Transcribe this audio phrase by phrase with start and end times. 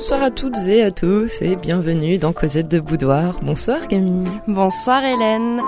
[0.00, 3.38] Bonsoir à toutes et à tous et bienvenue dans Cosette de Boudoir.
[3.42, 4.30] Bonsoir Camille.
[4.48, 5.60] Bonsoir Hélène.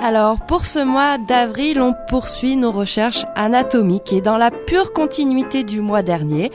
[0.00, 5.64] Alors pour ce mois d'avril, on poursuit nos recherches anatomiques et dans la pure continuité
[5.64, 6.52] du mois dernier,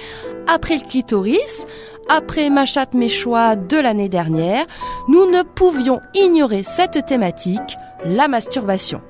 [0.48, 1.66] après le clitoris,
[2.08, 4.66] après ma chatte mes choix de l'année dernière,
[5.10, 9.02] nous ne pouvions ignorer cette thématique, la masturbation.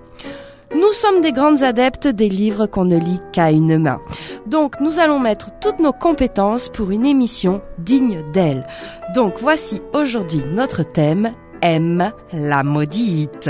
[0.76, 4.02] Nous sommes des grandes adeptes des livres qu'on ne lit qu'à une main.
[4.46, 8.68] Donc nous allons mettre toutes nos compétences pour une émission digne d'elle.
[9.16, 13.50] Donc voici aujourd'hui notre thème, M, la maudite.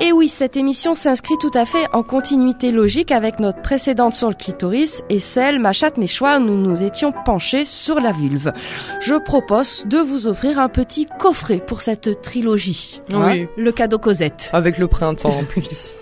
[0.00, 4.30] Et oui, cette émission s'inscrit tout à fait en continuité logique avec notre précédente sur
[4.30, 8.12] le clitoris et celle Ma chatte mes choix où nous nous étions penchés sur la
[8.12, 8.52] vulve.
[9.00, 13.02] Je propose de vous offrir un petit coffret pour cette trilogie.
[13.10, 13.42] Oui.
[13.42, 14.48] Hein, le cadeau Cosette.
[14.54, 15.97] Avec le printemps en plus.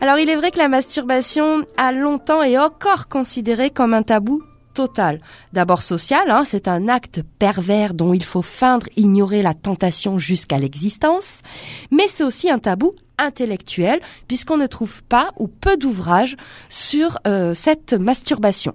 [0.00, 4.42] Alors il est vrai que la masturbation a longtemps et encore considéré comme un tabou
[4.74, 5.20] total.
[5.54, 10.58] D'abord social, hein, c'est un acte pervers dont il faut feindre ignorer la tentation jusqu'à
[10.58, 11.40] l'existence,
[11.90, 16.36] mais c'est aussi un tabou intellectuel puisqu'on ne trouve pas ou peu d'ouvrages
[16.68, 18.74] sur euh, cette masturbation.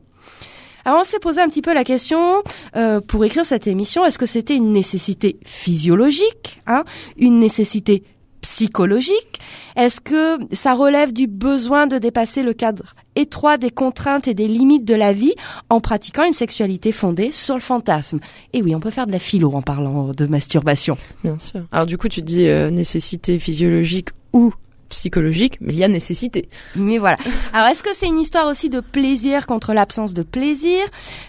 [0.85, 2.41] Alors on s'est posé un petit peu la question
[2.75, 6.83] euh, pour écrire cette émission, est-ce que c'était une nécessité physiologique, hein,
[7.17, 8.03] une nécessité
[8.41, 9.39] psychologique
[9.75, 14.47] Est-ce que ça relève du besoin de dépasser le cadre étroit des contraintes et des
[14.47, 15.33] limites de la vie
[15.69, 18.19] en pratiquant une sexualité fondée sur le fantasme?
[18.53, 20.97] Et oui, on peut faire de la philo en parlant de masturbation.
[21.23, 21.61] Bien sûr.
[21.71, 24.53] Alors du coup, tu dis euh, nécessité physiologique ou
[24.91, 26.47] psychologique, mais il y a nécessité.
[26.75, 27.17] Mais voilà.
[27.53, 30.79] Alors, est-ce que c'est une histoire aussi de plaisir contre l'absence de plaisir?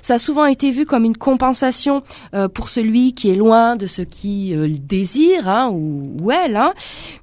[0.03, 2.03] Ça a souvent été vu comme une compensation
[2.35, 6.57] euh, pour celui qui est loin de ce qui euh, désire, hein, ou, ou, elle.
[6.57, 6.75] Hein.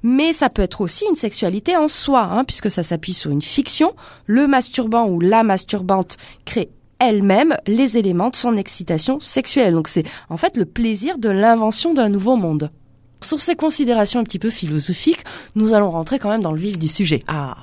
[0.02, 3.42] Mais ça peut être aussi une sexualité en soi, hein, puisque ça s'appuie sur une
[3.42, 3.94] fiction.
[4.26, 6.70] Le masturbant ou la masturbante crée
[7.00, 9.74] elle-même les éléments de son excitation sexuelle.
[9.74, 12.70] Donc c'est en fait le plaisir de l'invention d'un nouveau monde.
[13.22, 16.78] Sur ces considérations un petit peu philosophiques, nous allons rentrer quand même dans le vif
[16.78, 17.22] du sujet.
[17.26, 17.56] Ah,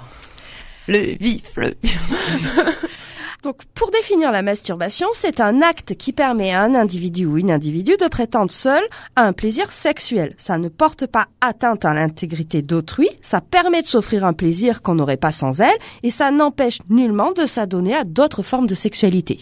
[0.88, 2.00] le vif, le vif.
[3.44, 7.52] Donc, pour définir la masturbation, c'est un acte qui permet à un individu ou une
[7.52, 8.82] individu de prétendre seul
[9.16, 10.34] à un plaisir sexuel.
[10.38, 14.96] Ça ne porte pas atteinte à l'intégrité d'autrui, ça permet de s'offrir un plaisir qu'on
[14.96, 19.40] n'aurait pas sans elle, et ça n'empêche nullement de s'adonner à d'autres formes de sexualité.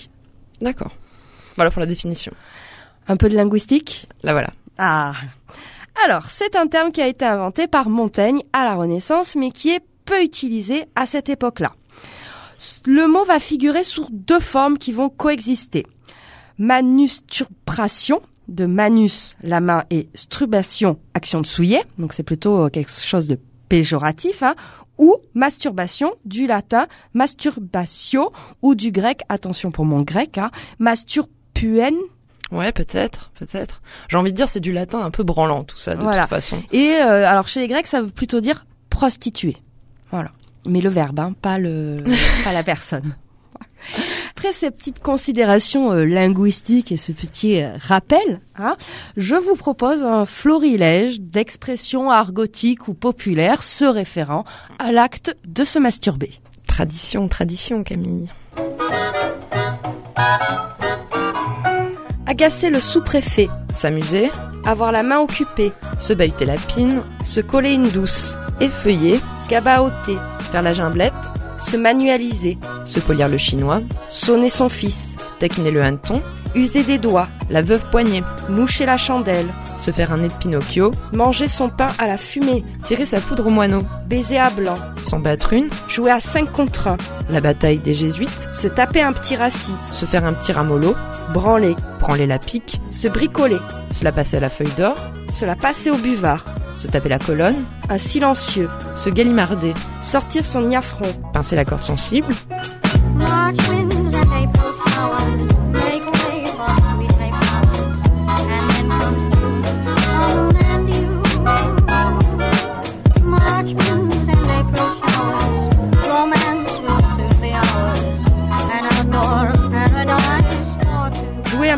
[0.61, 0.91] D'accord.
[1.55, 2.33] Voilà pour la définition.
[3.07, 4.07] Un peu de linguistique?
[4.23, 4.51] La voilà.
[4.77, 5.13] Ah
[6.03, 9.69] alors, c'est un terme qui a été inventé par Montaigne à la Renaissance, mais qui
[9.69, 11.73] est peu utilisé à cette époque-là.
[12.85, 15.85] Le mot va figurer sous deux formes qui vont coexister.
[16.57, 23.27] Manustupration, de manus, la main, et strubation, action de souiller, donc c'est plutôt quelque chose
[23.27, 23.39] de
[23.69, 24.55] péjoratif, hein,
[24.97, 31.95] ou masturbation, du latin masturbatio, ou du grec, attention pour mon grec, hein, masturpuen,
[32.51, 33.81] Ouais, peut-être, peut-être.
[34.07, 36.21] J'ai envie de dire c'est du latin un peu branlant tout ça de voilà.
[36.21, 36.61] toute façon.
[36.71, 39.57] Et euh, alors chez les Grecs, ça veut plutôt dire prostituée.
[40.11, 40.31] Voilà.
[40.67, 42.03] Mais le verbe, hein, pas le,
[42.43, 43.15] pas la personne.
[44.31, 48.75] Après ces petites considérations euh, linguistiques et ce petit euh, rappel, hein,
[49.15, 54.43] je vous propose un florilège d'expressions argotiques ou populaires se référant
[54.79, 56.31] à l'acte de se masturber.
[56.67, 58.29] Tradition, tradition, Camille.
[62.27, 63.49] Agacer le sous-préfet.
[63.69, 64.31] S'amuser.
[64.65, 65.71] Avoir la main occupée.
[65.99, 67.03] Se bahuter la pine.
[67.23, 68.35] Se coller une douce.
[68.59, 69.19] Effeuiller.
[69.49, 70.17] Gabaoter.
[70.51, 71.13] Faire la gimblette.
[71.59, 72.57] Se manualiser.
[72.83, 73.81] Se polir le chinois.
[74.09, 75.15] Sonner son fils.
[75.39, 76.21] Taquiner le hanneton.
[76.55, 77.27] User des doigts.
[77.49, 78.23] La veuve poignée.
[78.49, 79.53] Moucher la chandelle.
[79.77, 80.91] Se faire un nez de Pinocchio.
[81.13, 82.63] Manger son pain à la fumée.
[82.81, 83.83] Tirer sa poudre au moineau.
[84.07, 84.75] Baiser à blanc.
[85.03, 85.69] S'en battre une.
[85.89, 86.97] Jouer à 5 contre 1.
[87.29, 88.47] La bataille des jésuites.
[88.51, 89.75] Se taper un petit rassis.
[89.91, 90.95] Se faire un petit ramolo.
[91.33, 91.75] Branler.
[91.99, 92.79] Branler la pique.
[92.89, 93.59] Se bricoler.
[93.91, 94.95] Se la passer à la feuille d'or.
[95.29, 96.45] Se la passer au buvard.
[96.75, 97.65] Se taper la colonne.
[97.89, 98.69] Un silencieux.
[98.95, 99.73] Se galimarder.
[100.01, 101.07] Sortir son niafron.
[101.33, 102.33] Pincer la corde sensible.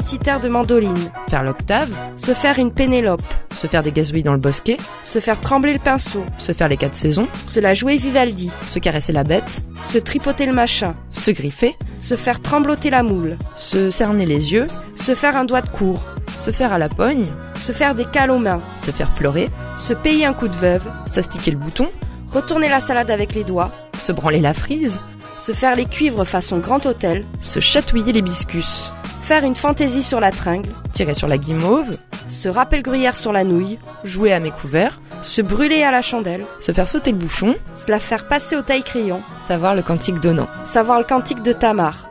[0.07, 1.11] De mandoline.
[1.29, 1.89] Faire l'octave.
[2.15, 3.21] Se faire une pénélope.
[3.57, 4.77] Se faire des gazouilles dans le bosquet.
[5.03, 6.23] Se faire trembler le pinceau.
[6.37, 7.27] Se faire les quatre saisons.
[7.45, 8.49] Se la jouer Vivaldi.
[8.69, 9.61] Se caresser la bête.
[9.81, 10.95] Se tripoter le machin.
[11.11, 11.75] Se griffer.
[11.99, 13.37] Se faire trembloter la moule.
[13.55, 14.67] Se cerner les yeux.
[14.95, 15.99] Se faire un doigt de cour.
[16.39, 17.25] Se faire à la pogne.
[17.55, 18.61] Se faire des cales aux mains.
[18.77, 19.49] Se faire pleurer.
[19.75, 20.89] Se payer un coup de veuve.
[21.05, 21.89] S'astiquer le bouton.
[22.31, 23.71] Retourner la salade avec les doigts.
[23.97, 25.01] Se branler la frise.
[25.37, 27.25] Se faire les cuivres façon grand hôtel.
[27.41, 28.93] Se chatouiller les biscus.
[29.27, 31.97] Faire une fantaisie sur la tringle, Tirer sur la guimauve,
[32.29, 36.01] se râper le gruyère sur la nouille, jouer à mes couverts, se brûler à la
[36.01, 40.21] chandelle, se faire sauter le bouchon, se la faire passer au taille-crayon, savoir le cantique
[40.21, 40.47] donnant.
[40.63, 42.09] savoir le cantique de Tamar.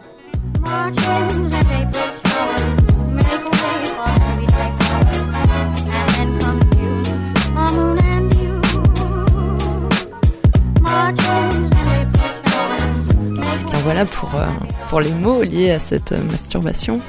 [13.96, 14.46] Euh,
[14.90, 17.00] pour les mots liés à cette euh, masturbation.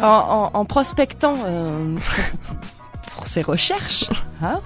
[0.00, 1.96] En, prospectant euh,
[3.14, 4.04] pour ces recherches,
[4.42, 4.60] hein,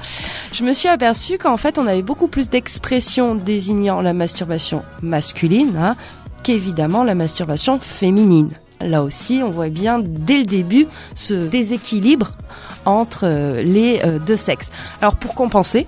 [0.53, 5.77] je me suis aperçue qu'en fait on avait beaucoup plus d'expressions désignant la masturbation masculine
[5.79, 5.95] hein,
[6.43, 8.51] qu'évidemment la masturbation féminine.
[8.81, 12.33] Là aussi, on voit bien dès le début ce déséquilibre
[12.85, 13.27] entre
[13.63, 14.71] les deux sexes.
[15.01, 15.87] Alors pour compenser,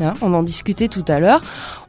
[0.00, 1.40] hein, on en discutait tout à l'heure,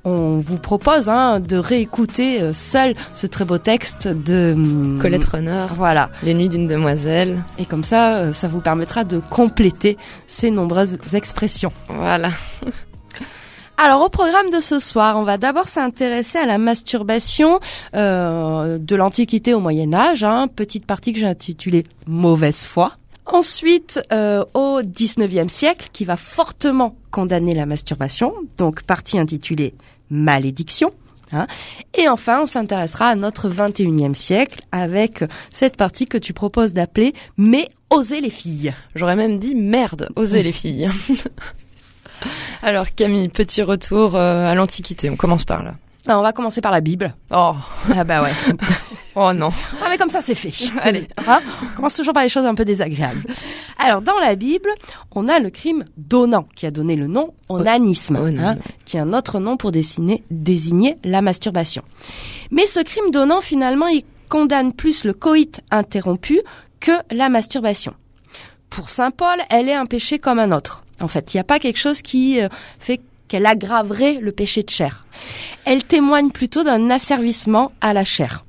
[0.06, 5.24] on vous propose hein, de réécouter euh, seul ce très beau texte de hum, Colette
[5.24, 6.10] Renard, Voilà.
[6.24, 7.44] Les nuits d'une demoiselle.
[7.58, 9.98] Et comme ça, euh, ça vous permettra de compléter
[10.28, 11.72] ces nombreuses expressions.
[11.90, 12.32] Voilà.
[13.78, 17.60] Alors au programme de ce soir, on va d'abord s'intéresser à la masturbation
[17.96, 22.94] euh, de l'Antiquité au Moyen Âge, hein, petite partie que j'ai intitulée Mauvaise foi.
[23.26, 29.74] Ensuite, euh, au 19e siècle, qui va fortement condamner la masturbation, donc partie intitulée
[30.10, 30.92] Malédiction.
[31.32, 31.48] hein.
[31.94, 37.14] Et enfin, on s'intéressera à notre 21e siècle avec cette partie que tu proposes d'appeler
[37.38, 38.74] Mais osez les filles.
[38.96, 40.90] J'aurais même dit merde, osez les filles.
[42.62, 45.76] Alors Camille, petit retour euh, à l'Antiquité, on commence par là.
[46.06, 47.16] Alors, on va commencer par la Bible.
[47.32, 47.54] Oh,
[47.96, 48.32] Ah bah ouais.
[49.16, 49.52] oh non.
[49.82, 50.54] Ah mais comme ça c'est fait.
[50.82, 51.08] Allez.
[51.28, 53.24] Hein on commence toujours par les choses un peu désagréables.
[53.78, 54.70] Alors dans la Bible,
[55.12, 58.44] on a le crime d'Onan qui a donné le nom onanisme, Onan.
[58.44, 58.56] hein,
[58.86, 61.84] qui est un autre nom pour désigner, désigner la masturbation.
[62.52, 66.42] Mais ce crime d'Onan finalement il condamne plus le coït interrompu
[66.80, 67.94] que la masturbation.
[68.70, 70.84] Pour saint Paul, elle est un péché comme un autre.
[71.00, 72.50] En fait, il n'y a pas quelque chose qui euh,
[72.80, 75.06] fait qu'elle aggraverait le péché de chair.
[75.66, 78.44] Elle témoigne plutôt d'un asservissement à la chair.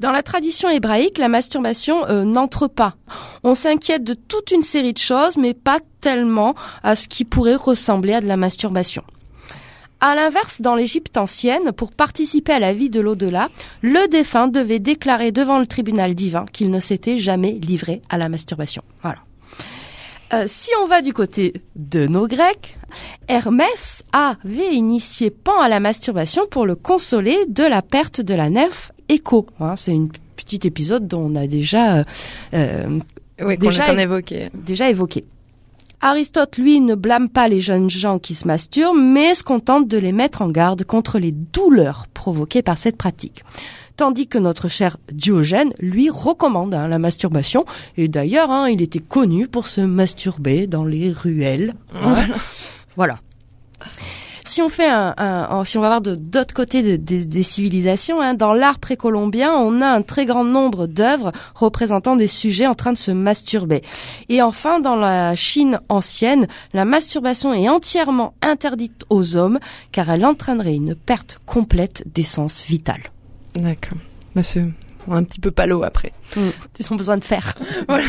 [0.00, 2.96] Dans la tradition hébraïque, la masturbation euh, n'entre pas.
[3.44, 7.54] On s'inquiète de toute une série de choses, mais pas tellement à ce qui pourrait
[7.54, 9.02] ressembler à de la masturbation.
[10.00, 13.48] À l'inverse, dans l'Égypte ancienne, pour participer à la vie de l'au-delà,
[13.80, 18.28] le défunt devait déclarer devant le tribunal divin qu'il ne s'était jamais livré à la
[18.28, 18.82] masturbation.
[19.00, 19.20] Voilà.
[20.32, 22.76] Euh, si on va du côté de nos Grecs,
[23.28, 28.50] Hermès avait initié Pan à la masturbation pour le consoler de la perte de la
[28.50, 29.46] nef Écho.
[29.60, 32.04] Hein, C'est une petit épisode dont on a déjà
[32.54, 32.98] euh,
[33.40, 34.50] Oui, Déjà, évoquait.
[34.54, 35.24] déjà évoqué.
[36.02, 39.96] Aristote, lui, ne blâme pas les jeunes gens qui se masturbent, mais se contente de
[39.96, 43.44] les mettre en garde contre les douleurs provoquées par cette pratique.
[43.96, 47.64] Tandis que notre cher Diogène, lui, recommande hein, la masturbation.
[47.96, 51.72] Et d'ailleurs, hein, il était connu pour se masturber dans les ruelles.
[52.02, 52.34] Voilà.
[52.94, 53.18] Voilà.
[54.56, 57.26] Si on fait un, un- un- si on va voir de d'autre côté de- des-
[57.26, 62.26] des civilisations, hein, dans l'art précolombien, on a un très grand nombre d'œuvres représentant des
[62.26, 63.82] sujets en train de se masturber.
[64.30, 69.58] Et enfin, dans la Chine ancienne, la masturbation est entièrement interdite aux hommes
[69.92, 73.02] car elle entraînerait une perte complète d'essence vitale.
[73.56, 73.98] D'accord.
[74.34, 74.64] Bah, c'est
[75.10, 76.14] un petit peu palo après.
[76.34, 77.56] Ils ont besoin de fer.
[77.88, 78.06] voilà.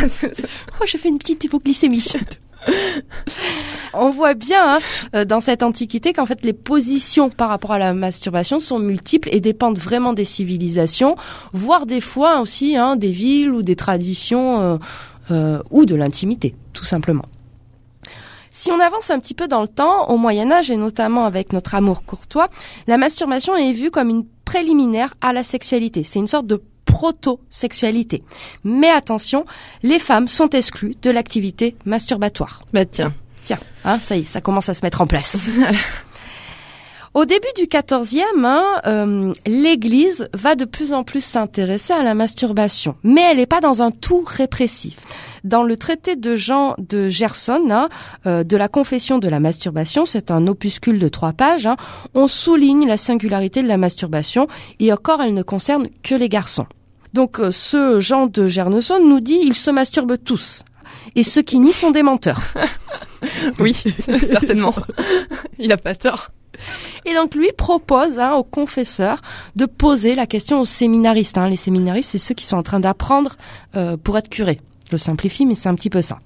[0.80, 2.06] Oh, je fais une petite hypoglycémie.
[3.94, 4.80] On voit bien hein,
[5.16, 9.30] euh, dans cette antiquité qu'en fait les positions par rapport à la masturbation sont multiples
[9.32, 11.16] et dépendent vraiment des civilisations,
[11.54, 14.78] voire des fois aussi hein, des villes ou des traditions euh,
[15.32, 17.26] euh, ou de l'intimité, tout simplement.
[18.52, 21.54] Si on avance un petit peu dans le temps, au Moyen Âge et notamment avec
[21.54, 22.50] notre amour courtois,
[22.88, 26.04] la masturbation est vue comme une préliminaire à la sexualité.
[26.04, 28.24] C'est une sorte de proto-sexualité.
[28.64, 29.46] Mais attention,
[29.84, 32.64] les femmes sont exclues de l'activité masturbatoire.
[32.74, 33.14] Bah tiens.
[33.44, 35.48] Tiens, hein, ça y est, ça commence à se mettre en place.
[37.14, 42.14] Au début du XIVe, hein, euh, l'Église va de plus en plus s'intéresser à la
[42.14, 44.98] masturbation, mais elle n'est pas dans un tout répressif.
[45.44, 47.90] Dans le traité de Jean de Gerson, hein,
[48.28, 51.78] euh, de la confession de la masturbation, c'est un opuscule de trois pages, hein,
[52.14, 54.48] on souligne la singularité de la masturbation
[54.80, 56.68] et encore elle ne concerne que les garçons.
[57.18, 60.64] Donc euh, ce Jean de Gerneson nous dit ils se masturbent tous.
[61.16, 62.42] Et ceux qui nient sont des menteurs.
[63.60, 63.74] Oui,
[64.30, 64.76] certainement.
[65.58, 66.30] Il a pas tort.
[67.04, 69.22] Et donc lui propose hein, aux confesseurs
[69.56, 71.40] de poser la question aux séminaristes.
[71.40, 71.50] hein.
[71.50, 73.36] Les séminaristes, c'est ceux qui sont en train d'apprendre
[73.76, 74.62] euh, pour être curés.
[74.92, 76.20] Je simplifie, mais c'est un petit peu ça.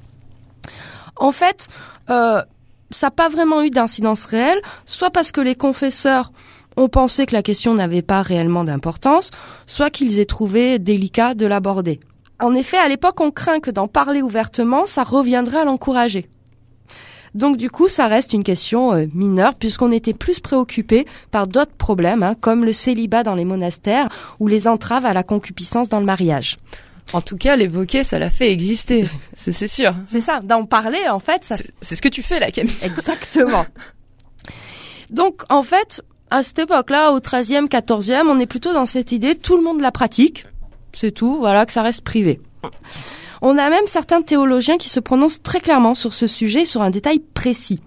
[1.16, 1.70] En fait,
[2.10, 2.42] euh,
[2.90, 6.34] ça n'a pas vraiment eu d'incidence réelle, soit parce que les confesseurs
[6.78, 9.32] ont pensé que la question n'avait pas réellement d'importance,
[9.68, 12.00] soit qu'ils aient trouvé délicat de l'aborder.
[12.40, 16.28] En effet, à l'époque, on craint que d'en parler ouvertement, ça reviendrait à l'encourager.
[17.36, 21.76] Donc du coup, ça reste une question euh, mineure puisqu'on était plus préoccupé par d'autres
[21.76, 24.10] problèmes, hein, comme le célibat dans les monastères
[24.40, 26.58] ou les entraves à la concupiscence dans le mariage.
[27.14, 29.08] En tout cas, l'évoquer, ça l'a fait exister.
[29.34, 29.94] C'est sûr.
[30.08, 32.76] C'est ça, d'en parler, en fait, ça C'est c'est ce que tu fais là, Camille.
[32.84, 33.66] Exactement.
[35.10, 36.02] Donc, en fait,
[36.32, 39.82] à cette époque-là, au 13e, 14e, on est plutôt dans cette idée, tout le monde
[39.82, 40.46] la pratique.
[40.94, 42.40] C'est tout, voilà, que ça reste privé.
[43.42, 46.90] On a même certains théologiens qui se prononcent très clairement sur ce sujet, sur un
[46.90, 47.82] détail précis.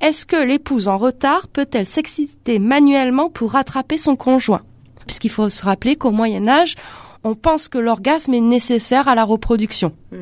[0.00, 4.62] Est-ce que l'épouse en retard peut-elle s'exciter manuellement pour rattraper son conjoint?
[5.06, 6.74] Puisqu'il faut se rappeler qu'au Moyen Âge,
[7.24, 9.92] on pense que l'orgasme est nécessaire à la reproduction.
[10.12, 10.16] Mm.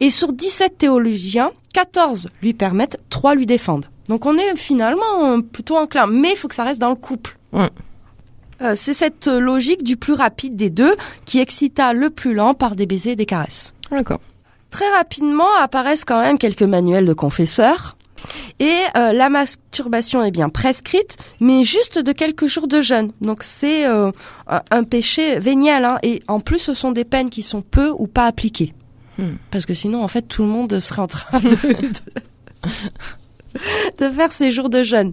[0.00, 3.86] Et sur 17 théologiens, 14 lui permettent, 3 lui défendent.
[4.08, 6.94] Donc on est finalement euh, plutôt enclin, mais il faut que ça reste dans le
[6.94, 7.36] couple.
[7.52, 7.70] Ouais.
[8.62, 10.94] Euh, c'est cette euh, logique du plus rapide des deux
[11.24, 13.74] qui excita le plus lent par des baisers et des caresses.
[13.90, 14.20] D'accord.
[14.70, 17.96] Très rapidement apparaissent quand même quelques manuels de confesseurs.
[18.58, 23.12] Et euh, la masturbation est bien prescrite, mais juste de quelques jours de jeûne.
[23.20, 24.10] Donc c'est euh,
[24.70, 25.84] un péché véniel.
[25.84, 25.98] hein.
[26.02, 28.74] et en plus, ce sont des peines qui sont peu ou pas appliquées.
[29.18, 29.34] Hmm.
[29.50, 31.56] Parce que sinon, en fait, tout le monde serait en train de,
[33.98, 35.12] de, faire ses jours de jeûne.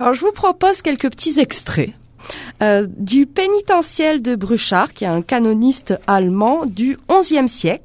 [0.00, 1.90] Alors, je vous propose quelques petits extraits.
[2.62, 7.84] euh, du pénitentiel de Bruchard, qui est un canoniste allemand du XIe siècle.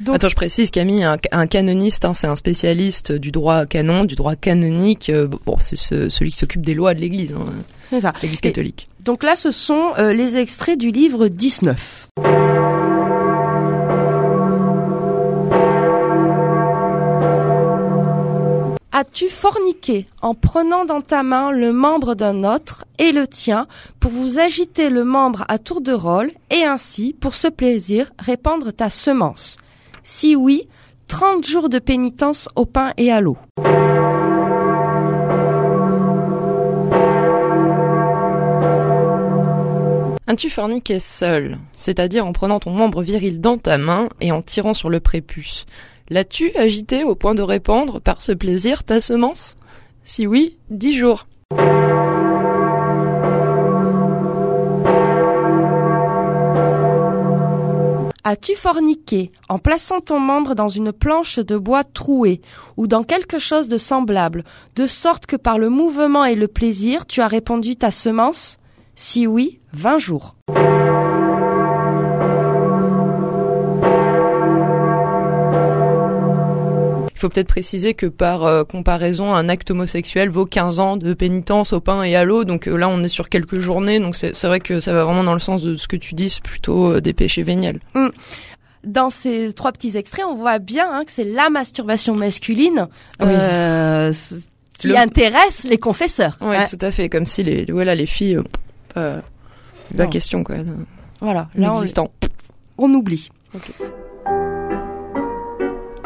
[0.00, 4.04] Donc, Attends, je précise, Camille, un, un canoniste, hein, c'est un spécialiste du droit canon,
[4.04, 5.08] du droit canonique.
[5.10, 8.88] euh, bon, c'est ce- celui qui s'occupe des lois de l'Église, hein, l'Église Et- catholique.
[9.00, 12.08] Donc là, ce sont euh, les extraits du livre 19.
[18.96, 23.66] As-tu forniqué en prenant dans ta main le membre d'un autre et le tien
[23.98, 28.72] pour vous agiter le membre à tour de rôle et ainsi, pour ce plaisir, répandre
[28.72, 29.56] ta semence?
[30.04, 30.68] Si oui,
[31.08, 33.36] 30 jours de pénitence au pain et à l'eau.
[40.28, 44.72] As-tu forniqué seul, c'est-à-dire en prenant ton membre viril dans ta main et en tirant
[44.72, 45.66] sur le prépuce?
[46.10, 49.56] L'as-tu agité au point de répandre, par ce plaisir, ta semence?
[50.02, 51.26] Si oui, dix jours.
[58.26, 62.42] As-tu forniqué en plaçant ton membre dans une planche de bois trouée
[62.76, 64.44] ou dans quelque chose de semblable,
[64.76, 68.58] de sorte que par le mouvement et le plaisir tu as répandu ta semence?
[68.94, 70.36] Si oui, 20 jours.
[77.24, 81.72] Faut peut-être préciser que par euh, comparaison, un acte homosexuel vaut 15 ans de pénitence
[81.72, 82.44] au pain et à l'eau.
[82.44, 83.98] Donc euh, là, on est sur quelques journées.
[83.98, 86.38] Donc c'est vrai que ça va vraiment dans le sens de ce que tu dis,
[86.42, 87.80] plutôt euh, des péchés véniels.
[88.84, 92.88] Dans ces trois petits extraits, on voit bien hein, que c'est la masturbation masculine
[93.20, 93.26] Oui.
[93.30, 94.12] euh,
[94.78, 96.36] qui Le- intéresse les confesseurs.
[96.42, 96.66] Ouais.
[96.66, 97.08] tout à fait.
[97.08, 98.38] Comme si les, voilà, les filles,
[98.98, 99.20] euh,
[99.96, 100.56] pas, question quoi.
[101.20, 102.10] Voilà, là on, Inexistant.
[102.76, 103.30] on oublie.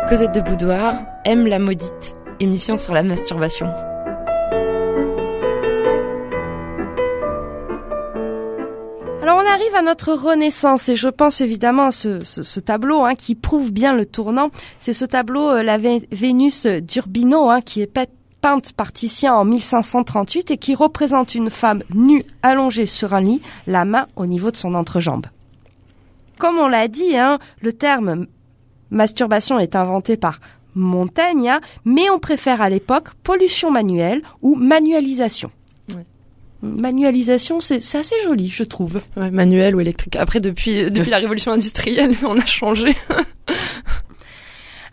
[0.09, 2.17] Cosette de Boudoir aime la maudite.
[2.41, 3.67] Émission sur la masturbation.
[9.23, 13.35] Alors on arrive à notre renaissance et je pense évidemment à ce, tableau hein, qui
[13.35, 14.51] prouve bien le tournant.
[14.79, 18.07] C'est ce tableau, euh, la Vé- Vénus d'Urbino, hein, qui est pe-
[18.41, 23.43] peinte par Titien en 1538 et qui représente une femme nue allongée sur un lit,
[23.67, 25.27] la main au niveau de son entrejambe.
[26.39, 28.27] Comme on l'a dit, hein, le terme
[28.91, 30.41] masturbation est inventé par
[30.75, 31.55] Montaigne,
[31.85, 35.51] mais on préfère à l'époque pollution manuelle ou manualisation.
[35.95, 36.05] Ouais.
[36.63, 39.01] Manualisation, c'est assez joli, je trouve.
[39.17, 40.17] Ouais, manuel ou électrique.
[40.17, 42.97] Après, depuis, depuis la révolution industrielle, on a changé.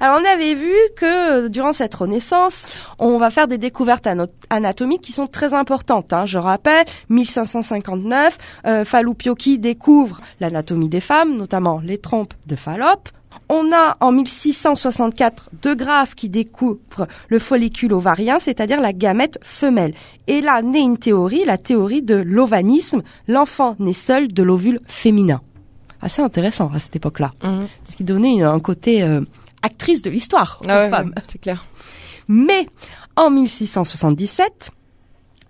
[0.02, 2.66] Alors on avait vu que durant cette renaissance,
[3.00, 4.08] on va faire des découvertes
[4.50, 6.12] anatomiques qui sont très importantes.
[6.12, 6.26] hein.
[6.26, 8.38] Je rappelle, 1559,
[8.68, 13.08] euh, Falloupioki découvre l'anatomie des femmes, notamment les trompes de Fallope.
[13.50, 19.94] On a en 1664 De Graaf qui découvre le follicule ovarien, c'est-à-dire la gamète femelle.
[20.28, 25.42] Et là naît une théorie, la théorie de l'ovanisme, l'enfant naît seul de l'ovule féminin.
[26.02, 27.68] Assez intéressant à cette époque-là, Mhm.
[27.84, 29.22] ce qui donnait un côté euh,
[29.62, 31.08] actrice de l'histoire aux Ah ouais, femmes.
[31.16, 31.66] ouais, c'est clair.
[32.28, 32.68] Mais
[33.16, 34.72] en 1677,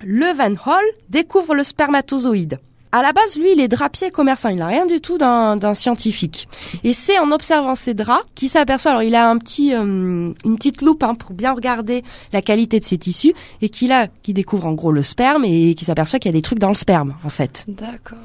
[0.03, 2.59] Le Van Hall découvre le spermatozoïde.
[2.95, 4.47] À la base, lui, il est drapier commerçant.
[4.47, 6.47] Il n'a rien du tout d'un scientifique.
[6.85, 8.91] Et c'est en observant ces draps qu'il s'aperçoit.
[8.91, 12.79] Alors, il a un petit, euh, une petite loupe hein, pour bien regarder la qualité
[12.79, 16.19] de ses tissus et qu'il a, qui découvre en gros le sperme et qui s'aperçoit
[16.19, 17.65] qu'il y a des trucs dans le sperme, en fait.
[17.67, 18.17] D'accord.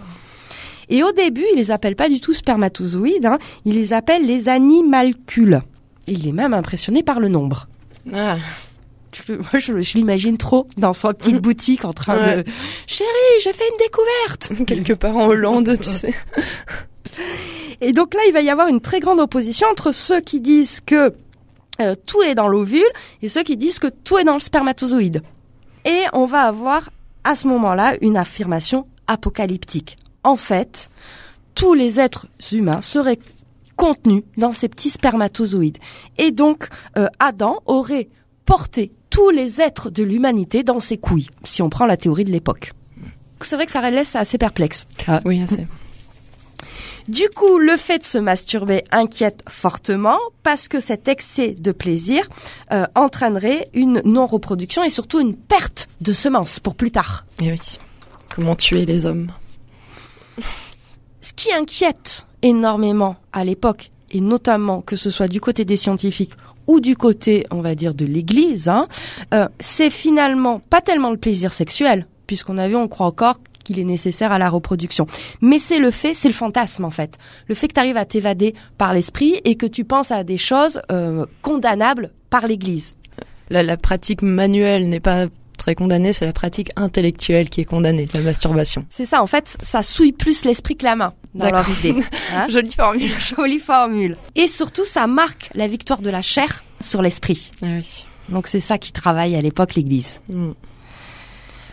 [0.89, 4.49] Et au début, il les appelle pas du tout spermatozoïdes, hein, il les appelle les
[4.49, 5.63] animalcules.
[6.07, 7.67] Et il est même impressionné par le nombre.
[8.15, 8.37] Ah,
[9.13, 12.43] Tu le- Moi, je, je l'imagine trop dans sa petite boutique en train Ouais.
[12.43, 12.51] de
[12.87, 13.09] Chérie,
[13.43, 14.53] j'ai fait une découverte.
[14.67, 16.15] quelque part en Hollande, tu sais.
[17.81, 20.81] Et donc là, il va y avoir une très grande opposition entre ceux qui disent
[20.81, 21.13] que
[21.81, 22.85] euh, tout est dans l'ovule
[23.23, 25.23] et ceux qui disent que tout est dans le spermatozoïde.
[25.87, 26.91] Et on va avoir
[27.25, 29.97] à ce moment-là une affirmation apocalyptique.
[30.25, 30.91] En fait,
[31.55, 33.19] tous les êtres humains seraient
[33.77, 35.79] contenus dans ces petits spermatozoïdes.
[36.19, 38.09] Et donc, euh, Adam aurait
[38.45, 42.31] porté tous les êtres de l'humanité dans ses couilles, si on prend la théorie de
[42.31, 42.73] l'époque.
[43.41, 44.87] C'est vrai que ça laisse assez perplexe.
[45.25, 45.67] Oui, assez.
[47.09, 52.29] Du coup, le fait de se masturber inquiète fortement parce que cet excès de plaisir
[52.73, 57.25] euh, entraînerait une non-reproduction et surtout une perte de semences pour plus tard.
[57.43, 57.59] Et oui.
[58.33, 59.33] Comment tuer les hommes
[61.21, 66.35] Ce qui inquiète énormément à l'époque, et notamment que ce soit du côté des scientifiques
[66.71, 68.87] ou du côté, on va dire, de l'Église, hein,
[69.35, 73.81] euh, c'est finalement pas tellement le plaisir sexuel, puisqu'on a vu, on croit encore qu'il
[73.81, 75.09] est nécessaire à la reproduction.
[75.41, 77.19] Mais c'est le fait, c'est le fantasme en fait.
[77.49, 80.39] Le fait que tu arrives à t'évader par l'esprit et que tu penses à des
[80.39, 82.95] choses euh, condamnables par l'Église.
[83.51, 85.27] la, la pratique manuelle n'est pas
[85.59, 88.87] très condamnée, c'est la pratique intellectuelle qui est condamnée, la masturbation.
[88.91, 92.03] C'est ça, en fait, ça souille plus l'esprit que la main dans leur idée.
[92.35, 92.47] hein.
[92.49, 93.11] Jolie formule.
[93.37, 94.17] Jolie formule.
[94.35, 97.53] Et surtout, ça marque la victoire de la chair sur l'esprit.
[97.63, 98.07] Ah oui.
[98.29, 100.21] Donc c'est ça qui travaille à l'époque l'Église.
[100.29, 100.53] Mm.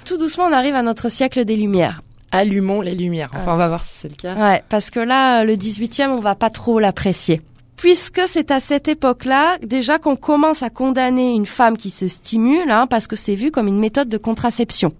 [0.06, 2.02] Tout doucement, on arrive à notre siècle des Lumières.
[2.32, 3.30] Allumons les lumières.
[3.34, 4.36] Enfin, on va voir si c'est le cas.
[4.36, 7.42] Ouais, parce que là, le 18e, on va pas trop l'apprécier.
[7.78, 12.70] Puisque c'est à cette époque-là, déjà qu'on commence à condamner une femme qui se stimule,
[12.70, 14.94] hein, parce que c'est vu comme une méthode de contraception.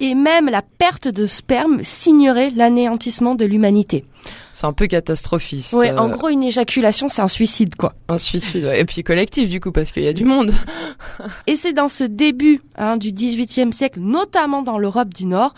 [0.00, 4.04] Et même la perte de sperme signerait l'anéantissement de l'humanité.
[4.52, 5.72] C'est un peu catastrophiste.
[5.74, 7.94] Ouais, euh, en gros, une éjaculation, c'est un suicide, quoi.
[8.08, 8.64] un suicide.
[8.64, 8.80] ouais.
[8.80, 10.52] Et puis collectif, du coup, parce qu'il y a du monde.
[11.46, 15.54] Et c'est dans ce début hein, du XVIIIe siècle, notamment dans l'Europe du Nord,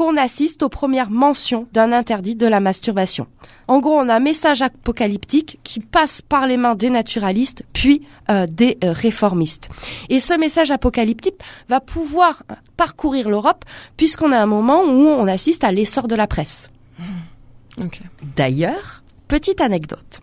[0.00, 3.26] qu'on assiste aux premières mentions d'un interdit de la masturbation.
[3.68, 8.00] En gros, on a un message apocalyptique qui passe par les mains des naturalistes, puis
[8.30, 9.68] euh, des euh, réformistes.
[10.08, 11.34] Et ce message apocalyptique
[11.68, 12.44] va pouvoir
[12.78, 13.66] parcourir l'Europe,
[13.98, 16.70] puisqu'on a un moment où on assiste à l'essor de la presse.
[17.76, 18.00] Ok.
[18.36, 20.22] D'ailleurs, petite anecdote.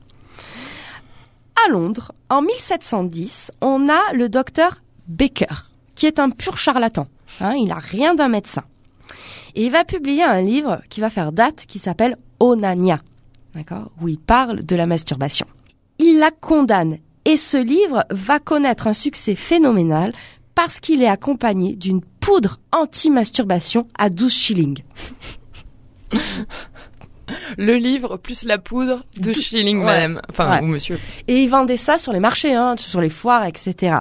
[1.68, 7.06] À Londres, en 1710, on a le docteur Baker, qui est un pur charlatan.
[7.42, 8.64] Hein, il n'a rien d'un médecin.
[9.58, 13.02] Et il va publier un livre qui va faire date, qui s'appelle Onania,
[13.56, 15.48] d'accord, où il parle de la masturbation.
[15.98, 20.14] Il la condamne, et ce livre va connaître un succès phénoménal
[20.54, 24.84] parce qu'il est accompagné d'une poudre anti-masturbation à 12 shillings.
[27.58, 29.86] Le livre plus la poudre de shilling, Ouais.
[29.86, 30.22] madame.
[30.30, 30.62] Enfin, Ouais.
[30.64, 31.00] ou monsieur.
[31.28, 33.98] Et ils vendaient ça sur les marchés, hein, sur les foires, etc.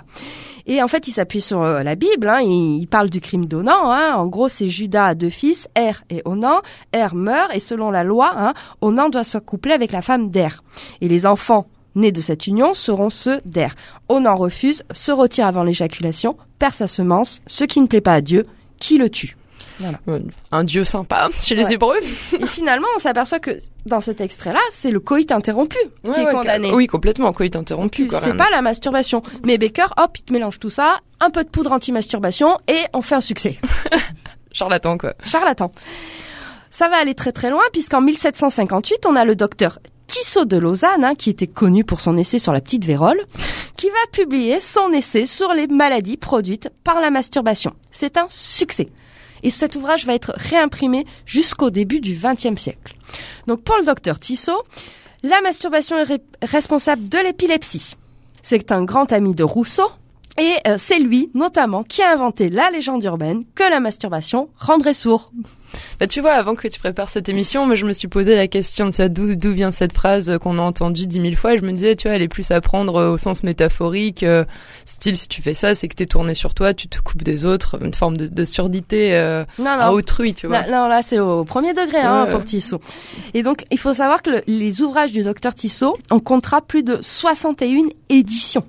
[0.67, 2.29] Et en fait, il s'appuie sur euh, la Bible.
[2.29, 3.91] Hein, il, parle du crime d'Onan.
[3.91, 6.61] Hein, en gros, c'est Judas a deux fils, Er et Onan.
[6.93, 10.63] Er meurt et selon la loi, hein, Onan doit se coupler avec la femme d'Er.
[11.01, 13.75] Et les enfants nés de cette union seront ceux d'Er.
[14.09, 18.21] Onan refuse, se retire avant l'éjaculation, perd sa semence, ce qui ne plaît pas à
[18.21, 18.45] Dieu,
[18.79, 19.37] qui le tue?
[19.81, 21.75] Ouais, Un dieu sympa chez les Ouais.
[21.75, 21.99] Hébreux.
[22.41, 23.51] Et finalement, on s'aperçoit que
[23.85, 26.73] dans cet extrait-là, c'est le coït interrompu qui est ouais, condamné.
[26.73, 27.33] Oui, complètement.
[27.33, 29.23] Coït interrompu, C'est pas la masturbation.
[29.45, 33.03] Mais Baker, hop, il te mélange tout ça, un peu de poudre anti-masturbation et on
[33.03, 33.59] fait un succès.
[34.53, 35.15] Charlatan, quoi.
[35.23, 35.73] Charlatan.
[36.71, 41.05] Ça va aller très très loin puisqu'en 1758, on a le docteur Tissot de Lausanne,
[41.05, 43.21] hein, qui était connu pour son essai sur la petite vérole,
[43.77, 47.75] qui va publier son essai sur les maladies produites par la masturbation.
[47.91, 48.87] C'est un succès.
[49.47, 52.97] Et cet ouvrage va être réimprimé jusqu'au début du XXe siècle.
[53.47, 54.65] Donc pour le docteur Tissot,
[55.23, 57.95] la masturbation est responsable de l'épilepsie.
[58.43, 59.89] C'est un grand ami de Rousseau.
[60.37, 64.95] Et euh, c'est lui, notamment, qui a inventé la légende urbaine que la masturbation rendrait
[64.95, 65.31] sourd.
[66.01, 68.47] Bah, tu vois, avant que tu prépares cette émission, moi, je me suis posé la
[68.49, 71.59] question, tu vois, d'où, d'où vient cette phrase qu'on a entendue dix mille fois, et
[71.59, 74.45] je me disais, tu vois, elle est plus à prendre euh, au sens métaphorique, euh,
[74.85, 77.45] style, si tu fais ça, c'est que t'es tourné sur toi, tu te coupes des
[77.45, 80.62] autres, une forme de, de surdité euh, Non, à autrui, tu vois.
[80.62, 82.45] Là, non, là, c'est au premier degré hein, Ouais, pour.
[82.45, 82.81] Tissot.
[83.35, 86.83] Et donc, il faut savoir que le- les ouvrages du docteur Tissot, on comptera plus
[86.83, 88.65] de 61 éditions.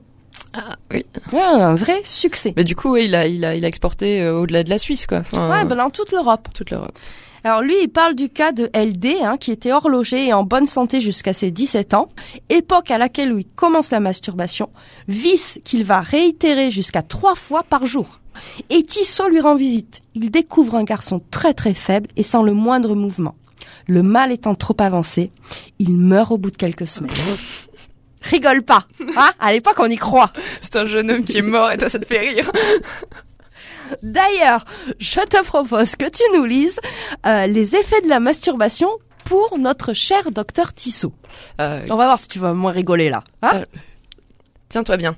[0.54, 1.06] Ah, oui.
[1.34, 2.54] Ouais, un vrai succès.
[2.56, 4.78] Mais du coup, ouais, il a, il a, il a exporté euh, au-delà de la
[4.78, 5.20] Suisse, quoi.
[5.20, 6.48] Enfin, Ouais, ben, dans toute l'Europe.
[6.54, 6.98] toute l'Europe.
[7.44, 10.68] Alors lui, il parle du cas de LD, hein, qui était horloger et en bonne
[10.68, 12.10] santé jusqu'à ses 17 ans,
[12.50, 14.70] époque à laquelle il commence la masturbation,
[15.08, 18.20] vice qu'il va réitérer jusqu'à trois fois par jour.
[18.70, 20.02] Et Tissot lui rend visite.
[20.14, 23.36] Il découvre un garçon très très faible et sans le moindre mouvement.
[23.88, 25.32] Le mal étant trop avancé,
[25.80, 27.14] il meurt au bout de quelques semaines.
[28.30, 28.86] Rigole pas,
[29.16, 29.32] hein?
[29.40, 30.32] À l'époque, on y croit.
[30.62, 32.50] C'est un jeune homme qui est mort et toi ça te fait rire.
[34.04, 34.66] D'ailleurs,
[35.00, 36.80] je te propose que tu nous lises
[37.26, 38.90] euh, les effets de la masturbation
[39.24, 41.14] pour notre cher docteur Tissot.
[41.62, 43.24] Euh, On va voir si tu vas moins rigoler là.
[43.42, 43.52] Hein?
[43.56, 43.66] Euh,
[44.70, 45.16] Tiens-toi bien.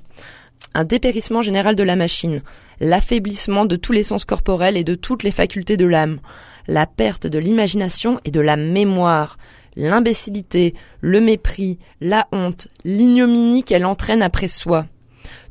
[0.74, 2.42] Un dépérissement général de la machine,
[2.78, 6.20] l'affaiblissement de tous les sens corporels et de toutes les facultés de l'âme,
[6.68, 9.36] la perte de l'imagination et de la mémoire,
[9.76, 14.86] l'imbécilité, le mépris, la honte, l'ignominie qu'elle entraîne après soi.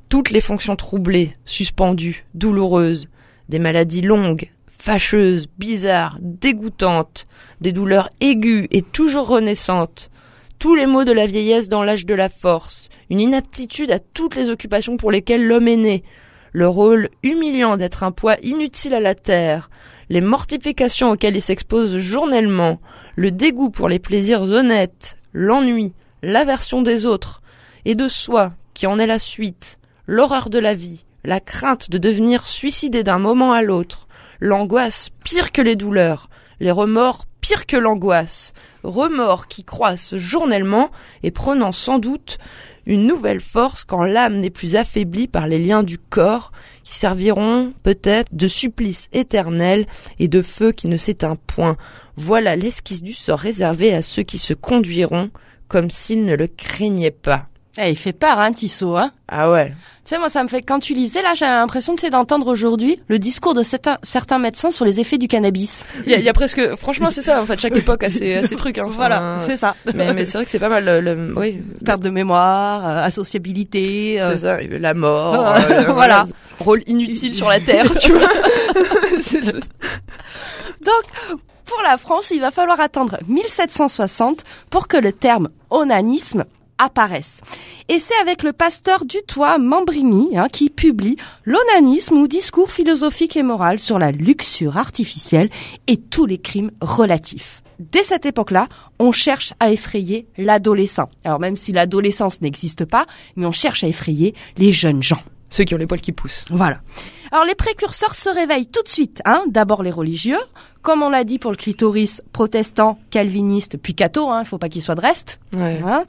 [0.10, 3.08] Toutes les fonctions troublées, suspendues, douloureuses,
[3.50, 7.28] des maladies longues, fâcheuses, bizarres, dégoûtantes,
[7.62, 10.10] des douleurs aiguës et toujours renaissantes,
[10.58, 14.36] tous les maux de la vieillesse dans l'âge de la force, une inaptitude à toutes
[14.36, 16.04] les occupations pour lesquelles l'homme est né,
[16.52, 19.70] le rôle humiliant d'être un poids inutile à la terre,
[20.10, 22.80] les mortifications auxquelles il s'expose journellement,
[23.20, 25.92] le dégoût pour les plaisirs honnêtes, l'ennui,
[26.24, 27.42] l'aversion des autres,
[27.84, 29.78] et de soi, qui en est la suite,
[30.08, 34.08] l'horreur de la vie, la crainte de devenir suicidé d'un moment à l'autre,
[34.40, 36.30] l'angoisse pire que les douleurs,
[36.62, 38.54] les remords pire que l'angoisse,
[38.84, 40.90] remords qui croissent journellement
[41.22, 42.38] et prenant sans doute
[42.86, 46.52] une nouvelle force quand l'âme n'est plus affaiblie par les liens du corps,
[46.84, 49.86] qui serviront peut-être de supplice éternel
[50.20, 51.78] et de feu qui ne s'éteint point.
[52.16, 55.30] Voilà l'esquisse du sort réservé à ceux qui se conduiront
[55.68, 57.48] comme s'ils ne le craignaient pas.
[57.82, 59.70] Eh, il fait peur, hein, Tissot, hein Ah ouais.
[60.04, 62.48] Tu sais, moi, ça me fait, quand tu lisais, là, j'avais l'impression, tu sais, d'entendre
[62.48, 65.86] aujourd'hui le discours de certains, certains médecins sur les effets du cannabis.
[66.06, 68.10] Il y, a- il y a presque, franchement, c'est ça, en fait, chaque époque a
[68.10, 68.86] ses, a ses trucs, hein.
[68.88, 69.76] Enfin, voilà, c'est ça.
[69.96, 71.62] mais, mais c'est vrai que c'est pas mal, le, le- oui.
[71.86, 74.22] Perte de mémoire, euh, associabilité.
[74.22, 76.26] euh, C'est ça, la mort, Ouais, euh, voilà.
[76.60, 78.28] Rôle inutile sur la terre, tu vois.
[79.22, 79.42] C'est-
[81.66, 86.46] Pour la France, il va falloir attendre 1760 pour que le terme onanisme
[86.80, 87.42] apparaisse.
[87.88, 93.44] Et c'est avec le pasteur Dutoit Mambrigny hein, qui publie L'onanisme ou discours philosophique et
[93.44, 95.50] moral sur la luxure artificielle
[95.88, 97.62] et tous les crimes relatifs.
[97.80, 98.68] Dès cette époque-là,
[99.00, 101.10] on cherche à effrayer l'adolescent.
[101.24, 105.22] Alors même si l'adolescence n'existe pas, mais on cherche à effrayer les jeunes gens.
[105.50, 106.46] Ceux qui ont les poils qui poussent.
[106.50, 106.82] Voilà.
[107.32, 109.22] Alors les précurseurs se réveillent tout de suite.
[109.26, 109.44] Hein.
[109.48, 110.40] D'abord les religieux,
[110.82, 114.30] comme on l'a dit pour le clitoris, protestant, calviniste, puis catho.
[114.30, 114.42] Hein.
[114.44, 115.40] Il faut pas qu'il soit de reste.
[115.54, 115.82] Ouais.
[115.86, 116.06] Hein.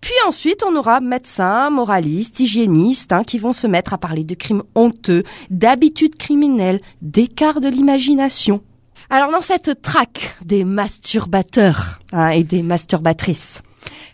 [0.00, 4.34] Puis ensuite, on aura médecins, moralistes, hygiénistes, hein, qui vont se mettre à parler de
[4.34, 8.62] crimes honteux, d'habitudes criminelles, d'écart de l'imagination.
[9.10, 13.62] Alors dans cette traque des masturbateurs hein, et des masturbatrices,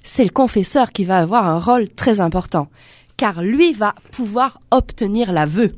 [0.04, 2.68] c'est le confesseur qui va avoir un rôle très important,
[3.16, 5.74] car lui va pouvoir obtenir l'aveu.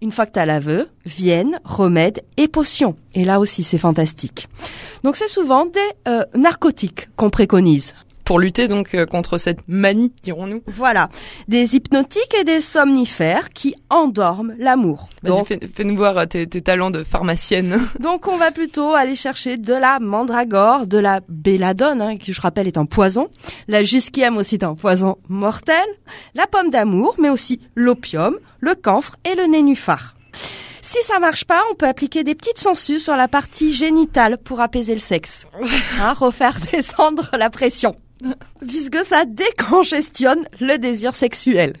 [0.00, 2.96] Une fois que tu as l'aveu, viennent remèdes et potions.
[3.14, 4.48] Et là aussi, c'est fantastique.
[5.02, 7.94] Donc c'est souvent des euh, narcotiques qu'on préconise.
[8.24, 10.62] Pour lutter donc euh, contre cette manie, dirons-nous.
[10.66, 11.08] Voilà,
[11.46, 15.08] des hypnotiques et des somnifères qui endorment l'amour.
[15.22, 17.80] Vas-y, fais- fais-nous voir euh, tes, tes talents de pharmacienne.
[18.00, 22.40] donc on va plutôt aller chercher de la mandragore, de la belladone, hein, qui je
[22.40, 23.28] rappelle est un poison,
[23.68, 25.84] la jusquiame aussi est un poison mortel,
[26.34, 30.14] la pomme d'amour, mais aussi l'opium, le camphre et le nénuphar.
[30.80, 34.60] Si ça marche pas, on peut appliquer des petites sangsues sur la partie génitale pour
[34.60, 35.46] apaiser le sexe.
[36.00, 37.94] Hein, refaire descendre la pression.
[38.66, 41.74] Puisque ça décongestionne le désir sexuel.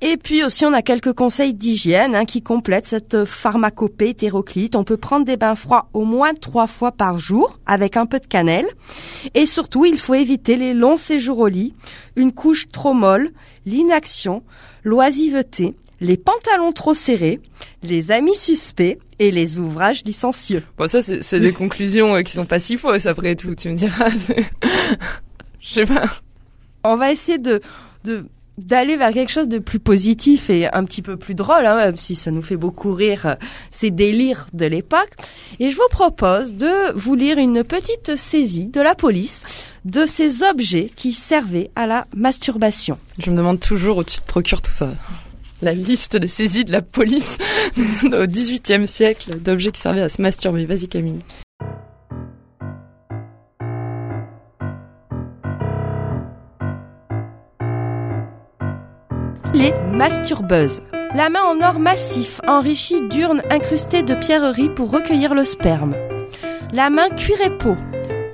[0.00, 4.76] Et puis aussi, on a quelques conseils d'hygiène hein, qui complètent cette pharmacopée hétéroclite.
[4.76, 8.18] On peut prendre des bains froids au moins trois fois par jour avec un peu
[8.18, 8.66] de cannelle.
[9.34, 11.74] Et surtout, il faut éviter les longs séjours au lit,
[12.16, 13.30] une couche trop molle,
[13.64, 14.42] l'inaction,
[14.84, 17.40] l'oisiveté, les pantalons trop serrés,
[17.82, 20.62] les amis suspects et les ouvrages licencieux.
[20.78, 23.76] Bon, ça, c'est des conclusions euh, qui sont pas si fausses après tout, tu me
[23.76, 24.10] diras.
[25.60, 26.06] Je sais pas.
[26.84, 27.60] On va essayer de...
[28.04, 28.26] de
[28.58, 31.96] d'aller vers quelque chose de plus positif et un petit peu plus drôle, hein, même
[31.96, 33.34] si ça nous fait beaucoup rire euh,
[33.70, 35.10] ces délires de l'époque.
[35.60, 39.44] Et je vous propose de vous lire une petite saisie de la police
[39.84, 42.98] de ces objets qui servaient à la masturbation.
[43.18, 44.90] Je me demande toujours où tu te procures tout ça.
[45.62, 47.38] La liste des saisies de la police
[48.04, 50.66] au XVIIIe siècle d'objets qui servaient à se masturber.
[50.66, 51.20] Vas-y Camille.
[59.54, 60.82] Les masturbeuses.
[61.14, 65.94] La main en or massif enrichie d'urnes incrustées de pierreries pour recueillir le sperme.
[66.74, 67.76] La main cuir et peau.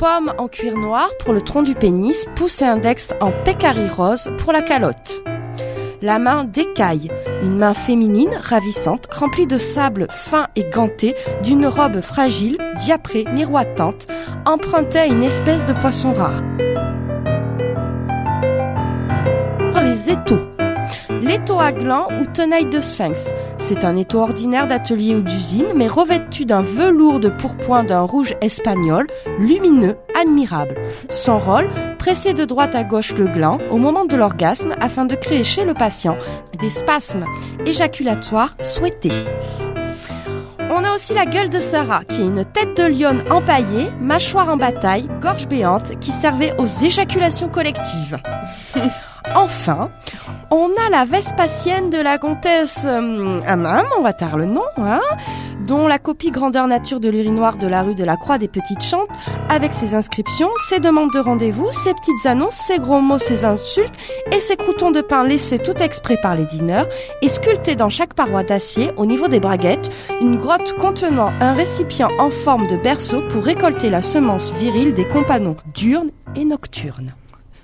[0.01, 4.33] Pomme en cuir noir pour le tronc du pénis, pouce et index en pécari rose
[4.39, 5.23] pour la calotte.
[6.03, 7.11] La main d'écaille,
[7.43, 14.07] une main féminine ravissante, remplie de sable fin et ganté, d'une robe fragile, diaprée, miroitante,
[14.45, 16.43] empruntée à une espèce de poisson rare.
[19.83, 20.52] Les étaux.
[21.23, 23.33] L'étau à gland ou tenaille de sphinx.
[23.59, 28.35] C'est un étau ordinaire d'atelier ou d'usine, mais revêtu d'un velours de pourpoint d'un rouge
[28.41, 29.07] espagnol,
[29.39, 30.75] lumineux, admirable.
[31.09, 35.15] Son rôle, presser de droite à gauche le gland au moment de l'orgasme afin de
[35.15, 36.19] créer chez le patient
[36.59, 37.25] des spasmes
[37.67, 39.13] éjaculatoires souhaités.
[40.71, 44.49] On a aussi la gueule de Sarah, qui est une tête de lionne empaillée, mâchoire
[44.49, 48.19] en bataille, gorge béante, qui servait aux éjaculations collectives.
[49.35, 49.91] Enfin,
[50.51, 53.41] on a la Vespasienne de la comtesse euh,
[53.99, 55.01] on va taire le nom, hein,
[55.67, 58.83] dont la copie grandeur nature de l'urinoir de la rue de la Croix des Petites
[58.83, 59.09] Chantes,
[59.49, 63.95] avec ses inscriptions, ses demandes de rendez-vous, ses petites annonces, ses gros mots, ses insultes
[64.33, 66.89] et ses croutons de pain laissés tout exprès par les dîneurs,
[67.23, 72.11] et sculptés dans chaque paroi d'acier, au niveau des braguettes, une grotte contenant un récipient
[72.19, 77.15] en forme de berceau pour récolter la semence virile des compagnons diurnes et nocturnes.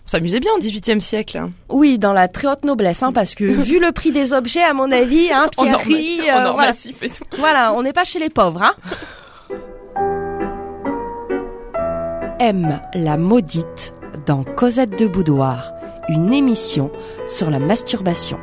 [0.09, 1.37] On s'amusait bien au XVIIIe siècle.
[1.37, 1.51] hein.
[1.69, 4.73] Oui, dans la très haute noblesse, hein, parce que vu le prix des objets, à
[4.73, 6.69] mon avis, hein, En or, pierreries, en euh, or voilà.
[6.69, 7.25] massif et tout.
[7.39, 8.75] Voilà, on n'est pas chez les pauvres, hein.
[12.41, 13.93] M, la maudite,
[14.25, 15.73] dans Cosette de Boudoir,
[16.09, 16.91] une émission
[17.27, 18.39] sur la masturbation.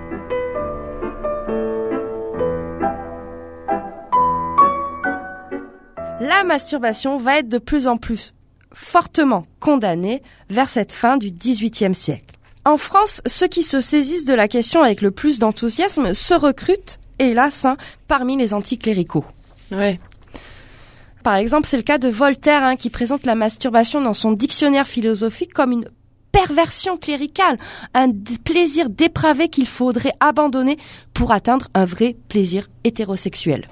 [6.20, 8.34] La masturbation va être de plus en plus
[8.76, 12.36] fortement condamnée vers cette fin du XVIIIe siècle.
[12.66, 17.00] En France, ceux qui se saisissent de la question avec le plus d'enthousiasme se recrutent,
[17.20, 19.26] hélas, hein, parmi les anticléricaux.
[19.72, 20.00] Ouais.
[21.24, 24.88] Par exemple, c'est le cas de Voltaire hein, qui présente la masturbation dans son dictionnaire
[24.88, 25.90] philosophique comme une
[26.32, 27.58] perversion cléricale,
[27.94, 28.12] un
[28.44, 30.78] plaisir dépravé qu'il faudrait abandonner
[31.14, 33.70] pour atteindre un vrai plaisir hétérosexuel.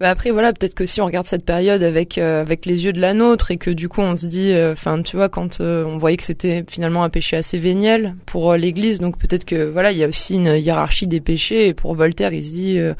[0.00, 2.92] Bah après voilà peut-être que si on regarde cette période avec euh, avec les yeux
[2.92, 5.84] de la nôtre et que du coup on se dit enfin tu vois quand euh,
[5.84, 9.70] on voyait que c'était finalement un péché assez véniel pour euh, l'Église donc peut-être que
[9.70, 12.78] voilà il y a aussi une hiérarchie des péchés et pour Voltaire il se dit
[12.78, 12.94] euh,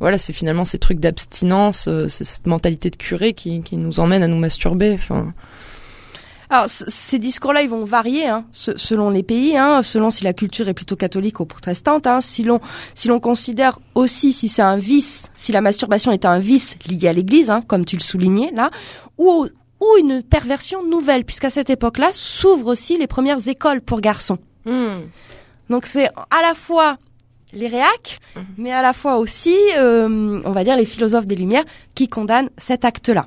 [0.00, 4.00] voilà c'est finalement ces trucs d'abstinence euh, c'est cette mentalité de curé qui qui nous
[4.00, 5.34] emmène à nous masturber enfin
[6.50, 10.32] Alors, ces discours-là, ils vont varier hein, se- selon les pays, hein, selon si la
[10.32, 12.06] culture est plutôt catholique ou protestante.
[12.06, 12.60] Hein, si l'on
[12.94, 17.08] si l'on considère aussi si c'est un vice, si la masturbation est un vice lié
[17.08, 18.70] à l'Église, hein, comme tu le soulignais là,
[19.18, 19.46] ou
[19.80, 24.38] ou une perversion nouvelle, puisqu'à cette époque-là s'ouvrent aussi les premières écoles pour garçons.
[24.64, 25.00] hmm.
[25.68, 26.96] Donc c'est à la fois
[27.52, 28.20] les réacs,
[28.56, 32.50] mais à la fois aussi, euh, on va dire, les philosophes des Lumières qui condamnent
[32.58, 33.26] cet acte-là.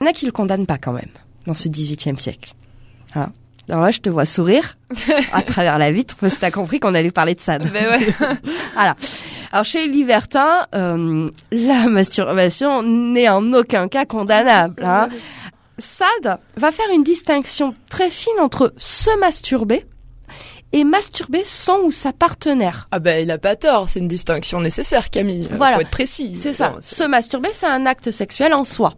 [0.00, 1.10] Il y en a qui le condamnent pas quand même
[1.46, 2.52] dans ce XVIIIe siècle.
[3.14, 3.30] Hein
[3.68, 4.76] Alors là, je te vois sourire
[5.32, 7.58] à travers la vitre parce que t'as compris qu'on allait parler de ça.
[7.58, 8.06] Ben ouais.
[8.74, 8.96] Voilà.
[9.52, 14.82] Alors chez les libertins, euh, la masturbation n'est en aucun cas condamnable.
[14.84, 15.08] Hein.
[15.78, 19.84] Sade va faire une distinction très fine entre se masturber
[20.72, 22.88] et masturber son ou sa partenaire.
[22.92, 25.76] ah ben il a pas tort c'est une distinction nécessaire Camille Voilà.
[25.76, 26.76] faut être précis C'est ça.
[26.80, 28.94] Se masturber, c'est un acte sexuel en soi.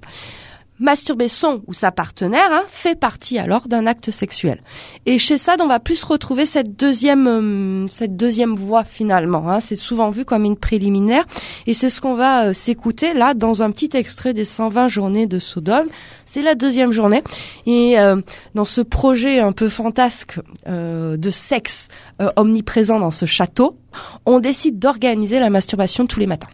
[0.81, 4.61] Masturber son ou sa partenaire hein, fait partie alors d'un acte sexuel.
[5.07, 9.49] Et chez Sade, on va plus retrouver cette deuxième, euh, cette deuxième voie finalement.
[9.49, 9.61] Hein.
[9.61, 11.25] C'est souvent vu comme une préliminaire,
[11.69, 15.27] et c'est ce qu'on va euh, s'écouter là dans un petit extrait des 120 journées
[15.29, 15.87] de Sodome.
[16.27, 17.23] C'est la deuxième journée,
[17.67, 18.21] et euh,
[18.57, 21.89] dans ce projet un peu fantasque euh, de sexe
[22.37, 23.79] omniprésent dans ce château,
[24.27, 26.49] on décide d'organiser la masturbation tous les matins.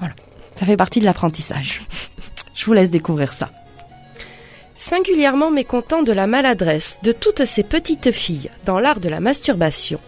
[0.00, 0.14] Voilà.
[0.56, 1.82] Ça fait partie de l'apprentissage.
[2.58, 3.50] Je vous laisse découvrir ça.
[4.74, 10.00] Singulièrement mécontent de la maladresse de toutes ces petites filles dans l'art de la masturbation,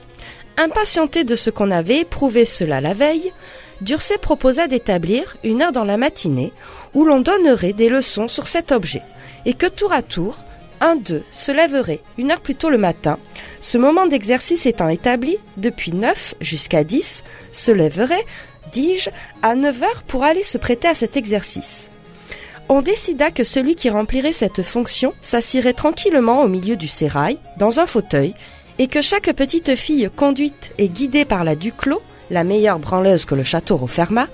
[0.57, 3.33] impatienté de ce qu'on avait éprouvé cela la veille,
[3.81, 6.53] Durcé proposa d'établir une heure dans la matinée
[6.93, 9.03] où l'on donnerait des leçons sur cet objet,
[9.47, 10.37] et que tour à tour,
[10.83, 13.19] un d'eux se lèverait une heure plus tôt le matin,
[13.61, 18.27] ce moment d'exercice étant établi depuis 9 jusqu'à 10, se lèverait,
[18.73, 19.09] dis-je,
[19.41, 21.91] à 9 heures pour aller se prêter à cet exercice.
[22.73, 27.81] On décida que celui qui remplirait cette fonction s'assirait tranquillement au milieu du sérail, dans
[27.81, 28.33] un fauteuil,
[28.79, 33.35] et que chaque petite fille conduite et guidée par la Duclos, la meilleure branleuse que
[33.35, 34.29] le château referma,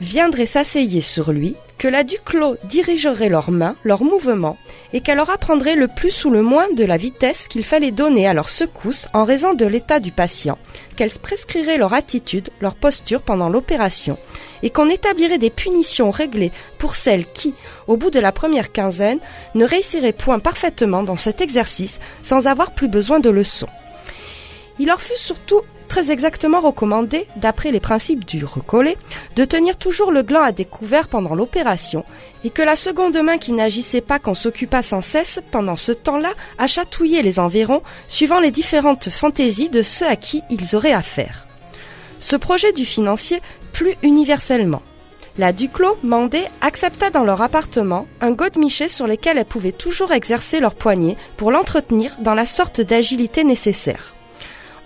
[0.00, 4.56] viendrait s'asseyer sur lui, que la Duclos dirigerait leurs mains, leurs mouvements,
[4.94, 8.26] et qu'elle leur apprendrait le plus ou le moins de la vitesse qu'il fallait donner
[8.26, 10.56] à leur secousse en raison de l'état du patient,
[10.96, 14.18] qu'elle prescrirait leur attitude, leur posture pendant l'opération,
[14.62, 17.54] et qu'on établirait des punitions réglées pour celles qui,
[17.86, 19.20] au bout de la première quinzaine,
[19.54, 23.68] ne réussiraient point parfaitement dans cet exercice sans avoir plus besoin de leçons.
[24.78, 28.96] Il leur fut surtout très exactement recommandé, d'après les principes du recollé,
[29.36, 32.04] de tenir toujours le gland à découvert pendant l'opération
[32.44, 36.30] et que la seconde main qui n'agissait pas qu'on s'occupât sans cesse pendant ce temps-là
[36.58, 41.46] à chatouiller les environs suivant les différentes fantaisies de ceux à qui ils auraient affaire.
[42.18, 43.40] Ce projet du financier
[43.72, 44.82] plut universellement.
[45.38, 50.60] La Duclos, Mandé, accepta dans leur appartement un godemiché sur lequel elles pouvaient toujours exercer
[50.60, 54.15] leur poignet pour l'entretenir dans la sorte d'agilité nécessaire.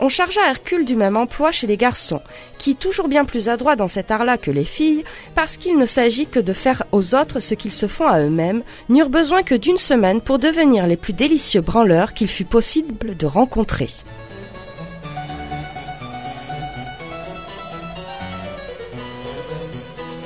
[0.02, 2.22] On chargea Hercule du même emploi chez les garçons,
[2.56, 6.26] qui, toujours bien plus adroits dans cet art-là que les filles, parce qu'il ne s'agit
[6.26, 9.76] que de faire aux autres ce qu'ils se font à eux-mêmes, n'eurent besoin que d'une
[9.76, 13.88] semaine pour devenir les plus délicieux branleurs qu'il fut possible de rencontrer.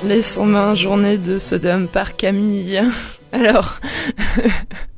[0.05, 2.81] Les 120 journées de Sodome par Camille.
[3.33, 3.79] Alors,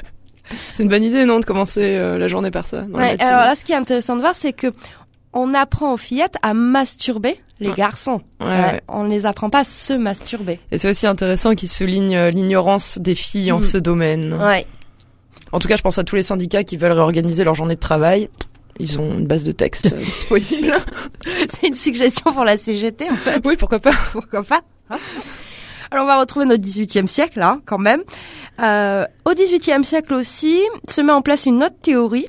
[0.73, 2.81] c'est une bonne idée, non, de commencer euh, la journée par ça.
[2.81, 4.67] dans Ouais, alors là, ce qui est intéressant de voir, c'est que
[5.33, 7.75] on apprend aux fillettes à masturber les Ouais.
[7.75, 8.21] garçons.
[8.39, 8.81] Ouais, Ouais, ouais.
[8.87, 10.59] On ne les apprend pas à se masturber.
[10.71, 13.63] Et c'est aussi intéressant qu'il souligne euh, l'ignorance des filles en Mm.
[13.63, 14.33] ce domaine.
[14.33, 14.65] Ouais.
[15.51, 17.79] En tout cas, je pense à tous les syndicats qui veulent réorganiser leur journée de
[17.79, 18.29] travail.
[18.79, 20.73] Ils ont une base de texte euh, disponible.
[21.49, 23.41] C'est une suggestion pour la CGT, en fait.
[23.45, 24.97] oui, pourquoi pas Pourquoi pas hein
[25.91, 28.03] Alors on va retrouver notre 18e siècle, hein, quand même.
[28.61, 32.27] Euh, au 18e siècle aussi, se met en place une autre théorie.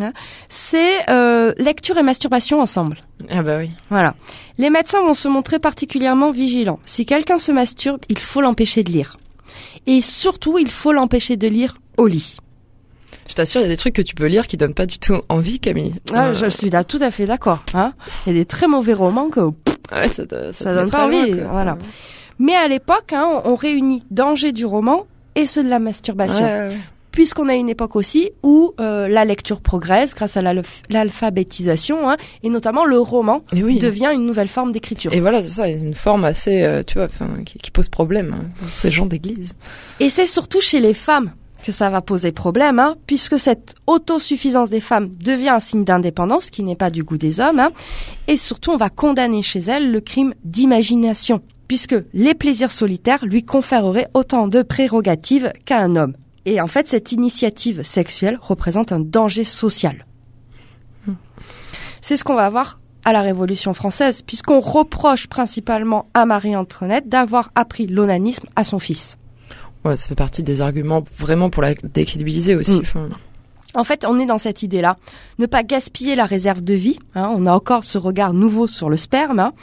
[0.00, 0.12] hein.
[0.48, 2.98] c'est euh, lecture et masturbation ensemble.
[3.30, 3.70] Ah bah oui.
[3.90, 4.14] Voilà.
[4.58, 6.80] Les médecins vont se montrer particulièrement vigilants.
[6.84, 9.16] Si quelqu'un se masturbe, il faut l'empêcher de lire.
[9.86, 12.36] Et surtout, il faut l'empêcher de lire au lit.
[13.28, 14.98] Je t'assure, il y a des trucs que tu peux lire qui donnent pas du
[14.98, 15.94] tout envie, Camille.
[16.12, 17.64] Ah, Euh, je suis là tout à fait d'accord.
[17.74, 17.92] Hein
[18.26, 21.32] il y a des très mauvais romans que ouais, ça, Ça donne pas loin, envie,
[21.36, 21.76] quoi.
[22.42, 26.44] Mais à l'époque, hein, on on réunit danger du roman et ceux de la masturbation.
[26.44, 26.76] Ouais, ouais.
[27.12, 32.16] Puisqu'on a une époque aussi où euh, la lecture progresse grâce à l'alph- l'alphabétisation, hein,
[32.42, 33.78] et notamment le roman oui.
[33.78, 35.12] devient une nouvelle forme d'écriture.
[35.12, 37.08] Et voilà, c'est ça, une forme assez, euh, tu vois,
[37.44, 39.52] qui, qui pose problème hein, pour ces gens d'église.
[40.00, 44.70] Et c'est surtout chez les femmes que ça va poser problème, hein, puisque cette autosuffisance
[44.70, 47.70] des femmes devient un signe d'indépendance qui n'est pas du goût des hommes, hein,
[48.26, 51.40] et surtout on va condamner chez elles le crime d'imagination,
[51.72, 56.14] puisque les plaisirs solitaires lui conféreraient autant de prérogatives qu'à un homme.
[56.44, 60.04] Et en fait, cette initiative sexuelle représente un danger social.
[62.02, 67.50] C'est ce qu'on va voir à la Révolution française, puisqu'on reproche principalement à Marie-Antoinette d'avoir
[67.54, 69.16] appris l'onanisme à son fils.
[69.86, 72.74] Ouais, ça fait partie des arguments vraiment pour la décrédibiliser aussi.
[72.74, 72.80] Mm.
[72.82, 73.08] enfin.
[73.74, 74.98] En fait, on est dans cette idée-là.
[75.38, 76.98] Ne pas gaspiller la réserve de vie.
[77.14, 77.30] hein.
[77.34, 79.40] on a encore ce regard nouveau sur le sperme.
[79.40, 79.54] hein.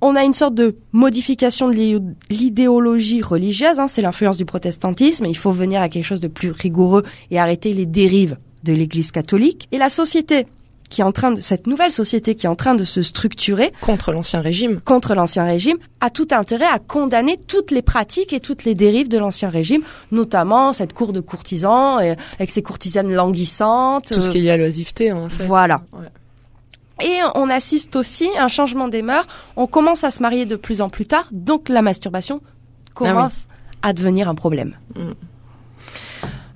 [0.00, 3.78] On a une sorte de modification de l'idé- l'idéologie religieuse.
[3.78, 3.88] hein.
[3.88, 5.26] C'est l'influence du protestantisme.
[5.26, 9.10] Il faut venir à quelque chose de plus rigoureux et arrêter les dérives de l'Église
[9.12, 9.68] catholique.
[9.72, 10.46] Et la société
[10.90, 13.72] qui est en train de, cette nouvelle société qui est en train de se structurer
[13.82, 14.80] Contre l'ancien régime.
[14.80, 19.08] contre l'ancien régime a tout intérêt à condamner toutes les pratiques et toutes les dérives
[19.08, 19.82] de l'ancien régime,
[20.12, 24.06] notamment cette cour de courtisans euh, avec ses courtisanes languissantes.
[24.14, 25.44] Tout ce euh, qui est lié à l'oisiveté, hein, en fait.
[25.44, 25.82] voilà.
[25.92, 26.06] Ouais.
[27.02, 29.26] Et on assiste aussi à un changement des mœurs.
[29.56, 32.40] On commence à se marier de plus en plus tard, donc la masturbation
[32.94, 33.46] commence
[33.82, 34.74] à devenir un problème.
[34.96, 35.12] Mm.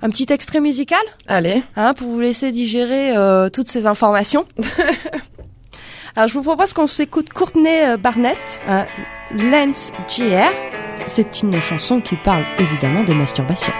[0.01, 1.63] Un petit extrait musical Allez.
[1.77, 4.45] hein, pour vous laisser digérer euh, toutes ces informations.
[6.15, 8.85] Alors je vous propose qu'on s'écoute Courtney euh, Barnett, hein,
[9.31, 10.51] Lance JR.
[11.07, 13.73] C'est une chanson qui parle évidemment de masturbation.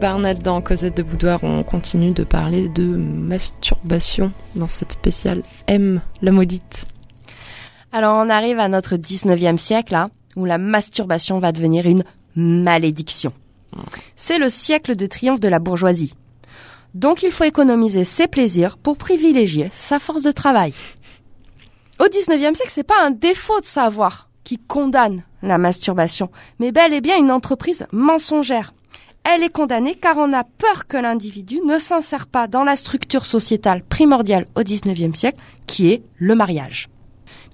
[0.00, 6.00] Barnett dans Cosette de Boudoir, on continue de parler de masturbation dans cette spéciale M,
[6.22, 6.86] la maudite.
[7.92, 13.34] Alors on arrive à notre 19e siècle, là, où la masturbation va devenir une malédiction.
[14.16, 16.14] C'est le siècle de triomphe de la bourgeoisie.
[16.94, 20.72] Donc il faut économiser ses plaisirs pour privilégier sa force de travail.
[21.98, 26.94] Au 19e siècle, c'est pas un défaut de savoir qui condamne la masturbation, mais bel
[26.94, 28.72] et bien une entreprise mensongère.
[29.24, 33.26] Elle est condamnée car on a peur que l'individu ne s'insère pas dans la structure
[33.26, 36.88] sociétale primordiale au 19e siècle, qui est le mariage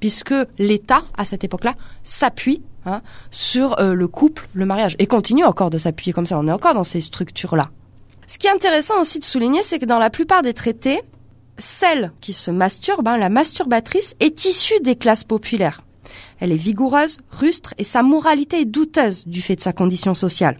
[0.01, 5.45] puisque l'État, à cette époque-là, s'appuie hein, sur euh, le couple, le mariage, et continue
[5.45, 6.39] encore de s'appuyer comme ça.
[6.39, 7.71] On est encore dans ces structures-là.
[8.27, 11.01] Ce qui est intéressant aussi de souligner, c'est que dans la plupart des traités,
[11.59, 15.83] celle qui se masturbe, hein, la masturbatrice, est issue des classes populaires.
[16.39, 20.59] Elle est vigoureuse, rustre, et sa moralité est douteuse du fait de sa condition sociale.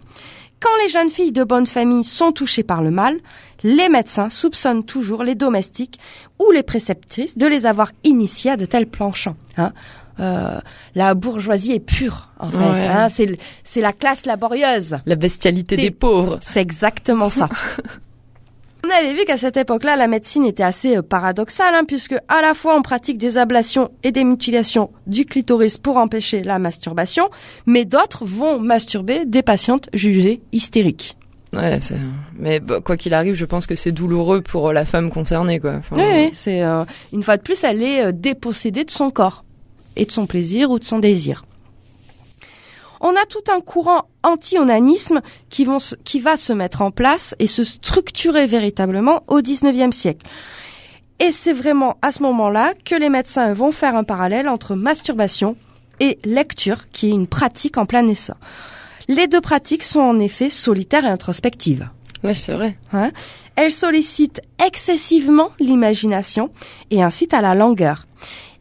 [0.59, 3.17] Quand les jeunes filles de bonne famille sont touchées par le mal,
[3.63, 5.99] les médecins soupçonnent toujours les domestiques
[6.39, 9.35] ou les préceptrices de les avoir initiées à de tels planchants.
[9.57, 9.71] Hein.
[10.19, 10.59] Euh,
[10.95, 12.57] la bourgeoisie est pure, en fait.
[12.57, 12.87] Ouais.
[12.87, 13.07] hein.
[13.63, 14.97] C'est la classe laborieuse.
[15.05, 16.39] La bestialité des pauvres.
[16.41, 17.49] C'est exactement ça.
[18.87, 22.41] On avait vu qu'à cette époque-là, la médecine était assez euh, paradoxale, hein, puisque à
[22.41, 27.29] la fois on pratique des ablations et des mutilations du clitoris pour empêcher la masturbation,
[27.65, 31.17] mais d'autres vont masturber des patientes jugées hystériques.
[31.51, 31.79] Ouais.
[32.37, 35.75] Mais bah, quoi qu'il arrive, je pense que c'est douloureux pour la femme concernée, quoi.
[35.79, 39.11] Enfin, Oui, oui, c'est euh, une fois de plus, elle est euh, dépossédée de son
[39.11, 39.43] corps
[39.97, 41.43] et de son plaisir ou de son désir.
[43.01, 47.35] On a tout un courant anti-onanisme qui, vont se- qui va se mettre en place
[47.39, 50.25] et se structurer véritablement au 19e siècle.
[51.19, 55.55] Et c'est vraiment à ce moment-là que les médecins vont faire un parallèle entre masturbation
[55.99, 58.35] et lecture, qui est une pratique en plein essor.
[59.07, 61.89] Les deux pratiques sont en effet solitaires et introspectives.
[62.23, 62.77] Ouais, c'est vrai.
[62.93, 63.11] Hein
[63.55, 66.49] Elle sollicite excessivement l'imagination
[66.91, 68.06] et incite à la langueur.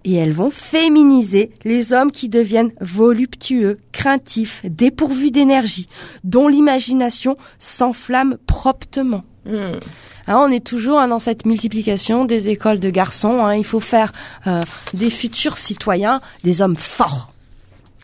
[0.08, 5.88] Et elles vont féminiser les hommes qui deviennent voluptueux, craintifs, dépourvus d'énergie,
[6.22, 9.24] dont l'imagination s'enflamme promptement.
[9.44, 9.80] Hmm.
[10.28, 13.44] Hein, on est toujours hein, dans cette multiplication des écoles de garçons.
[13.44, 13.56] hein.
[13.56, 14.12] il faut faire
[14.46, 14.62] euh,
[14.94, 17.32] des futurs citoyens, des hommes forts.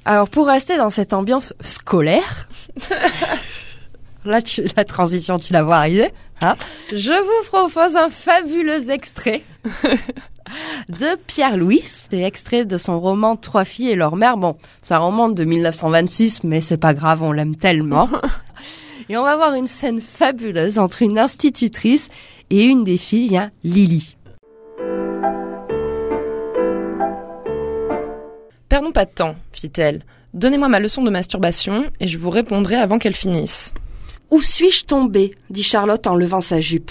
[0.05, 2.49] Alors pour rester dans cette ambiance scolaire,
[4.25, 6.57] là tu, la transition tu la vois arriver, hein,
[6.93, 9.45] je vous propose un fabuleux extrait
[10.89, 11.83] de Pierre Louis.
[11.85, 14.37] C'est extrait de son roman Trois filles et leur mère.
[14.37, 18.09] Bon, ça remonte de 1926, mais c'est pas grave, on l'aime tellement.
[19.09, 22.09] Et on va voir une scène fabuleuse entre une institutrice
[22.51, 24.17] et une des filles, hein, Lily.
[28.69, 30.05] Perdons pas de temps, fit-elle.
[30.35, 33.75] Donnez-moi ma leçon de masturbation et je vous répondrai avant qu'elle finisse.
[34.31, 35.35] Où suis-je tombée?
[35.51, 36.91] dit Charlotte en levant sa jupe.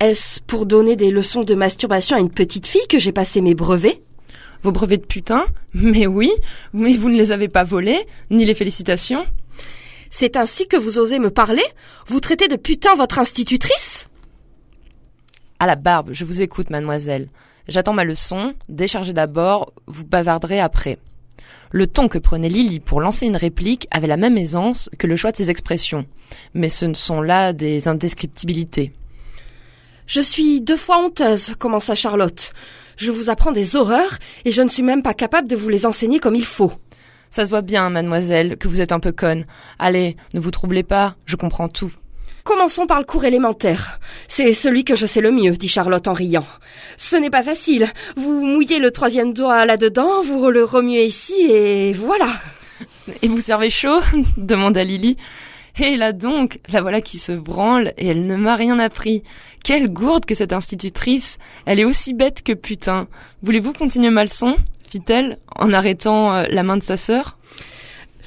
[0.00, 3.54] Est-ce pour donner des leçons de masturbation à une petite fille que j'ai passé mes
[3.54, 4.00] brevets?
[4.62, 5.44] Vos brevets de putain?
[5.74, 6.32] Mais oui,
[6.72, 9.26] mais vous ne les avez pas volés, ni les félicitations.
[10.08, 11.62] C'est ainsi que vous osez me parler?
[12.06, 14.08] Vous traitez de putain votre institutrice?
[15.58, 17.28] À la barbe, je vous écoute, mademoiselle.
[17.68, 20.96] J'attends ma leçon, déchargez d'abord, vous bavarderez après.
[21.72, 25.16] Le ton que prenait Lily pour lancer une réplique avait la même aisance que le
[25.16, 26.06] choix de ses expressions.
[26.54, 28.94] Mais ce ne sont là des indescriptibilités.
[30.10, 32.52] Je suis deux fois honteuse, commença Charlotte.
[32.96, 35.86] Je vous apprends des horreurs et je ne suis même pas capable de vous les
[35.86, 36.72] enseigner comme il faut.
[37.30, 39.46] Ça se voit bien, mademoiselle, que vous êtes un peu conne.
[39.78, 41.92] Allez, ne vous troublez pas, je comprends tout.
[42.42, 44.00] Commençons par le cours élémentaire.
[44.26, 46.46] C'est celui que je sais le mieux, dit Charlotte en riant.
[46.96, 47.86] Ce n'est pas facile.
[48.16, 52.32] Vous mouillez le troisième doigt là-dedans, vous le remuez ici et voilà.
[53.22, 54.00] Et vous servez chaud?
[54.36, 55.18] demanda Lily.
[55.80, 59.22] Et là donc, la voilà qui se branle et elle ne m'a rien appris.
[59.64, 61.38] Quelle gourde que cette institutrice.
[61.64, 63.08] Elle est aussi bête que putain.
[63.42, 64.56] Voulez-vous continuer ma leçon?
[64.90, 67.38] fit-elle en arrêtant euh, la main de sa sœur.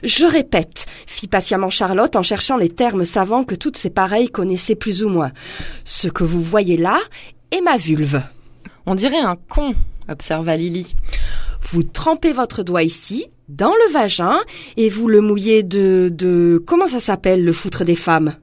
[0.01, 4.75] Je répète, fit patiemment Charlotte en cherchant les termes savants que toutes ses pareilles connaissaient
[4.75, 5.31] plus ou moins.
[5.85, 6.99] Ce que vous voyez là
[7.51, 8.21] est ma vulve.
[8.85, 9.75] On dirait un con,
[10.09, 10.93] observa Lily.
[11.71, 14.39] Vous trempez votre doigt ici, dans le vagin,
[14.77, 18.35] et vous le mouillez de, de, comment ça s'appelle, le foutre des femmes?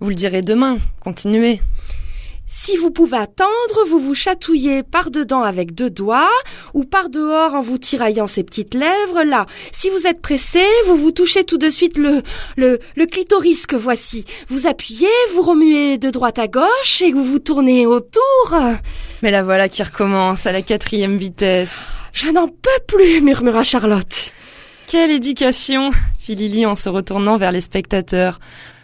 [0.00, 1.60] Vous le direz demain, continuez.
[2.48, 6.30] Si vous pouvez attendre, vous vous chatouillez par dedans avec deux doigts
[6.74, 9.46] ou par dehors en vous tiraillant ces petites lèvres là.
[9.72, 12.22] Si vous êtes pressé, vous vous touchez tout de suite le,
[12.56, 14.24] le, le clitoris que voici.
[14.48, 18.54] Vous appuyez, vous remuez de droite à gauche et vous vous tournez autour.
[19.22, 21.86] Mais la voilà qui recommence à la quatrième vitesse.
[22.12, 24.32] Je n'en peux plus, murmura Charlotte.
[24.86, 28.38] Quelle éducation fit Lily en se retournant vers les spectateurs.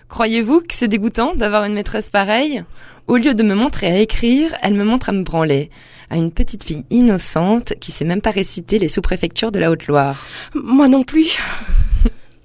[0.08, 2.64] Croyez-vous que c'est dégoûtant d'avoir une maîtresse pareille?
[3.06, 5.70] Au lieu de me montrer à écrire, elle me montre à me branler.
[6.10, 10.26] À une petite fille innocente qui sait même pas réciter les sous-préfectures de la Haute-Loire.
[10.54, 11.38] Moi non plus.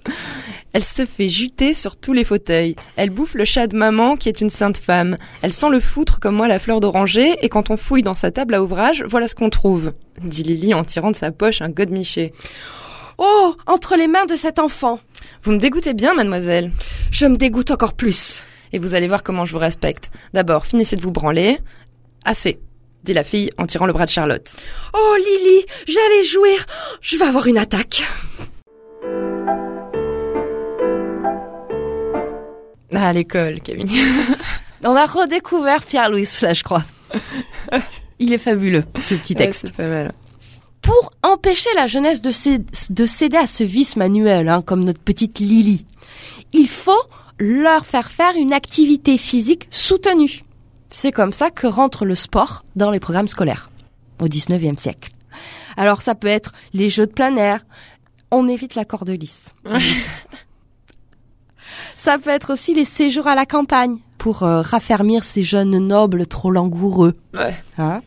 [0.72, 2.76] Elle se fait juter sur tous les fauteuils.
[2.94, 5.18] Elle bouffe le chat de maman qui est une sainte femme.
[5.42, 8.30] Elle sent le foutre comme moi la fleur d'oranger et quand on fouille dans sa
[8.30, 9.94] table à ouvrage, voilà ce qu'on trouve.
[10.22, 12.32] Dit Lily en tirant de sa poche un godemiché.
[13.18, 15.00] Oh, entre les mains de cet enfant.
[15.42, 16.70] Vous me dégoûtez bien, mademoiselle.
[17.10, 18.44] Je me dégoûte encore plus.
[18.72, 20.10] Et vous allez voir comment je vous respecte.
[20.34, 21.58] D'abord, finissez de vous branler.
[22.24, 22.60] Assez,
[23.02, 24.48] dit la fille en tirant le bras de Charlotte.
[24.94, 26.64] Oh Lily, j'allais jouir.
[27.00, 28.04] Je vais avoir une attaque.
[32.94, 34.00] Ah, à l'école, Camille.
[34.84, 36.84] On a redécouvert Pierre-Louis là, je crois.
[38.20, 39.66] Il est fabuleux, ce petit texte.
[39.66, 40.12] c'est pas mal.
[40.82, 42.60] Pour empêcher la jeunesse de, cé-
[42.90, 45.84] de céder à ce vice manuel, hein, comme notre petite Lily,
[46.52, 46.92] il faut
[47.38, 50.44] leur faire faire une activité physique soutenue.
[50.90, 53.70] C'est comme ça que rentre le sport dans les programmes scolaires
[54.20, 55.10] au 19e siècle.
[55.76, 57.64] Alors ça peut être les jeux de plein air,
[58.30, 59.52] on évite la corde lisse.
[61.96, 66.26] ça peut être aussi les séjours à la campagne pour euh, raffermir ces jeunes nobles
[66.26, 67.14] trop langoureux.
[67.34, 67.54] Ouais.
[67.76, 68.00] Hein?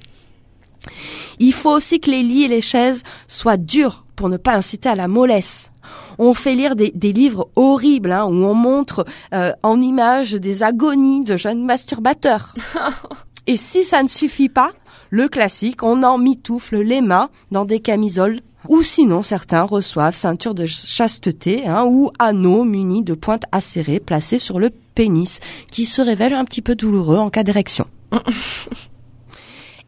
[1.41, 4.89] Il faut aussi que les lits et les chaises soient durs pour ne pas inciter
[4.89, 5.71] à la mollesse.
[6.19, 10.61] On fait lire des, des livres horribles hein, où on montre euh, en images des
[10.61, 12.53] agonies de jeunes masturbateurs.
[13.47, 14.71] Et si ça ne suffit pas,
[15.09, 18.41] le classique, on en mitoufle les mains dans des camisoles.
[18.69, 24.37] Ou sinon, certains reçoivent ceinture de chasteté hein, ou anneaux munis de pointes acérées placés
[24.37, 25.39] sur le pénis,
[25.71, 27.87] qui se révèle un petit peu douloureux en cas d'érection.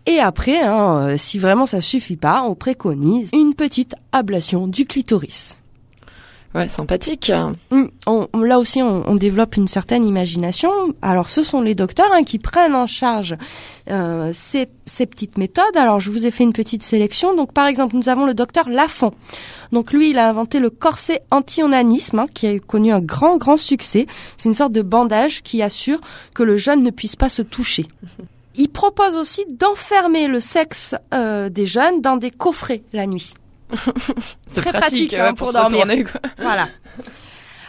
[0.06, 4.86] Et après, hein, euh, si vraiment ça suffit pas, on préconise une petite ablation du
[4.86, 5.58] clitoris.
[6.56, 7.32] Ouais, sympathique.
[7.72, 10.70] On- on- là aussi, on, on développe une certaine imagination.
[11.01, 13.36] Alors, ce sont les docteurs hein, qui prennent en charge
[13.89, 15.76] euh, ces, ces petites méthodes.
[15.76, 17.36] Alors, je vous ai fait une petite sélection.
[17.36, 19.14] Donc, par exemple, nous avons le docteur Lafont.
[19.72, 23.58] Donc, lui, il a inventé le corset anti-onanisme, hein, qui a connu un grand, grand
[23.58, 24.06] succès.
[24.38, 26.01] C'est une sorte de bandage qui assure
[26.36, 27.88] que le jeune ne puisse pas se toucher.
[28.56, 33.34] Il propose aussi d'enfermer le sexe euh, des jeunes dans des coffrets la nuit.
[34.56, 35.82] Très pratique, hein, pour dormir.
[35.82, 36.22] retourner, quoi.
[36.38, 36.68] Voilà.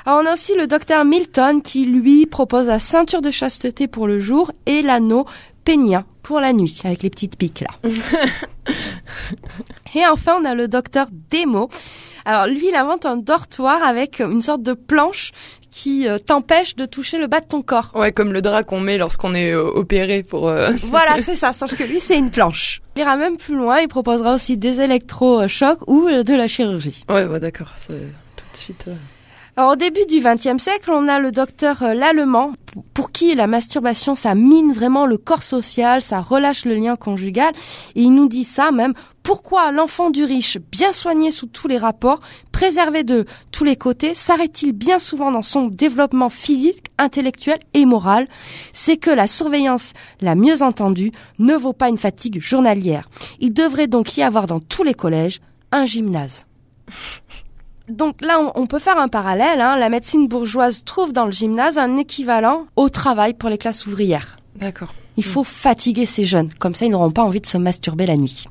[0.07, 4.07] Alors on a aussi le docteur Milton qui lui propose la ceinture de chasteté pour
[4.07, 5.24] le jour et l'anneau
[5.64, 7.91] pénien pour la nuit avec les petites piques là.
[9.95, 11.70] et enfin on a le docteur Demo.
[12.26, 15.32] Alors lui il invente un dortoir avec une sorte de planche
[15.74, 17.90] qui euh, t'empêche de toucher le bas de ton corps.
[17.96, 20.48] Ouais, comme le drap qu'on met lorsqu'on est euh, opéré pour...
[20.48, 22.80] euh, Voilà, c'est ça, sauf que lui c'est une planche.
[22.94, 27.04] Il ira même plus loin, il proposera aussi des électrochocs ou de la chirurgie.
[27.08, 27.72] Ouais, bah d'accord.
[27.88, 28.84] Tout de suite...
[29.57, 32.55] Alors, au début du XXe siècle, on a le docteur euh, Lallemand,
[32.92, 37.52] pour qui la masturbation, ça mine vraiment le corps social, ça relâche le lien conjugal.
[37.94, 38.94] Et il nous dit ça même.
[39.22, 42.18] Pourquoi l'enfant du riche, bien soigné sous tous les rapports,
[42.50, 48.26] préservé de tous les côtés, s'arrête-t-il bien souvent dans son développement physique, intellectuel et moral?
[48.72, 53.09] C'est que la surveillance la mieux entendue ne vaut pas une fatigue journalière.
[53.38, 55.40] Il devrait donc y avoir dans tous les collèges
[55.70, 56.46] un gymnase.
[57.89, 59.61] Donc là, on, on peut faire un parallèle.
[59.61, 59.76] hein.
[59.76, 64.39] La médecine bourgeoise trouve dans le gymnase un équivalent au travail pour les classes ouvrières.
[64.57, 64.95] D'accord.
[65.16, 68.16] Il faut fatiguer ces jeunes, comme ça ils n'auront pas envie de se masturber la
[68.16, 68.47] nuit.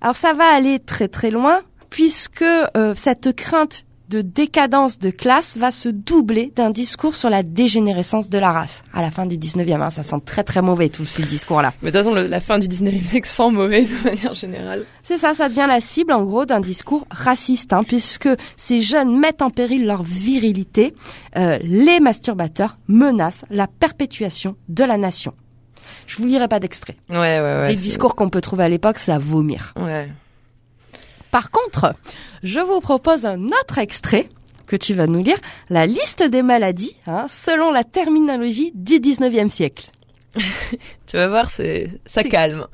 [0.00, 5.56] Alors ça va aller très très loin, puisque euh, cette crainte de décadence de classe
[5.56, 8.82] va se doubler d'un discours sur la dégénérescence de la race.
[8.92, 11.72] À la fin du 19e, hein, ça sent très très mauvais tous ces discours-là.
[11.80, 14.84] Mais de toute façon, le- la fin du 19e siècle sent mauvais de manière générale.
[15.02, 19.18] C'est ça, ça devient la cible en gros d'un discours raciste, hein, puisque ces jeunes
[19.18, 20.94] mettent en péril leur virilité.
[21.36, 25.32] Euh, les masturbateurs menacent la perpétuation de la nation.
[26.06, 26.96] Je vous lirai pas d'extrait.
[27.08, 27.68] Ouais, ouais, ouais.
[27.68, 29.72] Des discours qu'on peut trouver à l'époque, c'est à vomir.
[29.80, 30.08] Ouais.
[31.32, 31.94] Par contre,
[32.42, 34.28] je vous propose un autre extrait
[34.66, 35.38] que tu vas nous lire,
[35.70, 39.90] la liste des maladies, hein, selon la terminologie du 19e siècle.
[41.06, 42.66] Tu vas voir, c'est ça calme.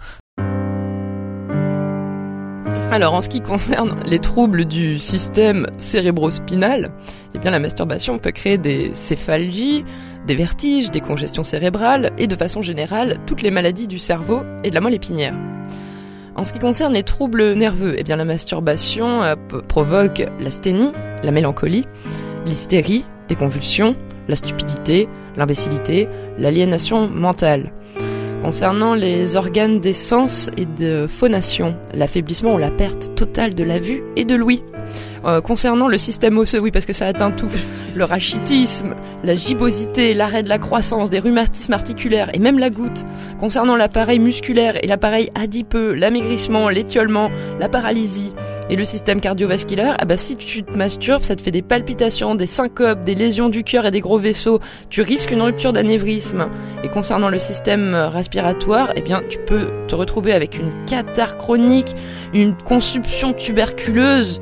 [2.91, 6.93] Alors, en ce qui concerne les troubles du système cérébrospinal,
[7.35, 9.85] eh bien, la masturbation peut créer des céphalgies,
[10.27, 14.71] des vertiges, des congestions cérébrales et de façon générale, toutes les maladies du cerveau et
[14.71, 15.35] de la moelle épinière.
[16.39, 19.35] En ce qui concerne les troubles nerveux, eh bien, la masturbation euh,
[19.67, 20.93] provoque l'asthénie,
[21.25, 21.85] la mélancolie,
[22.47, 23.97] l'hystérie, des convulsions,
[24.29, 26.07] la stupidité, l'imbécilité,
[26.39, 27.73] l'aliénation mentale.
[28.41, 33.81] Concernant les organes des sens et de phonation, l'affaiblissement ou la perte totale de la
[33.81, 34.63] vue et de l'ouïe.
[35.25, 37.51] Euh, concernant le système osseux, oui, parce que ça atteint tout.
[37.95, 43.05] Le rachitisme, la gibbosité, l'arrêt de la croissance, des rhumatismes articulaires et même la goutte.
[43.39, 48.33] Concernant l'appareil musculaire et l'appareil adipeux, l'amaigrissement, l'étiolement, la paralysie
[48.71, 52.35] et le système cardiovasculaire, ah bah si tu te masturbes, ça te fait des palpitations,
[52.35, 54.61] des syncopes, des lésions du cœur et des gros vaisseaux.
[54.91, 56.49] Tu risques une rupture d'anévrisme.
[56.85, 61.97] Et concernant le système respiratoire, eh bien, tu peux te retrouver avec une catarrhe chronique,
[62.35, 64.41] une consumption tuberculeuse,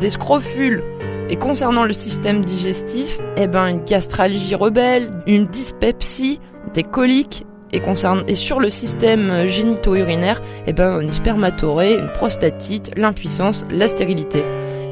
[0.00, 0.82] des scrofules.
[1.28, 6.40] Et concernant le système digestif, eh ben, une gastralgie rebelle, une dyspepsie,
[6.74, 7.46] des coliques.
[7.72, 13.64] Et, concerne, et sur le système euh, génito-urinaire, eh ben, une spermatorée, une prostatite, l'impuissance,
[13.68, 14.44] la stérilité.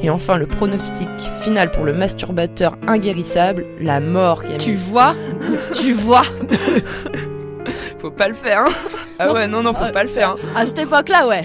[0.03, 1.09] Et enfin, le pronostic
[1.42, 4.42] final pour le masturbateur inguérissable, la mort.
[4.42, 4.59] Camille.
[4.59, 5.14] Tu vois,
[5.80, 6.24] tu vois?
[8.03, 8.62] Faut pas le faire.
[8.66, 8.70] Hein
[9.20, 9.32] ah Non.
[9.34, 10.30] ouais, non, non, faut Ah, pas le faire.
[10.30, 10.36] Hein.
[10.57, 11.44] À cette époque-là, ouais.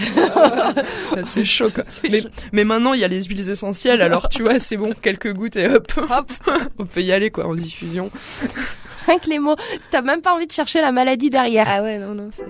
[1.26, 1.84] C'est chaud, quoi.
[2.10, 5.32] Mais, mais maintenant, il y a les huiles essentielles, alors tu vois, c'est bon, quelques
[5.34, 6.32] gouttes et hop, Hop.
[6.80, 8.10] on peut y aller, quoi, en diffusion.
[9.06, 9.56] Rien que les mots.
[9.92, 11.68] T'as même pas envie de chercher la maladie derrière.
[11.70, 12.44] Ah ouais, non, non, c'est...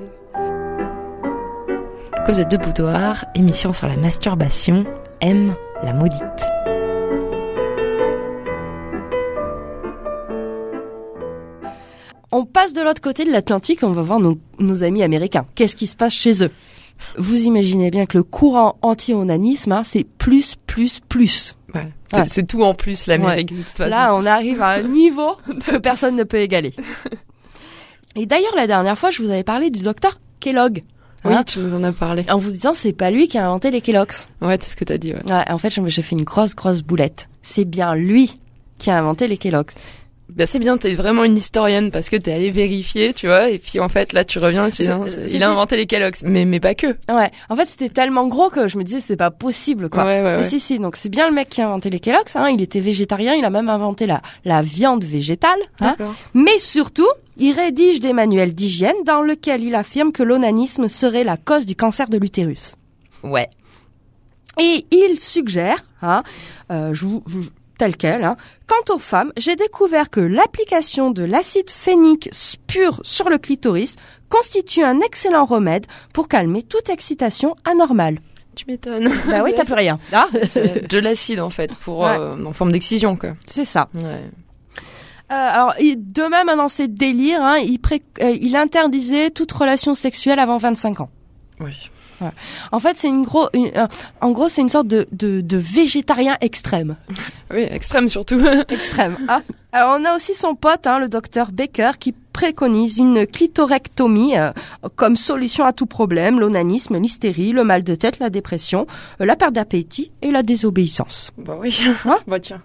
[2.25, 4.85] Cause de boudoir, émission sur la masturbation,
[5.21, 5.53] M,
[5.83, 6.23] la maudite.
[12.31, 15.45] On passe de l'autre côté de l'Atlantique, on va voir nos, nos amis américains.
[15.55, 16.51] Qu'est-ce qui se passe chez eux?
[17.17, 21.55] Vous imaginez bien que le courant anti-onanisme, hein, c'est plus, plus, plus.
[21.73, 21.91] Ouais.
[22.11, 22.25] C'est, Ouais.
[22.27, 23.89] c'est tout en plus, l'Amérique, façon.
[23.89, 26.73] Là, on arrive à un niveau que personne ne peut égaler.
[28.15, 30.83] Et d'ailleurs, la dernière fois, je vous avais parlé du docteur Kellogg.
[31.23, 32.25] oui, hein, tu nous en as parlé.
[32.29, 34.27] en vous disant, c'est pas lui qui a inventé les Kellogg's.
[34.41, 35.21] Ouais, c'est ce que t'as dit, ouais.
[35.31, 37.29] Ouais, en fait, j'ai fait une grosse, grosse boulette.
[37.41, 38.37] C'est bien lui
[38.79, 39.75] qui a inventé les Kellogg's.
[40.37, 43.57] Bah, c'est bien, t'es vraiment une historienne parce que t'es allé vérifier, tu vois, et
[43.57, 46.45] puis en fait, là, tu reviens, tu dis, c'est- il a inventé les Kellogg's, mais,
[46.45, 46.87] mais pas que.
[47.11, 50.03] Ouais, en fait, c'était tellement gros que je me disais, c'est pas possible, quoi.
[50.05, 50.43] Ouais, ouais, Mais ouais.
[50.43, 52.79] si, si, donc c'est bien le mec qui a inventé les Kellogg's, hein, il était
[52.79, 55.95] végétarien, il a même inventé la, la viande végétale, hein.
[55.97, 56.13] D'accord.
[56.35, 57.07] Mais surtout,
[57.37, 61.75] il rédige des manuels d'hygiène dans lesquels il affirme que l'onanisme serait la cause du
[61.75, 62.75] cancer de l'utérus.
[63.23, 63.49] Ouais.
[64.59, 66.23] Et il suggère, hein,
[66.71, 68.35] euh, je vous- je- tel quel, hein,
[68.67, 72.29] quant aux femmes, j'ai découvert que l'application de l'acide phénique
[72.67, 73.95] pur sur le clitoris
[74.29, 78.19] constitue un excellent remède pour calmer toute excitation anormale.
[78.55, 79.07] Tu m'étonnes.
[79.27, 79.99] Bah oui, t'as plus rien.
[80.11, 82.17] Ah, de l'acide, en fait, pour, Ouais.
[82.19, 83.15] euh, en forme d'excision,
[83.45, 83.87] c'est ça.
[83.93, 84.01] Ouais.
[85.29, 89.51] Euh, alors, de même, hein, dans ses délires, hein, il, pré- euh, il interdisait toute
[89.51, 91.09] relation sexuelle avant 25 ans.
[91.59, 91.73] Oui.
[92.71, 93.87] En fait, c'est une gros, une- un-
[94.21, 96.95] en gros, c'est une sorte de, de, de végétarien extrême.
[97.53, 98.39] Oui, extrême surtout.
[98.69, 99.17] Extrême.
[99.29, 99.41] hein.
[99.71, 104.51] Alors, on a aussi son pote, hein, le docteur Baker, qui préconise une clitorectomie euh,
[104.95, 108.87] comme solution à tout problème, l'onanisme, l'hystérie, le mal de tête, la dépression,
[109.21, 111.31] euh, la perte d'appétit et la désobéissance.
[111.37, 111.77] bah oui.
[112.05, 112.61] Hein bah tiens.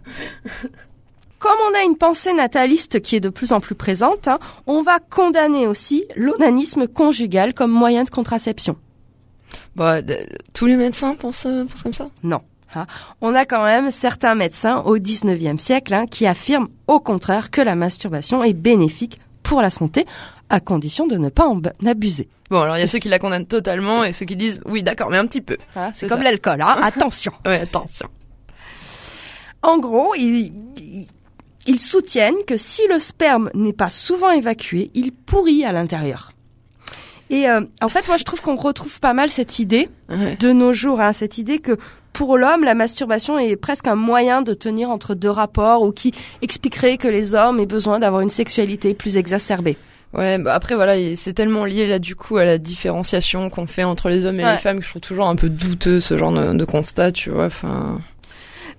[1.39, 4.83] Comme on a une pensée nataliste qui est de plus en plus présente, hein, on
[4.83, 8.77] va condamner aussi l'onanisme conjugal comme moyen de contraception.
[9.77, 10.01] Bah,
[10.53, 12.09] tous les médecins pensent, euh, pensent comme ça?
[12.23, 12.41] Non.
[12.75, 12.87] hein.
[13.21, 17.61] On a quand même certains médecins au 19e siècle hein, qui affirment au contraire que
[17.63, 20.07] la masturbation est bénéfique pour la santé,
[20.51, 22.29] à condition de ne pas en abuser.
[22.51, 24.83] Bon, alors il y a ceux qui la condamnent totalement et ceux qui disent oui,
[24.83, 25.57] d'accord, mais un petit peu.
[25.75, 27.33] Hein, C'est comme l'alcool, hein, attention.
[27.47, 28.09] Ouais, attention.
[29.63, 30.53] En gros, ils-
[31.67, 36.32] ils soutiennent que si le sperme n'est pas souvent évacué, il pourrit à l'intérieur.
[37.33, 40.37] Et euh, en fait, moi, je trouve qu'on retrouve pas mal cette idée Ouais.
[40.39, 41.77] de nos jours, hein, cette idée que
[42.13, 46.13] pour l'homme, la masturbation est presque un moyen de tenir entre deux rapports ou qui
[46.43, 49.79] expliquerait que les hommes aient besoin d'avoir une sexualité plus exacerbée.
[50.13, 53.83] Ouais, bah après voilà, c'est tellement lié là du coup à la différenciation qu'on fait
[53.85, 54.53] entre les hommes et Ouais.
[54.53, 57.31] les femmes que je trouve toujours un peu douteux ce genre de, de constat, tu
[57.31, 57.47] vois.
[57.47, 57.99] Enfin,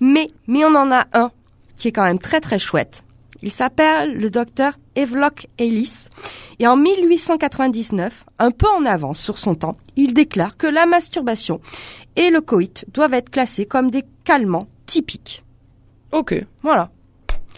[0.00, 1.32] Mais, mais on en a un
[1.76, 3.02] qui est quand même très très chouette.
[3.42, 6.06] Il s'appelle le docteur Havelock Ellis.
[6.60, 11.60] Et en 1899, un peu en avance sur son temps, il déclare que la masturbation
[12.16, 15.42] et le coït doivent être classés comme des calmants typiques.
[16.12, 16.44] ok.
[16.62, 16.90] Voilà.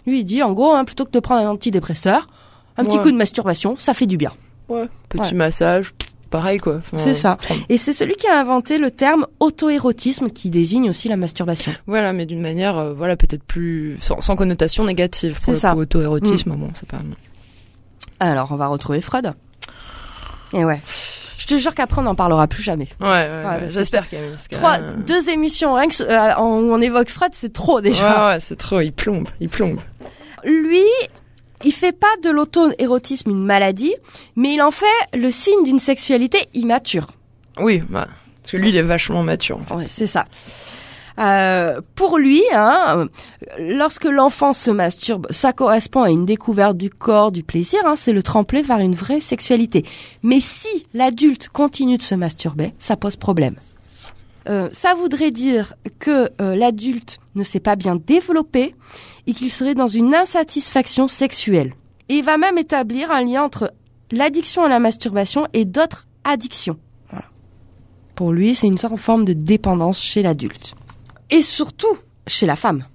[0.05, 2.29] Lui, il dit, en gros, hein, plutôt que de prendre un antidépresseur,
[2.77, 4.31] un petit coup de masturbation, ça fait du bien.
[4.69, 4.85] Ouais.
[5.09, 5.33] Petit Ouais.
[5.33, 5.93] massage,
[6.29, 6.77] pareil quoi.
[6.77, 7.37] Enfin, C'est ça.
[7.69, 11.73] Et c'est celui qui a inventé le terme auto-érotisme qui désigne aussi la masturbation.
[11.87, 15.35] Voilà, mais d'une manière, euh, voilà, peut-être plus sans, sans connotation négative.
[15.39, 15.75] C'est ça.
[15.75, 16.99] Auto-érotisme, bon, c'est pas.
[18.19, 19.33] Alors, on va retrouver Freud.
[20.53, 20.81] Et ouais.
[21.37, 22.87] Je te jure qu'après, on n'en parlera plus jamais.
[22.99, 24.35] Ouais, ouais, ouais, j'espère quand même.
[24.49, 28.23] Trois, euh, deux émissions rien que euh, où on évoque Freud, c'est trop déjà.
[28.27, 29.79] Ouais, ouais, c'est trop, il plombe, il plombe.
[30.43, 30.81] Lui,
[31.63, 33.93] il fait pas de l'auto-érotisme une maladie,
[34.35, 37.07] mais il en fait le signe d'une sexualité immature.
[37.59, 38.07] Oui, bah,
[38.41, 39.57] parce que lui, il est vachement mature.
[39.59, 39.73] en fait.
[39.75, 40.25] Ouais, c'est ça.
[41.19, 43.07] Euh, pour lui, hein,
[43.57, 47.79] lorsque l'enfant se masturbe, ça correspond à une découverte du corps, du plaisir.
[47.85, 49.83] Hein, c'est le tremplin vers une vraie sexualité.
[50.21, 53.55] Mais si l'adulte continue de se masturber, ça pose problème.
[54.47, 58.75] Euh, ça voudrait dire que euh, l'adulte ne s'est pas bien développé
[59.25, 61.73] et qu'il serait dans une insatisfaction sexuelle.
[62.09, 63.73] Et il va même établir un lien entre
[64.11, 66.77] l'addiction à la masturbation et d'autres addictions.
[67.09, 67.25] Voilà.
[68.15, 70.75] Pour lui, c'est une sorte de forme de dépendance chez l'adulte.
[71.29, 72.85] Et surtout chez la femme.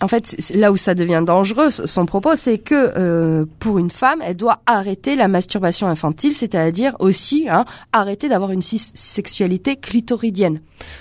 [0.00, 4.20] En fait, là où ça devient dangereux, son propos, c'est que euh, pour une femme,
[4.24, 10.60] elle doit arrêter la masturbation infantile, c'est-à-dire aussi hein, arrêter d'avoir une sexualité clitoridienne.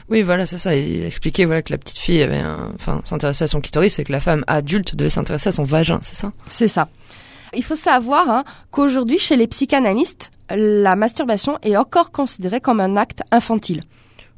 [0.09, 0.75] Oui, voilà, c'est ça.
[0.75, 2.73] Il expliquait voilà que la petite fille avait, un...
[2.75, 5.97] enfin, s'intéressait à son clitoris, et que la femme adulte devait s'intéresser à son vagin,
[6.03, 6.31] c'est ça?
[6.47, 6.87] C'est ça.
[7.55, 12.97] Il faut savoir hein, qu'aujourd'hui, chez les psychanalystes, la masturbation est encore considérée comme un
[12.97, 13.83] acte infantile.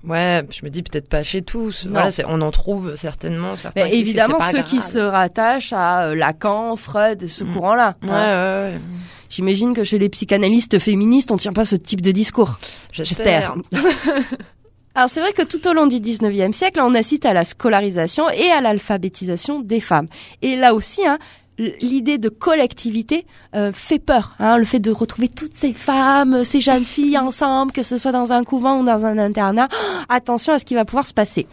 [0.06, 1.88] Ouais, je me dis peut-être pas chez tous.
[1.90, 3.84] Voilà, on en trouve certainement certains.
[3.86, 7.54] Mais évidemment, ceux qui se rattachent à euh, Lacan, Freud et ce Mm.
[7.54, 7.96] courant-là.
[8.04, 8.68] Ouais, hein.
[8.70, 8.82] ouais, ouais.
[9.30, 12.60] J'imagine que chez les psychanalystes féministes, on tient pas ce type de discours.
[12.92, 13.56] J'espère.
[14.96, 18.30] Alors c'est vrai que tout au long du 19e siècle, on assiste à la scolarisation
[18.30, 20.06] et à l'alphabétisation des femmes.
[20.44, 21.18] Et là aussi, hein,
[21.58, 23.26] l'idée de collectivité
[23.56, 24.36] euh, fait peur.
[24.40, 28.12] Hein, le fait de retrouver toutes ces femmes, ces jeunes filles ensemble, que ce soit
[28.12, 29.68] dans un couvent ou dans un internat.
[30.10, 31.48] Attention à ce qui va pouvoir se passer.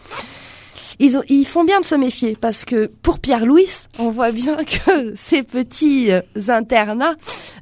[0.99, 4.57] Ils, ont- ils font bien de se méfier parce que pour Pierre-Louis, on voit bien
[4.85, 7.15] que ces petits euh, internats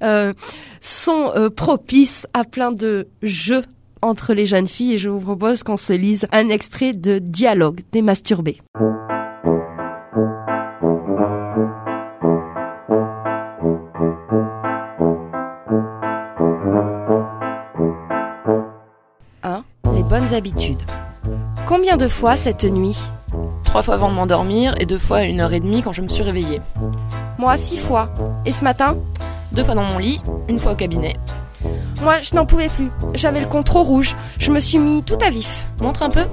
[0.03, 0.33] euh,
[0.81, 3.63] sont euh, propices à plein de jeux
[4.01, 7.81] entre les jeunes filles et je vous propose qu'on se lise un extrait de Dialogue
[7.91, 8.59] des masturbés.
[20.09, 20.81] Bonnes habitudes.
[21.67, 22.97] Combien de fois cette nuit
[23.63, 26.01] Trois fois avant de m'endormir et deux fois à une heure et demie quand je
[26.01, 26.61] me suis réveillée.
[27.37, 28.09] Moi, six fois.
[28.43, 28.97] Et ce matin
[29.51, 31.15] Deux fois dans mon lit, une fois au cabinet.
[32.01, 32.89] Moi, je n'en pouvais plus.
[33.13, 34.15] J'avais le trop rouge.
[34.39, 35.67] Je me suis mis tout à vif.
[35.81, 36.23] Montre un peu.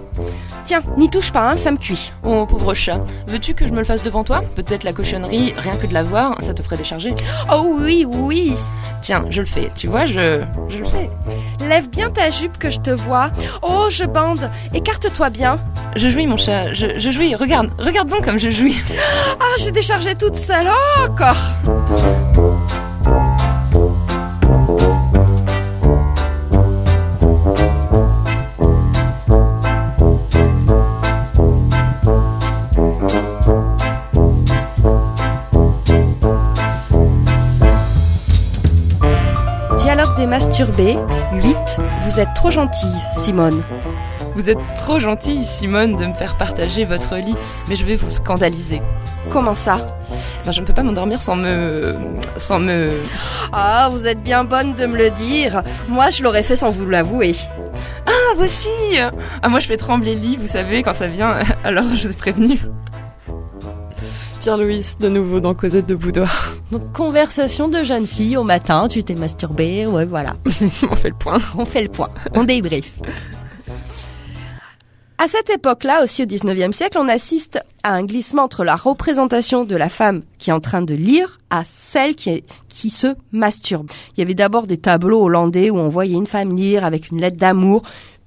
[0.64, 2.12] Tiens, n'y touche pas, hein, ça me cuit.
[2.24, 4.42] Oh pauvre chat, veux-tu que je me le fasse devant toi?
[4.54, 7.14] Peut-être la cochonnerie, rien que de la voir, ça te ferait décharger.
[7.52, 8.54] Oh oui, oui.
[9.02, 11.10] Tiens, je le fais, tu vois, je, je le fais.
[11.68, 13.30] Lève bien ta jupe que je te vois.
[13.62, 14.50] Oh, je bande.
[14.74, 15.58] Écarte-toi bien.
[15.94, 18.76] Je jouis mon chat, je, je jouis, regarde, regarde donc comme je jouis.
[19.38, 20.66] Ah, j'ai déchargé toute seule.
[20.68, 21.36] Oh, encore.
[39.86, 40.98] Dialogue des masturbés,
[41.32, 41.56] 8.
[42.04, 43.62] Vous êtes trop gentille, Simone.
[44.34, 47.36] Vous êtes trop gentille, Simone, de me faire partager votre lit,
[47.68, 48.82] mais je vais vous scandaliser.
[49.30, 49.86] Comment ça?
[50.44, 51.94] Ben, je ne peux pas m'endormir sans me...
[52.36, 52.98] sans me...
[53.52, 55.62] Ah, vous êtes bien bonne de me le dire.
[55.86, 57.36] Moi, je l'aurais fait sans vous l'avouer.
[58.06, 58.98] Ah, vous aussi
[59.40, 62.12] Ah, moi je fais trembler le lit, vous savez, quand ça vient, alors je vous
[62.12, 62.60] ai prévenu.
[64.46, 66.52] Pierre-Louis, de nouveau dans Cosette de Boudoir.
[66.70, 70.34] Donc, conversation de jeune fille au matin, tu t'es masturbée, ouais, voilà.
[70.88, 71.38] On fait le point.
[71.58, 72.92] On fait le point, on débrief.
[75.18, 79.64] À cette époque-là, aussi au 19e siècle, on assiste à un glissement entre la représentation
[79.64, 83.16] de la femme qui est en train de lire à celle qui, est, qui se
[83.32, 83.90] masturbe.
[84.16, 87.20] Il y avait d'abord des tableaux hollandais où on voyait une femme lire avec une
[87.20, 87.82] lettre d'amour,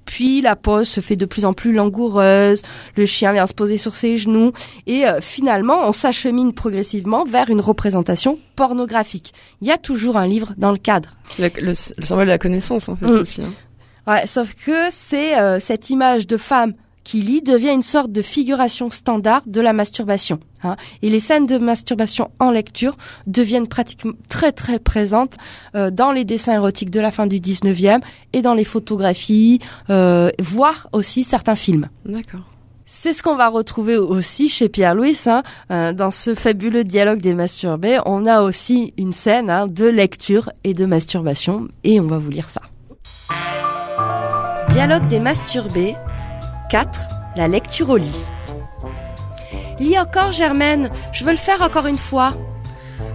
[0.09, 2.63] puis la pose se fait de plus en plus langoureuse,
[2.97, 4.51] le chien vient se poser sur ses genoux,
[4.87, 9.33] et euh, finalement on s'achemine progressivement vers une représentation pornographique.
[9.61, 11.11] Il y a toujours un livre dans le cadre.
[11.37, 13.19] Le, le, le symbole de la connaissance, en fait, Mm.
[13.21, 13.41] aussi.
[13.43, 13.53] hein.
[14.07, 16.73] Ouais, sauf que c'est euh, cette image de femme
[17.09, 20.39] qui lit devient une sorte de figuration standard de la masturbation.
[20.63, 20.75] hein.
[21.01, 22.95] Et les scènes de masturbation en lecture
[23.25, 25.35] deviennent pratiquement très très présentes
[25.73, 28.01] euh, dans les dessins érotiques de la fin du 19e
[28.33, 29.57] et dans les photographies,
[29.89, 31.89] euh, voire aussi certains films.
[32.05, 32.41] D'accord.
[32.85, 35.17] C'est ce qu'on va retrouver aussi chez Pierre-Louis.
[35.25, 35.41] Hein,
[35.71, 40.51] euh, dans ce fabuleux dialogue des masturbés, on a aussi une scène hein, de lecture
[40.63, 42.61] et de masturbation, et on va vous lire ça.
[44.69, 45.95] Dialogue des masturbés
[46.69, 46.99] 4.
[47.35, 48.25] La lecture au lit.
[49.79, 50.91] Lis encore, Germaine.
[51.11, 52.35] Je veux le faire encore une fois.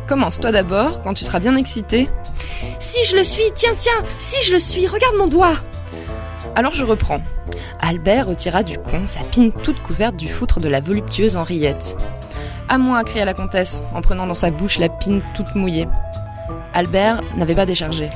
[0.09, 2.11] Commence-toi d'abord, quand tu seras bien excité.
[2.81, 5.55] Si je le suis, tiens, tiens, si je le suis, regarde mon doigt.
[6.57, 7.23] Alors je reprends.
[7.81, 11.97] Albert retira du con sa pine toute couverte du foutre de la voluptueuse Henriette.
[12.69, 15.87] À moi, cria la comtesse, en prenant dans sa bouche la pine toute mouillée.
[16.73, 18.11] Albert n'avait pas déchargé.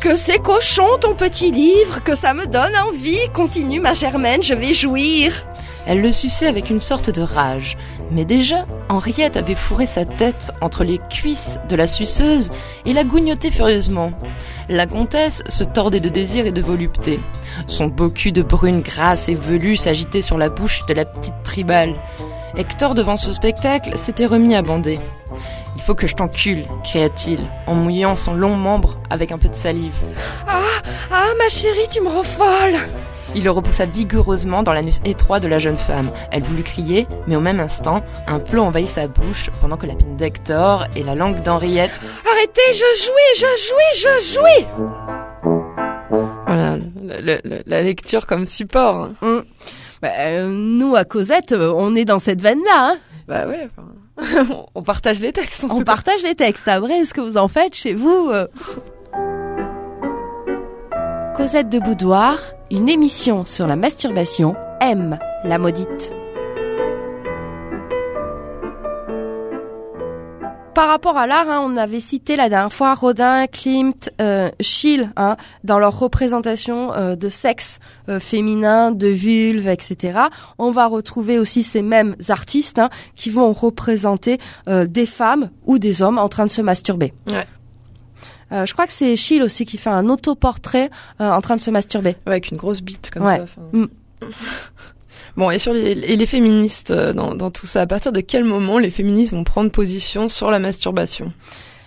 [0.00, 3.28] Que c'est cochon ton petit livre, que ça me donne envie.
[3.32, 5.44] Continue ma Germaine, je vais jouir.
[5.86, 7.76] Elle le suçait avec une sorte de rage.
[8.10, 12.50] Mais déjà, Henriette avait fourré sa tête entre les cuisses de la suceuse
[12.86, 14.12] et la gougnotait furieusement.
[14.68, 17.20] La comtesse se tordait de désir et de volupté.
[17.66, 21.42] Son beau cul de brune grasse et velue s'agitait sur la bouche de la petite
[21.44, 21.94] tribale.
[22.56, 24.98] Hector, devant ce spectacle, s'était remis à bander.
[25.84, 29.54] Il faut que je t'encule, cria-t-il, en mouillant son long membre avec un peu de
[29.54, 29.92] salive.
[30.48, 32.80] Ah, ma chérie, tu me rends folle.
[33.34, 36.10] Il le repoussa vigoureusement dans l'anus étroit de la jeune femme.
[36.30, 39.94] Elle voulut crier, mais au même instant, un flot envahit sa bouche pendant que la
[39.94, 42.00] pine d'Hector et la langue d'Henriette.
[42.32, 44.66] Arrêtez, je jouis, je jouis, je jouis.
[46.46, 46.78] Voilà,
[47.66, 49.10] la lecture comme support.
[49.20, 49.44] Hum.
[50.00, 52.92] Bah, euh, nous, à Cosette, euh, on est dans cette veine-là.
[52.92, 52.98] Hein.
[53.26, 53.68] Bah ouais,
[54.18, 55.64] enfin, on partage les textes.
[55.64, 56.68] en On partage les textes.
[56.68, 58.30] Après, ce que vous en faites chez vous.
[58.30, 58.46] euh.
[61.36, 62.38] Cosette de Boudoir,
[62.70, 64.54] une émission sur la masturbation.
[64.80, 66.12] M, la maudite.
[70.74, 75.12] Par rapport à l'art, hein, on avait cité la dernière fois Rodin, Klimt, euh, Schiele,
[75.16, 80.18] hein, dans leur représentation euh, de sexe euh, féminin, de vulve, etc.
[80.58, 85.78] On va retrouver aussi ces mêmes artistes hein, qui vont représenter euh, des femmes ou
[85.78, 87.12] des hommes en train de se masturber.
[87.28, 87.46] Ouais.
[88.50, 91.60] Euh, je crois que c'est Schiele aussi qui fait un autoportrait euh, en train de
[91.60, 92.10] se masturber.
[92.26, 93.38] Ouais, avec une grosse bite comme Ouais.
[93.38, 93.78] ça.
[95.36, 98.20] Bon, et sur les, et les féministes euh, dans, dans tout ça, à partir de
[98.20, 101.32] quel moment les féministes vont prendre position sur la masturbation?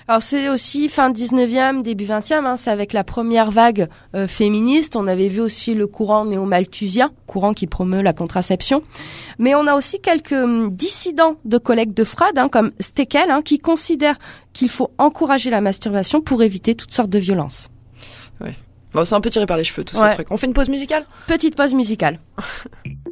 [0.09, 4.95] Alors c'est aussi fin 19e, début 20e, hein, c'est avec la première vague euh, féministe.
[4.95, 8.83] On avait vu aussi le courant néo-malthusien, courant qui promeut la contraception.
[9.37, 13.41] Mais on a aussi quelques hum, dissidents de collègues de Freud, hein, comme Steckel, hein,
[13.41, 14.17] qui considèrent
[14.53, 17.69] qu'il faut encourager la masturbation pour éviter toutes sortes de violences.
[18.93, 20.09] Bon, c'est un peu tiré par les cheveux tout Ouais.
[20.09, 20.27] ce truc.
[20.31, 21.05] On fait une pause musicale?
[21.27, 22.19] Petite pause musicale.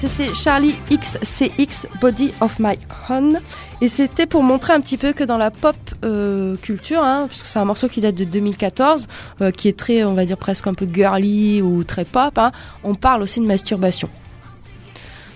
[0.00, 2.78] c'était Charlie XCX Body of My
[3.10, 3.38] Own
[3.82, 5.76] et c'était pour montrer un petit peu que dans la pop
[6.06, 9.08] euh, culture, hein, puisque c'est un morceau qui date de 2014,
[9.42, 12.50] euh, qui est très, on va dire presque un peu girly ou très pop, hein,
[12.82, 14.08] on parle aussi de masturbation.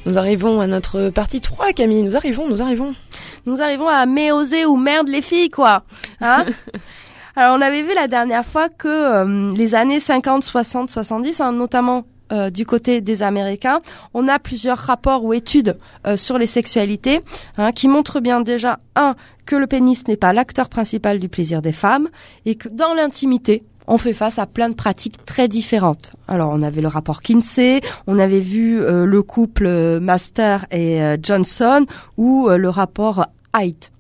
[0.07, 2.03] Nous arrivons à notre partie 3, Camille.
[2.03, 2.95] Nous arrivons, nous arrivons.
[3.45, 5.83] Nous arrivons à mais oser ou merde les filles quoi.
[6.23, 6.47] Hein
[7.37, 11.53] Alors on avait vu la dernière fois que euh, les années 50, 60, 70, hein,
[11.53, 12.05] notamment
[12.35, 13.81] euh, du côté des Américains,
[14.13, 17.21] on a plusieurs rapports ou études euh, sur les sexualités
[17.57, 19.15] hein, qui montrent bien déjà un
[19.47, 22.09] que le pénis n'est pas l'acteur principal du plaisir des femmes
[22.45, 26.13] et que dans l'intimité on fait face à plein de pratiques très différentes.
[26.27, 31.87] Alors on avait le rapport Kinsey, on avait vu euh, le couple Master et Johnson
[32.17, 33.94] ou le rapport Height.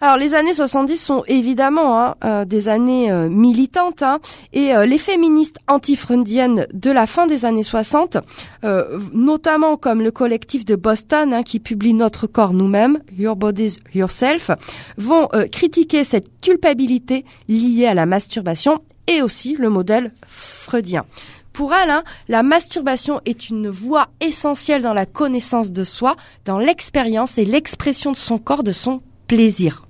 [0.00, 4.20] Alors les années 70 sont évidemment hein, euh, des années euh, militantes hein,
[4.52, 8.18] et euh, les féministes anti-freudiennes de la fin des années 60,
[8.62, 13.80] euh, notamment comme le collectif de Boston hein, qui publie Notre corps nous-mêmes, Your Bodies
[13.92, 14.52] Yourself,
[14.98, 21.06] vont critiquer cette culpabilité liée à la masturbation et aussi le modèle freudien.
[21.52, 26.58] Pour elle, hein, la masturbation est une voie essentielle dans la connaissance de soi, dans
[26.58, 29.87] l'expérience et l'expression de son corps, de son plaisir.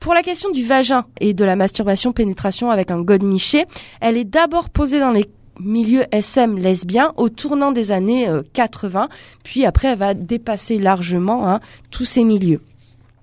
[0.00, 3.64] Pour la question du vagin et de la masturbation pénétration avec un godemiché,
[4.00, 5.26] elle est d'abord posée dans les
[5.58, 9.08] milieux SM lesbiens au tournant des années euh, 80,
[9.42, 12.60] puis après elle va dépasser largement hein, tous ces milieux.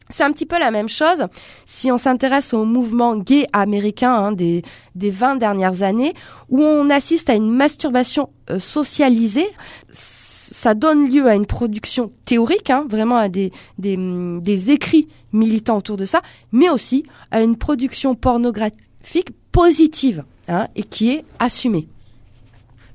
[0.09, 1.25] C'est un petit peu la même chose
[1.65, 4.61] si on s'intéresse au mouvement gay américain hein, des,
[4.95, 6.13] des 20 dernières années,
[6.49, 9.47] où on assiste à une masturbation euh, socialisée.
[10.63, 15.09] Ça donne lieu à une production théorique, hein, vraiment à des, des, hum, des écrits
[15.33, 16.21] militants autour de ça,
[16.53, 21.89] mais aussi à une production pornographique positive hein, et qui est assumée.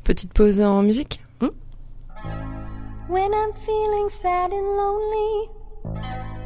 [0.02, 1.20] Petite pause en musique.
[3.10, 5.50] When I'm feeling sad and lonely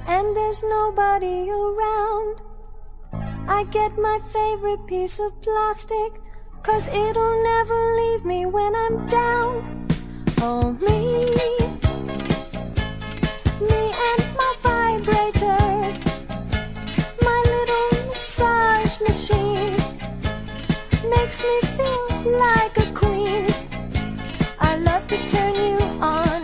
[0.09, 2.41] and there's nobody around,
[3.49, 6.21] I get my favorite piece of plastic
[6.65, 9.92] cause it'll never leave me when I'm down.
[10.43, 10.49] Me,
[13.61, 15.63] me and my vibrator,
[17.23, 19.77] my little massage machine
[21.09, 22.07] makes me feel
[22.41, 23.47] like a queen.
[24.59, 26.43] I love to turn you on.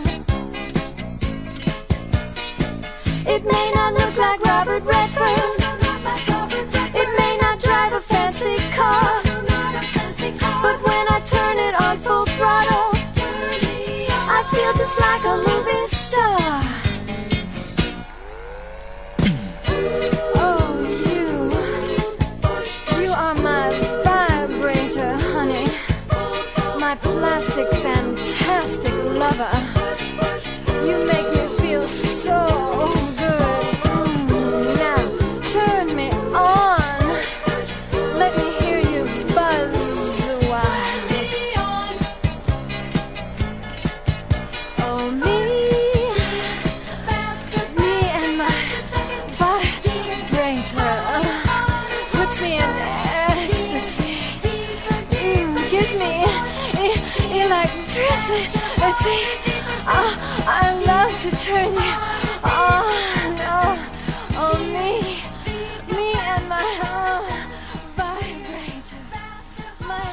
[3.27, 4.08] It may not look
[27.01, 29.68] plastic fantastic lover.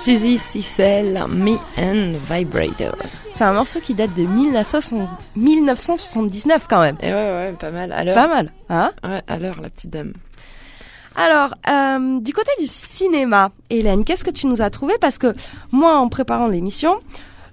[0.06, 2.94] Suzy Cicel, Me and Vibrator.
[3.32, 6.96] C'est un morceau qui date de 1960 1979 quand même.
[7.02, 7.90] Et ouais, ouais, pas mal.
[7.90, 8.14] À l'heure.
[8.14, 8.92] Pas mal, hein?
[9.02, 10.12] Ouais, à l'heure, la petite dame.
[11.16, 14.94] Alors, euh, du côté du cinéma, Hélène, qu'est-ce que tu nous as trouvé?
[15.00, 15.34] Parce que
[15.72, 17.00] moi, en préparant l'émission,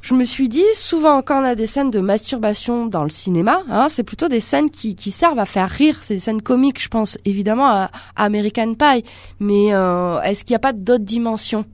[0.03, 3.63] je me suis dit, souvent quand on a des scènes de masturbation dans le cinéma,
[3.69, 5.99] hein, c'est plutôt des scènes qui, qui servent à faire rire.
[6.01, 9.05] C'est des scènes comiques, je pense évidemment à, American Pie.
[9.39, 11.65] Mais euh, est-ce qu'il n'y a pas d'autres dimensions?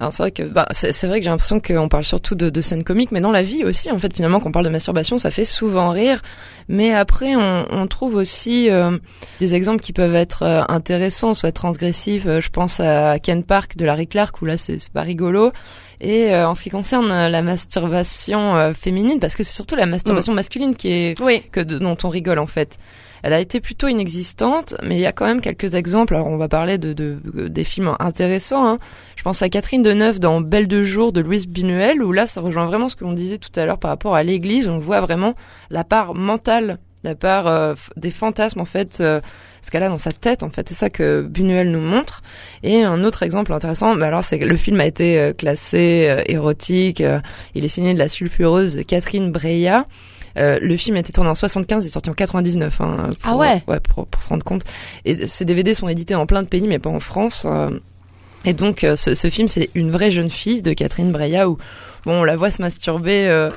[0.00, 2.60] Alors c'est vrai que bah, c'est vrai que j'ai l'impression qu'on parle surtout de, de
[2.60, 5.18] scènes comiques, mais dans la vie aussi, en fait, finalement, quand on parle de masturbation,
[5.18, 6.22] ça fait souvent rire.
[6.68, 8.98] Mais après, on, on trouve aussi euh,
[9.40, 12.26] des exemples qui peuvent être euh, intéressants, soit transgressifs.
[12.26, 15.52] Euh, je pense à Ken Park de Larry Clark, où là, c'est pas rigolo.
[16.00, 19.76] Et euh, en ce qui concerne euh, la masturbation euh, féminine, parce que c'est surtout
[19.76, 21.42] la masturbation masculine qui est Oui.
[21.52, 22.78] que de- dont on rigole en fait.
[23.22, 26.14] Elle a été plutôt inexistante, mais il y a quand même quelques exemples.
[26.14, 28.66] Alors on va parler de, de- des films intéressants.
[28.66, 28.78] hein.
[29.16, 32.40] Je pense à Catherine Deneuve dans Belle de jour de Louise Binuel, où là ça
[32.42, 34.68] rejoint vraiment ce que l'on disait tout à l'heure par rapport à l'Église.
[34.68, 35.34] On voit vraiment
[35.70, 39.20] la part mentale, la part euh, des fantasmes en fait euh,
[39.64, 40.68] ce qu'elle a dans sa tête en fait.
[40.68, 42.22] C'est ça que Buñuel nous montre.
[42.62, 46.06] Et un autre exemple intéressant, bah alors c'est que le film a été euh, classé
[46.08, 47.00] euh, érotique.
[47.00, 47.20] euh,
[47.54, 49.86] il est signé de la sulfureuse Catherine Breillat.
[50.36, 52.80] Euh, le film a été tourné en 75 et sorti en 99.
[52.80, 53.62] Hein, pour, Ah ouais.
[53.68, 54.62] Ouais, pour, pour se rendre compte.
[55.04, 57.46] Et ces DVD sont édités en plein de pays, mais pas en France.
[58.44, 61.56] et donc, ce, ce film, c'est une vraie jeune fille de Catherine Breillat où,
[62.04, 63.50] bon, on la voit se masturber euh,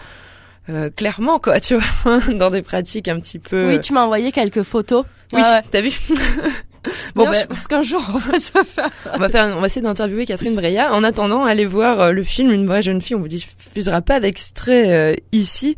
[0.70, 3.68] euh, clairement, quoi, tu vois, dans des pratiques un petit peu.
[3.68, 5.06] Oui, tu m'as envoyé quelques photos.
[5.34, 5.62] Oui, ouais.
[5.72, 5.92] t'as vu
[7.16, 8.90] Bon, bah, je pense qu'un jour on va se faire.
[9.14, 10.94] on va faire, on va essayer d'interviewer Catherine Breillat.
[10.94, 13.16] En attendant, allez voir euh, le film Une vraie jeune fille.
[13.16, 15.76] On vous diffusera pas d'extrait euh, ici,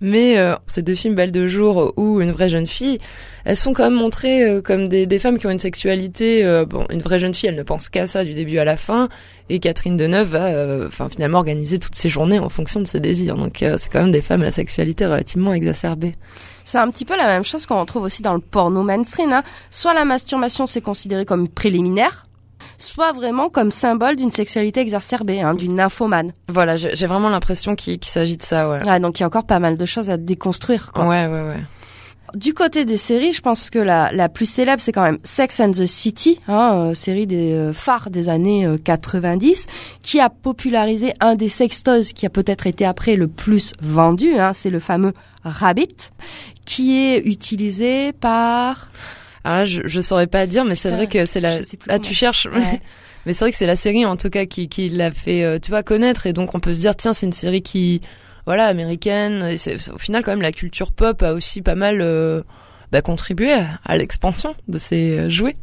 [0.00, 2.98] mais euh, ces deux films Belle de jour ou Une vraie jeune fille,
[3.44, 6.44] elles sont quand même montrées euh, comme des, des femmes qui ont une sexualité.
[6.44, 8.76] euh, bon, une vraie jeune fille, elle ne pense qu'à ça du début à la
[8.76, 9.08] fin,
[9.48, 13.36] et Catherine Deneuve va, euh, finalement organiser toutes ses journées en fonction de ses désirs.
[13.36, 16.14] Donc euh, c'est quand même des femmes à la sexualité relativement exacerbée.
[16.64, 19.32] C'est un petit peu la même chose qu'on retrouve aussi dans le porno mainstream.
[19.32, 19.42] Hein.
[19.70, 22.26] Soit la masturbation c'est considéré comme préliminaire,
[22.82, 26.32] soit vraiment comme symbole d'une sexualité exacerbée, hein, d'une nymphomane.
[26.48, 28.68] Voilà, j'ai vraiment l'impression qu'il s'agit de ça.
[28.68, 28.86] Ouais.
[28.86, 30.92] Ouais, donc il y a encore pas mal de choses à déconstruire.
[30.92, 31.06] Quoi.
[31.06, 31.60] Ouais, ouais, ouais.
[32.34, 35.58] Du côté des séries, je pense que la, la plus célèbre, c'est quand même Sex
[35.58, 39.66] and the City, hein, euh, série des euh, phares des années euh, 90,
[40.02, 44.52] qui a popularisé un des sextoys qui a peut-être été après le plus vendu, hein,
[44.52, 45.12] c'est le fameux
[45.42, 46.10] Rabbit,
[46.64, 48.90] qui est utilisé par...
[49.44, 51.58] Alors là, je, je saurais pas dire, mais c'est vrai que c'est la.
[51.88, 52.46] Ah, tu cherches.
[52.52, 52.80] Ouais.
[53.26, 55.58] Mais c'est vrai que c'est la série en tout cas qui, qui l'a fait, euh,
[55.58, 58.00] tu vois, connaître et donc on peut se dire tiens c'est une série qui,
[58.46, 59.44] voilà, américaine.
[59.44, 62.42] Et au final quand même la culture pop a aussi pas mal euh,
[62.92, 65.56] bah, contribué à, à l'expansion de ces euh, jouets.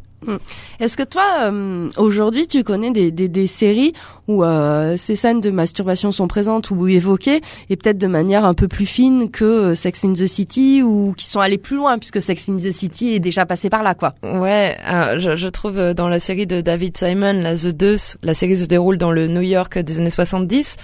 [0.80, 3.92] Est-ce que toi, euh, aujourd'hui, tu connais des, des, des séries
[4.26, 7.40] où euh, ces scènes de masturbation sont présentes ou évoquées,
[7.70, 11.14] et peut-être de manière un peu plus fine que euh, Sex in the City, ou
[11.16, 13.94] qui sont allées plus loin, puisque Sex in the City est déjà passé par là,
[13.94, 14.14] quoi?
[14.22, 18.18] Ouais, euh, je, je trouve euh, dans la série de David Simon, la The Deuce,
[18.22, 20.76] la série se déroule dans le New York des années 70,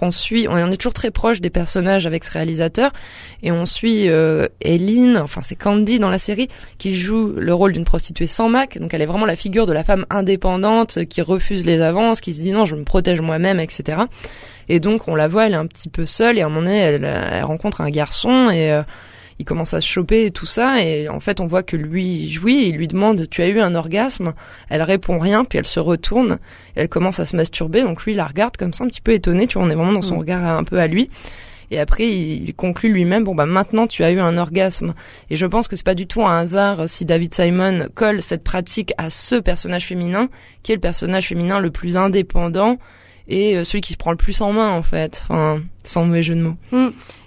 [0.00, 2.90] qu'on suit, on est toujours très proche des personnages avec ce réalisateur,
[3.42, 6.48] et on suit euh, Eileen, enfin c'est Candy dans la série,
[6.78, 9.74] qui joue le rôle d'une prostituée sans Mac, donc elle est vraiment la figure de
[9.74, 13.60] la femme indépendante qui refuse les avances, qui se dit non, je me protège moi-même,
[13.60, 14.02] etc.
[14.70, 16.62] Et donc on la voit, elle est un petit peu seule, et à un moment
[16.62, 18.72] donné, elle, elle rencontre un garçon, et...
[18.72, 18.82] euh,
[19.40, 22.30] il commence à se choper et tout ça et en fait on voit que lui
[22.30, 24.34] jouit et il lui demande tu as eu un orgasme?
[24.68, 26.38] Elle répond rien puis elle se retourne
[26.76, 29.00] et elle commence à se masturber donc lui il la regarde comme ça un petit
[29.00, 30.18] peu étonné tu vois on est vraiment dans son Mm.
[30.20, 31.10] regard un peu à lui.
[31.72, 34.92] Et après il conclut lui-même bon bah maintenant tu as eu un orgasme.
[35.30, 38.42] Et je pense que c'est pas du tout un hasard si David Simon colle cette
[38.44, 40.28] pratique à ce personnage féminin
[40.62, 42.76] qui est le personnage féminin le plus indépendant
[43.30, 46.22] et euh, celui qui se prend le plus en main en fait enfin sans mauvais
[46.22, 46.56] jeu de mots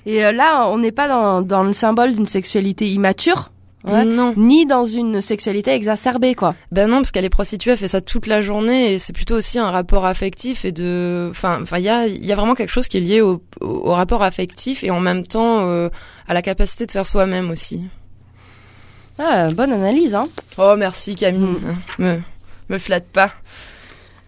[0.05, 3.51] Et euh, là, on n'est pas dans, dans le symbole d'une sexualité immature,
[3.85, 6.55] ouais, non ni dans une sexualité exacerbée, quoi.
[6.71, 9.35] Ben non, parce qu'elle est prostituée, elle fait ça toute la journée et c'est plutôt
[9.35, 12.55] aussi un rapport affectif et de, enfin, enfin, il y a, il y a vraiment
[12.55, 13.41] quelque chose qui est lié au,
[13.85, 15.89] rapport affectif et en même temps euh,
[16.27, 17.81] à la capacité de faire soi-même aussi.
[19.19, 20.27] Ah, bonne analyse, hein.
[20.57, 21.57] Oh merci Camille,
[21.99, 22.19] me,
[22.69, 23.31] me flatte pas.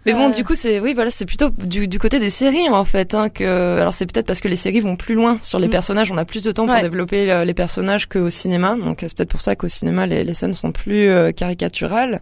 [0.05, 2.85] Mais bon, du coup, c'est oui, voilà, c'est plutôt du, du côté des séries en
[2.85, 3.15] fait.
[3.15, 5.71] Hein, que alors c'est peut-être parce que les séries vont plus loin sur les Mm.
[5.71, 8.75] personnages, on a plus de temps pour développer euh, les personnages qu'au cinéma.
[8.75, 12.21] Donc c'est peut-être pour ça qu'au cinéma les, les scènes sont plus euh, caricaturales.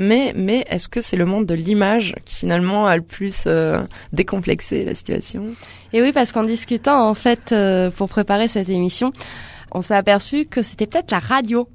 [0.00, 3.80] Mais mais est-ce que c'est le monde de l'image qui finalement a le plus euh,
[4.12, 5.44] décomplexé la situation?
[5.92, 9.12] Et oui, parce qu'en discutant, en fait, euh, pour préparer cette émission,
[9.72, 11.68] on s'est aperçu que c'était peut-être la radio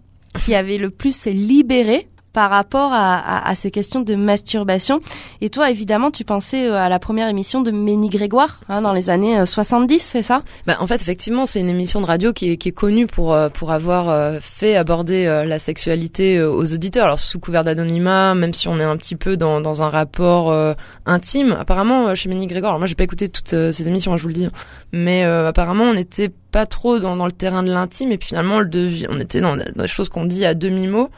[0.44, 5.00] qui avait le plus libéré par rapport à, à, à ces questions de masturbation.
[5.42, 8.94] Et toi, évidemment, tu pensais euh, à la première émission de Ménie Grégoire, hein, dans
[8.94, 10.44] les années euh, 70, c'est ça?
[10.66, 13.34] Bah, en fait, effectivement, c'est une émission de radio qui est, qui est connue pour
[13.34, 17.06] euh, pour avoir euh, fait aborder euh, la sexualité euh, aux auditeurs.
[17.06, 20.52] Alors sous couvert d'anonymat, même si on est un petit peu dans dans un rapport
[20.52, 20.74] euh,
[21.06, 21.56] intime.
[21.60, 24.18] Apparemment, euh, chez Ménie Grégoire, alors moi j'ai pas écouté toutes euh, ces émissions, hein,
[24.18, 24.48] je vous le dis,
[24.92, 28.30] mais euh, apparemment on n'était pas trop dans dans le terrain de l'intime et puis
[28.30, 31.10] finalement on était dans, des choses qu'on dit à demi mot.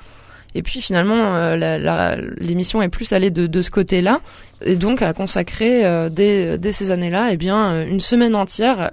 [0.56, 4.22] Et puis finalement, euh, l'émission est plus allée de, ce côté-là,
[4.66, 8.92] et donc a consacré euh, dès, ces années-là, eh bien euh, une semaine entière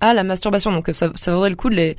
[0.00, 0.72] à, la masturbation.
[0.72, 1.96] Donc ça, vaudrait le coup de les,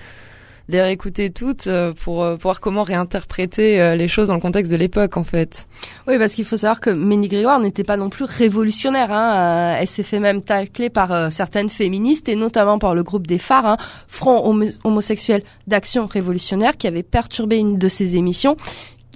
[0.70, 1.70] réécouter toutes
[2.04, 5.68] pour, voir comment réinterpréter les choses dans le contexte de l'époque en fait.
[6.08, 9.14] Oui, parce qu'il faut savoir que Ménie Grégoire n'était pas non plus révolutionnaire.
[9.14, 9.76] Hein.
[9.80, 13.68] Elle s'est fait même tacler par certaines féministes et notamment par le groupe des phares,
[13.68, 13.78] hein,
[14.08, 18.58] Front homo- homosexuel d'action révolutionnaire, qui avait perturbé une de ses émissions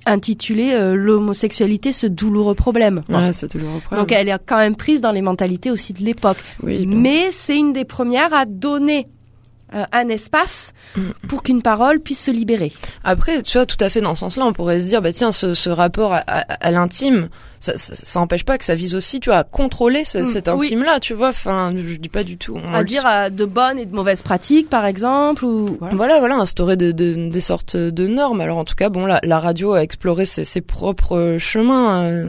[0.10, 3.02] intitulée euh, L'homosexualité, ce douloureux problème.
[3.10, 3.48] Ouais, le
[3.80, 3.80] problème.
[3.96, 6.38] Donc elle est quand même prise dans les mentalités aussi de l'époque.
[6.64, 6.96] oui, bon.
[6.98, 9.08] Mais c'est une des premières à donner
[9.76, 10.74] euh, un espace
[11.28, 12.72] pour qu'une parole puisse se libérer.
[13.04, 15.32] Après, tu vois, tout à fait dans ce sens-là, on pourrait se dire, bah tiens,
[15.32, 17.30] ce, ce rapport à, à- à l'intime,
[17.60, 20.26] ça, ça, ça empêche pas que ça vise aussi, tu vois, à contrôler ce- Mm,
[20.26, 20.66] cet oui.
[20.68, 21.30] intime-là, tu vois.
[21.30, 22.58] Enfin, je dis pas du tout.
[22.64, 25.96] on à dire euh, de bonnes et de mauvaises pratiques, par exemple, ou voilà.
[25.96, 28.42] Voilà, voilà, instaurer de- de- des sortes de normes.
[28.42, 32.04] Alors en tout cas, bon, la, la radio a exploré ses, ses propres chemins.
[32.06, 32.28] euh.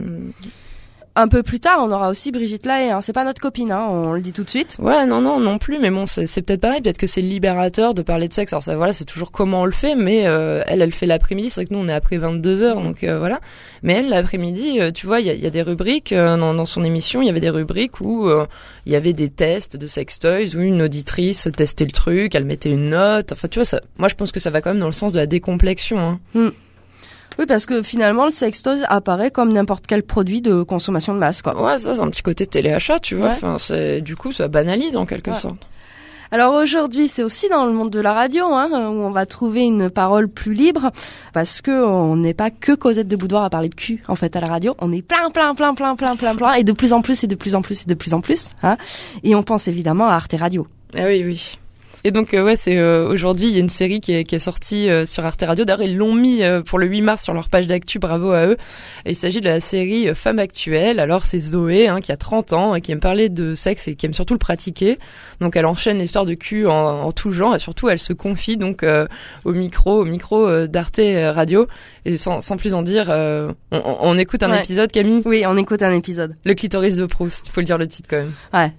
[1.15, 2.91] Un peu plus tard, on aura aussi Brigitte Lahaye.
[2.91, 3.01] Hein.
[3.01, 4.77] C'est pas notre copine, hein, on le dit tout de suite.
[4.79, 5.77] Ouais, non, non, non plus.
[5.79, 6.81] Mais bon, c'est peut-être pareil.
[6.81, 8.53] Peut-être que c'est libérateur de parler de sexe.
[8.53, 9.95] Alors ça, voilà, c'est toujours comment on le fait.
[9.95, 11.49] Mais euh, elle, elle fait l'après-midi.
[11.49, 13.39] C'est vrai que nous, on est après 22 heures, donc euh, voilà.
[13.83, 16.53] Mais elle, l'après-midi, euh, tu vois, il y a, y a des rubriques euh, dans,
[16.53, 17.21] dans son émission.
[17.21, 18.45] Il y avait des rubriques où euh,
[18.85, 22.71] il y avait des tests de sextoys où une auditrice testait le truc, elle mettait
[22.71, 23.33] une note.
[23.33, 23.81] Enfin, tu vois, ça.
[23.97, 26.19] Moi, je pense que ça va quand même dans le sens de la décomplexion.
[26.35, 26.51] Hein.
[27.39, 31.41] Oui, parce que finalement, le sextoys apparaît comme n'importe quel produit de consommation de masse,
[31.41, 31.59] quoi.
[31.61, 33.27] Ouais, ça, c'est un petit côté téléachat, tu vois.
[33.29, 33.31] Ouais.
[33.35, 35.37] Enfin, c'est du coup, ça banalise en quelque Ouais.
[35.37, 35.67] sorte.
[36.33, 39.63] Alors aujourd'hui, c'est aussi dans le monde de la radio hein, où on va trouver
[39.63, 40.91] une parole plus libre,
[41.33, 44.33] parce que on n'est pas que Cosette de Boudoir à parler de cul en fait
[44.37, 44.73] à la radio.
[44.79, 47.27] On est plein, plein, plein, plein, plein, plein, plein, et de plus en plus et
[47.27, 48.47] de plus en plus et de plus en plus.
[48.63, 48.77] Hein,
[49.23, 50.67] et on pense évidemment à Arte Radio.
[50.95, 51.59] Ah oui, oui.
[52.03, 54.35] Et donc euh, ouais, c'est euh, aujourd'hui il y a une série qui est, qui
[54.35, 55.65] est sortie euh, sur Arte Radio.
[55.65, 57.99] D'ailleurs ils l'ont mis euh, pour le 8 mars sur leur page d'actu.
[57.99, 58.57] Bravo à eux.
[59.05, 60.99] Et il s'agit de la série Femme actuelle.
[60.99, 63.95] Alors c'est Zoé hein, qui a 30 ans et qui aime parler de sexe et
[63.95, 64.97] qui aime surtout le pratiquer.
[65.39, 68.57] Donc elle enchaîne l'histoire de cul en, en tout genre et surtout elle se confie
[68.57, 69.07] donc euh,
[69.45, 70.99] au micro, au micro euh, d'Arte
[71.33, 71.67] Radio.
[72.05, 74.59] Et sans, sans plus en dire, euh, on, on- on écoute un Ouais.
[74.59, 75.21] épisode Camille?
[75.25, 76.35] Oui, on écoute un épisode.
[76.45, 77.47] Le clitoris de Proust.
[77.47, 78.31] Il faut le dire le titre quand même.
[78.53, 78.71] Ouais.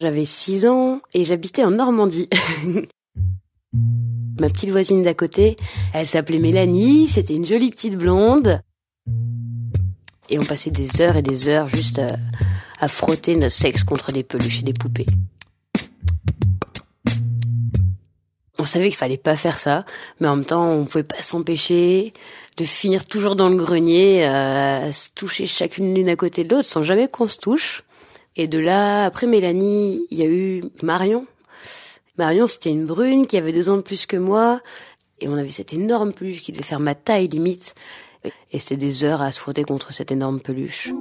[0.00, 2.28] J'avais 6 ans et j'habitais en Normandie.
[4.38, 5.56] Ma petite voisine d'à côté,
[5.92, 8.60] elle s'appelait Mélanie, c'était une jolie petite blonde.
[10.28, 12.16] Et on passait des heures et des heures juste à,
[12.78, 15.06] à frotter notre sexe contre des peluches et des poupées.
[18.60, 19.84] On savait qu'il fallait pas faire ça,
[20.20, 22.12] mais en même temps, on pouvait pas s'empêcher
[22.56, 26.54] de finir toujours dans le grenier, euh, à se toucher chacune l'une à côté de
[26.54, 27.82] l'autre sans jamais qu'on se touche.
[28.38, 31.26] Et de là, après Mélanie, il y a eu Marion.
[32.18, 34.60] Marion, c'était une brune qui avait deux ans de plus que moi.
[35.20, 37.74] Et on avait cette énorme peluche qui devait faire ma taille limite.
[38.52, 40.92] Et c'était des heures à se frotter contre cette énorme peluche.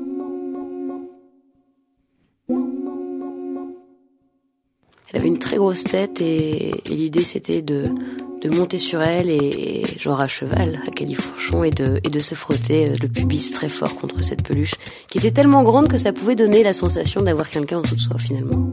[5.09, 7.85] Elle avait une très grosse tête et, l'idée c'était de,
[8.41, 12.19] de monter sur elle et, et genre à cheval, à califourchon et de, et de
[12.19, 14.75] se frotter euh, le pubis très fort contre cette peluche
[15.09, 18.01] qui était tellement grande que ça pouvait donner la sensation d'avoir quelqu'un en dessous de
[18.01, 18.69] soi finalement.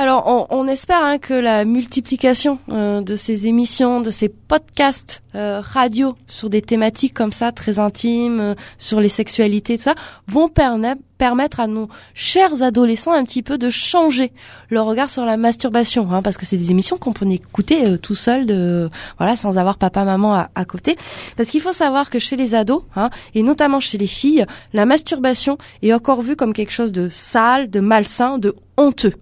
[0.00, 5.22] Alors, on, on espère hein, que la multiplication euh, de ces émissions, de ces podcasts
[5.34, 9.94] euh, radio sur des thématiques comme ça, très intimes, euh, sur les sexualités, tout ça,
[10.26, 14.32] vont permettre à nos chers adolescents un petit peu de changer
[14.70, 17.98] leur regard sur la masturbation, hein, parce que c'est des émissions qu'on peut écouter euh,
[17.98, 20.96] tout seul, de, voilà, sans avoir papa, maman à, à côté.
[21.36, 24.86] Parce qu'il faut savoir que chez les ados, hein, et notamment chez les filles, la
[24.86, 29.12] masturbation est encore vue comme quelque chose de sale, de malsain, de honteux.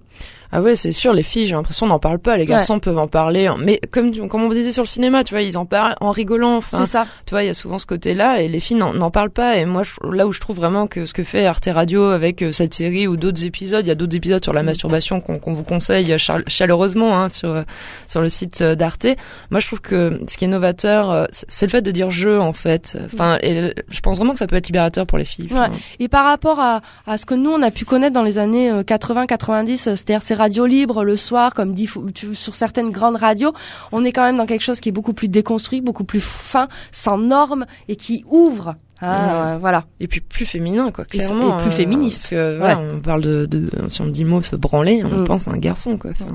[0.50, 2.36] Ah ouais, c'est sûr, les filles, j'ai l'impression, n'en parlent pas.
[2.36, 3.46] Les garçons peuvent en parler.
[3.48, 3.56] hein.
[3.62, 6.56] Mais comme, comme on disait sur le cinéma, tu vois, ils en parlent en rigolant.
[6.56, 7.06] Enfin, C'est ça.
[7.26, 9.56] tu vois, il y a souvent ce côté-là et les filles n'en parlent pas.
[9.58, 12.40] Et moi, je- là où je trouve vraiment que ce que fait Arte Radio avec
[12.42, 15.52] euh, cette série ou d'autres épisodes, il y a d'autres épisodes sur la masturbation qu'on
[15.52, 16.16] vous conseille
[16.46, 17.62] chaleureusement hein, sur euh,
[18.08, 19.06] sur le site euh, d'Arte.
[19.50, 22.52] Moi, je trouve que ce qui est novateur, c'est le fait de dire jeu en
[22.52, 22.98] fait.
[23.04, 25.48] Enfin, et je pense vraiment que ça peut être libérateur pour les filles.
[25.52, 25.70] Enfin,
[26.00, 28.70] Et par rapport à, à ce que nous on a pu connaître dans les années
[28.82, 31.88] 80-90, c'est-à-dire ces radios libres le soir, comme dit
[32.32, 33.52] sur certaines grandes radios,
[33.92, 36.68] on est quand même dans quelque chose qui est beaucoup plus déconstruit, beaucoup plus fin,
[36.92, 38.68] sans normes et qui ouvre.
[38.68, 39.32] hein, Ouais.
[39.54, 39.84] euh, voilà.
[40.00, 41.54] Et puis plus féminin, quoi, clairement.
[41.58, 42.20] et plus hein, féministe.
[42.22, 45.24] Parce que, voilà, on parle de, de, si on dit mot se branler, on Mm.
[45.24, 46.10] pense à un garçon, quoi.
[46.12, 46.32] Enfin,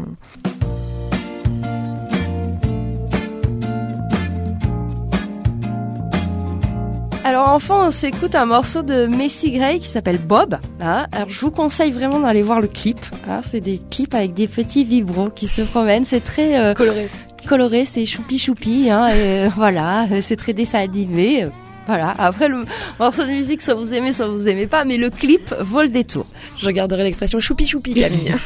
[7.26, 10.58] Alors enfin, on s'écoute un morceau de Messi Gray qui s'appelle Bob.
[10.82, 11.08] hein.
[11.14, 12.98] Alors je vous conseille vraiment d'aller voir le clip.
[13.30, 13.40] hein.
[13.44, 16.04] C'est des clips avec des petits vibros qui se promènent.
[16.04, 17.08] C'est très euh, coloré.
[17.48, 18.90] coloré, c'est choupi choupi.
[18.90, 21.44] Hein, et, euh, voilà, euh, c'est très dessin animé.
[21.44, 21.50] euh,
[21.88, 22.14] Voilà.
[22.18, 22.66] Après le
[23.00, 25.88] morceau de musique, soit vous aimez, soit vous aimez pas, mais le clip vaut le
[25.90, 26.26] détour.
[26.60, 28.36] Je regarderai l'expression choupi choupi, Camille.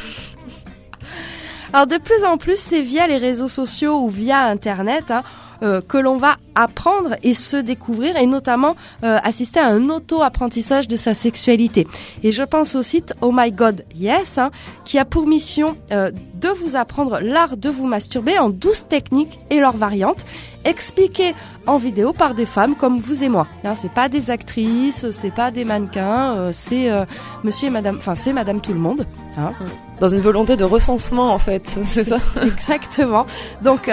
[1.74, 5.24] Alors de plus en plus, c'est via les réseaux sociaux ou via Internet hein,
[5.64, 10.88] euh, que l'on va apprendre et se découvrir et notamment euh, assister à un auto-apprentissage
[10.88, 11.88] de sa sexualité.
[12.24, 14.52] Et je pense au site Oh My God Yes hein,
[14.84, 19.40] qui a pour mission euh, de vous apprendre l'art de vous masturber en 12 techniques
[19.50, 20.26] et leurs variantes
[20.66, 21.34] expliquées
[21.66, 23.48] en vidéo par des femmes comme vous et moi.
[23.64, 27.06] Hein, c'est pas des actrices, c'est pas des mannequins, euh, c'est euh,
[27.44, 29.06] monsieur et madame, enfin c'est madame tout le monde.
[29.38, 29.54] Hein.
[30.00, 32.18] Dans une volonté de recensement, en fait, c'est ça?
[32.42, 33.26] Exactement.
[33.62, 33.90] Donc,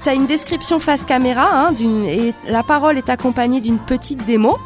[0.00, 1.74] euh, tu as une description face caméra, hein,
[2.08, 4.58] et la parole est accompagnée d'une petite démo.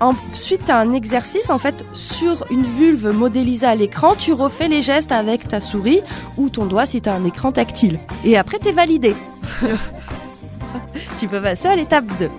[0.00, 4.68] Ensuite, tu as un exercice, en fait, sur une vulve modélisée à l'écran, tu refais
[4.68, 6.00] les gestes avec ta souris
[6.36, 8.00] ou ton doigt si tu as un écran tactile.
[8.24, 9.14] Et après, tu es validé.
[11.18, 12.30] tu peux passer à l'étape 2.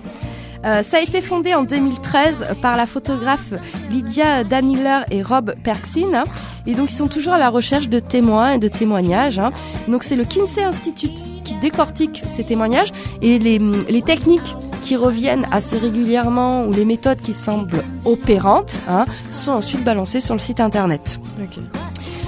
[0.66, 3.52] Euh, ça a été fondé en 2013 par la photographe
[3.90, 6.08] Lydia Daniller et Rob Perksin.
[6.14, 6.24] hein.
[6.66, 9.38] Et donc, ils sont toujours à la recherche de témoins et de témoignages.
[9.38, 9.52] hein.
[9.88, 12.92] Donc, c'est le Kinsey Institute qui décortique ces témoignages
[13.22, 19.04] et les, les techniques qui reviennent assez régulièrement ou les méthodes qui semblent opérantes hein,
[19.30, 21.20] sont ensuite balancées sur le site internet.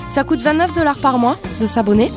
[0.09, 2.11] Ça coûte 29 dollars par mois de s'abonner.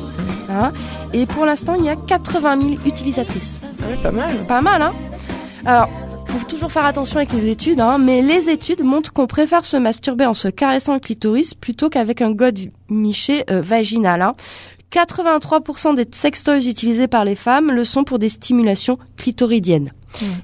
[0.48, 0.72] hein.
[1.12, 3.60] et pour l'instant, il y a 80 000 utilisatrices.
[3.82, 4.30] Ah oui, pas mal.
[4.48, 4.92] Pas mal, hein
[5.66, 5.88] Alors,
[6.26, 9.76] faut toujours faire attention avec les études, hein, mais les études montrent qu'on préfère se
[9.76, 12.58] masturber en se caressant le clitoris plutôt qu'avec un god
[12.88, 14.22] miché euh, vaginal.
[14.22, 14.34] Hein.
[14.92, 19.92] 83% des sextoys utilisés par les femmes le sont pour des stimulations clitoridiennes.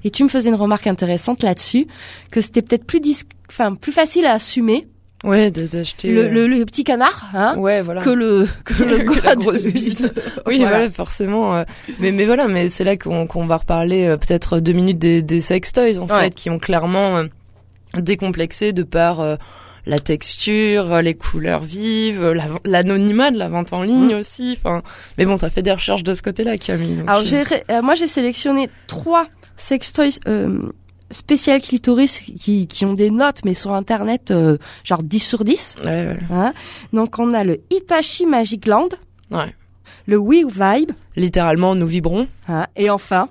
[0.04, 1.86] Et tu me faisais une remarque intéressante là-dessus,
[2.30, 3.18] que c'était peut-être plus, dis-
[3.50, 4.86] enfin, plus facile à assumer
[5.24, 6.12] Ouais, de- d'acheter...
[6.12, 8.02] le, euh, le- le petit canard hein, Ouais, voilà.
[8.02, 10.02] que le, que le Que la god grosse bite.
[10.46, 10.76] Oui, Voilà.
[10.76, 11.56] voilà, forcément.
[11.56, 11.64] euh,
[11.98, 15.22] mais, mais voilà, mais c'est là qu'on qu'on va reparler euh, peut-être deux minutes des,
[15.22, 16.20] des sextoys, en Ouais.
[16.24, 17.24] fait, qui ont clairement
[17.98, 19.36] décomplexé de par euh,
[19.86, 24.18] la texture, euh, les couleurs vives, euh, la- l'anonymat de la vente en ligne Mm.
[24.18, 24.58] aussi.
[24.58, 24.82] Enfin,
[25.16, 27.02] mais bon, ça fait des recherches de ce côté-là, Camille.
[27.06, 29.26] Alors euh, j'ai, euh, moi j'ai sélectionné trois
[29.56, 30.58] sextoys euh,
[31.12, 35.76] spécial clitoris qui, qui ont des notes mais sur internet euh, genre 10 sur 10.
[35.84, 36.52] ouais, ouais, Hein.
[36.92, 38.88] Donc on a le Hitachi Magic Land,
[39.30, 39.54] ouais.
[40.06, 42.26] le We Vibe, Littéralement, nous vibrons.
[42.48, 43.28] hein, et enfin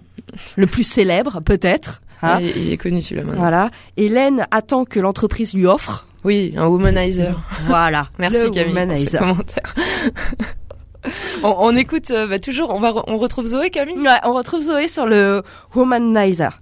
[0.55, 2.01] le plus célèbre peut-être.
[2.21, 2.39] Hein.
[2.41, 3.41] il, il est connu celui-là maintenant.
[3.41, 3.69] Voilà.
[3.97, 6.07] Hélène attend que l'entreprise lui offre.
[6.25, 7.39] Oui, un womanizer.
[7.67, 8.09] Voilà.
[8.19, 9.19] Merci le Camille pour ce womanizer.
[9.19, 9.75] commentaire.
[11.43, 13.99] on, on écoute euh, bah, toujours, on va re- on retrouve Zoé Camille?
[13.99, 15.43] Ouais, on retrouve Zoé sur le
[15.75, 16.59] womanizer.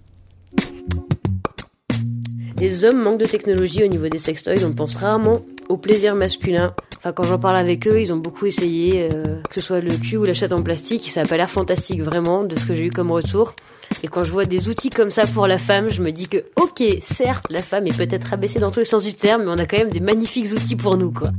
[2.60, 4.64] Les hommes manquent de technologie au niveau des sextoys.
[4.66, 6.74] On pense rarement au plaisir masculin.
[6.98, 9.96] Enfin, quand j'en parle avec eux, ils ont beaucoup essayé, euh, que ce soit le
[9.98, 11.10] cul ou la chatte en plastique.
[11.10, 13.54] Ça a pas l'air fantastique vraiment de ce que j'ai eu comme retour.
[14.02, 16.46] Et quand je vois des outils comme ça pour la femme, je me dis que,
[16.56, 19.58] ok, certes, la femme est peut-être rabaissée dans tous les sens du terme, mais on
[19.58, 21.30] a quand même des magnifiques outils pour nous, quoi.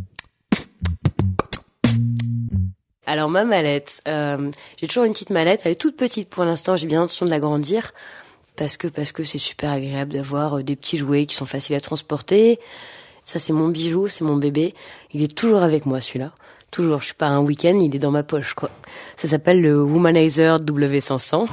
[3.07, 5.63] Alors ma mallette, euh, j'ai toujours une petite mallette.
[5.65, 6.77] Elle est toute petite pour l'instant.
[6.77, 7.93] J'ai bien l'intention de l'agrandir
[8.57, 11.77] parce que parce que c'est super agréable d'avoir euh, des petits jouets qui sont faciles
[11.77, 12.59] à transporter.
[13.23, 14.75] Ça c'est mon bijou, c'est mon bébé.
[15.13, 16.33] Il est toujours avec moi celui-là.
[16.71, 17.01] Toujours.
[17.01, 18.71] Je suis pas un week-end, il est dans ma poche quoi.
[19.17, 21.47] Ça s'appelle le Womanizer W500.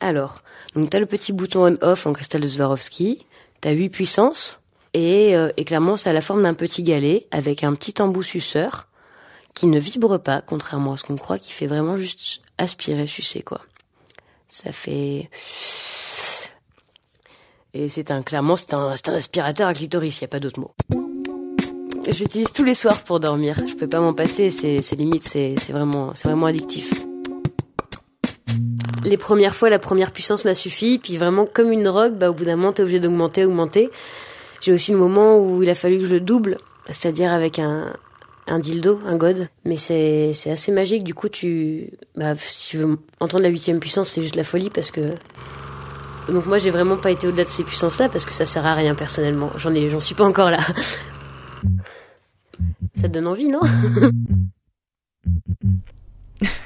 [0.00, 0.42] Alors,
[0.74, 3.26] donc t'as le petit bouton on/off en cristal de Swarovski.
[3.60, 4.60] T'as 8 puissances
[4.92, 8.88] et, euh, clairement c'est à la forme d'un petit galet avec un petit embout suceur
[9.54, 13.42] qui ne vibre pas, contrairement à ce qu'on croit, qui fait vraiment juste aspirer, sucer
[13.42, 13.62] quoi.
[14.48, 15.30] Ça fait
[17.72, 20.40] et c'est un clairement c'est un, c'est un aspirateur à clitoris, il y a pas
[20.40, 20.74] d'autre mot.
[22.08, 23.58] J'utilise tous les soirs pour dormir.
[23.66, 24.50] Je peux pas m'en passer.
[24.50, 25.26] C'est c'est limite.
[25.26, 26.92] C'est c'est vraiment c'est vraiment addictif.
[29.06, 30.98] Les premières fois, la première puissance m'a suffi.
[30.98, 33.88] Puis vraiment comme une drogue, bah au bout d'un moment t'es obligé d'augmenter, augmenter.
[34.60, 36.56] J'ai aussi le moment où il a fallu que je le double,
[36.86, 37.94] c'est-à-dire avec un
[38.58, 39.48] dildo, un god.
[39.64, 41.04] Mais c'est c'est assez magique.
[41.04, 44.70] Du coup, tu bah si tu veux entendre la huitième puissance, c'est juste la folie
[44.70, 45.02] parce que
[46.28, 48.74] donc moi j'ai vraiment pas été au-delà de ces puissances-là parce que ça sert à
[48.74, 49.50] rien personnellement.
[49.56, 50.58] J'en ai, j'en suis pas encore là.
[52.96, 53.60] Ça te donne envie, non?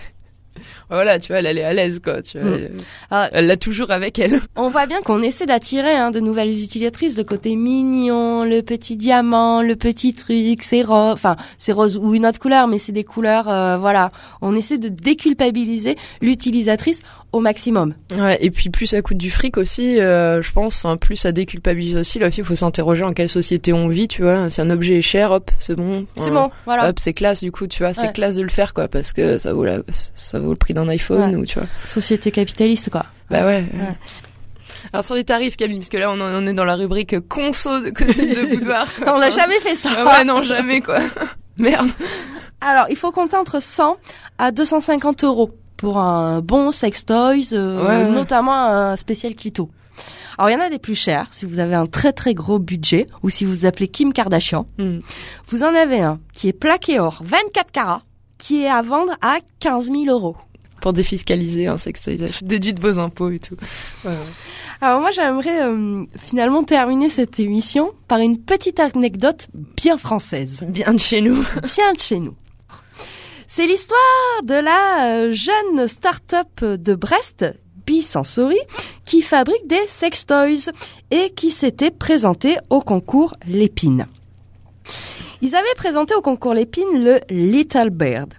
[0.90, 2.20] Voilà, tu vois, elle, elle est à l'aise, quoi.
[2.22, 2.52] Tu vois, Mm.
[2.54, 2.72] elle-
[3.10, 3.28] Ah.
[3.32, 4.40] elle l'a toujours avec elle.
[4.56, 8.96] On voit bien qu'on essaie d'attirer hein, de nouvelles utilisatrices, le côté mignon, le petit
[8.96, 12.92] diamant, le petit truc, c'est rose, enfin c'est rose ou une autre couleur, mais c'est
[12.92, 14.10] des couleurs, euh, voilà.
[14.42, 17.00] On essaie de déculpabiliser l'utilisatrice
[17.32, 17.94] au maximum.
[18.16, 20.76] Ouais, et puis plus ça coûte du fric aussi, euh, je pense.
[20.78, 22.18] Enfin, plus ça déculpabilise aussi.
[22.18, 24.50] Là aussi, il faut s'interroger en quelle société on vit, tu vois.
[24.50, 26.06] Si un objet est cher, hop, c'est bon.
[26.16, 26.88] C'est Euh, bon, voilà.
[26.88, 27.94] Hop, c'est classe du coup, tu vois.
[27.94, 29.78] C'est classe de le faire, quoi, parce que ça vaut la,
[30.16, 31.36] ça vaut le prix d'un iPhone Ouais.
[31.36, 31.68] ou tu vois.
[31.86, 33.06] Société capitaliste, quoi.
[33.30, 33.64] Bah ouais.
[33.74, 33.96] Ouais.
[34.92, 37.90] Alors sur les tarifs, Camille, parce que là on, est dans la rubrique conso de,
[37.90, 38.86] de boudoir.
[39.06, 39.90] On n'a jamais fait ça.
[39.96, 40.98] Ah ouais, non, jamais quoi.
[41.58, 41.88] Merde.
[42.62, 43.96] Alors, il faut compter entre 100
[44.38, 45.50] à 250 euros
[45.80, 48.10] pour un bon sex toys, euh, Ouais, ouais.
[48.12, 49.70] notamment un spécial clito.
[50.36, 52.58] Alors il y en a des plus chers si vous avez un très très gros
[52.58, 54.66] budget ou si vous vous appelez Kim Kardashian.
[54.78, 54.98] Hmm.
[55.48, 58.02] Vous en avez un qui est plaqué or 24 carats
[58.36, 60.36] qui est à vendre à 15 000 euros.
[60.82, 62.42] Pour défiscaliser un sextoysage.
[62.42, 63.54] Déduit de vos impôts et tout.
[64.04, 64.12] Ouais.
[64.82, 70.92] Alors moi j'aimerais euh, finalement terminer cette émission par une petite anecdote bien française, Bien
[70.92, 71.36] de chez nous.
[71.76, 72.34] bien de chez nous.
[73.52, 73.98] C'est l'histoire
[74.44, 77.44] de la euh, jeune start-up de Brest,
[77.84, 78.60] Bisensory,
[79.04, 80.70] qui fabrique des sex toys
[81.10, 84.06] et qui s'était présentée au concours Lépine.
[85.42, 87.90] Ils avaient présenté au concours Lépine le Little.
[87.90, 88.34] Bird.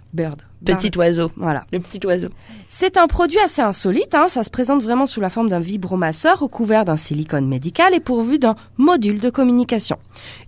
[0.64, 1.30] Petit oiseau.
[1.36, 1.64] Voilà.
[1.72, 2.28] Le petit oiseau.
[2.68, 4.28] C'est un produit assez insolite, hein.
[4.28, 8.38] ça se présente vraiment sous la forme d'un vibromasseur recouvert d'un silicone médical et pourvu
[8.38, 9.98] d'un module de communication.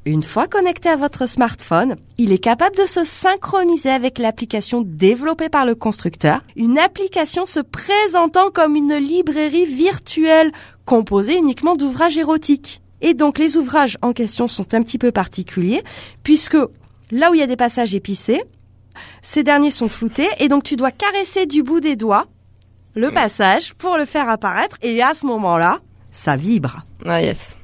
[0.04, 5.48] Une fois connecté à votre smartphone, il est capable de se synchroniser avec l'application développée
[5.48, 10.52] par le constructeur, une application se présentant comme une librairie virtuelle
[10.84, 12.82] composée uniquement d'ouvrages érotiques.
[13.00, 15.82] Et donc les ouvrages en question sont un petit peu particuliers
[16.22, 16.56] puisque
[17.10, 18.42] là où il y a des passages épicés,
[19.22, 22.26] ces derniers sont floutés et donc tu dois caresser du bout des doigts
[22.94, 25.80] le passage pour le faire apparaître et à ce moment-là,
[26.12, 26.84] ça vibre.
[27.04, 27.56] Ah yes.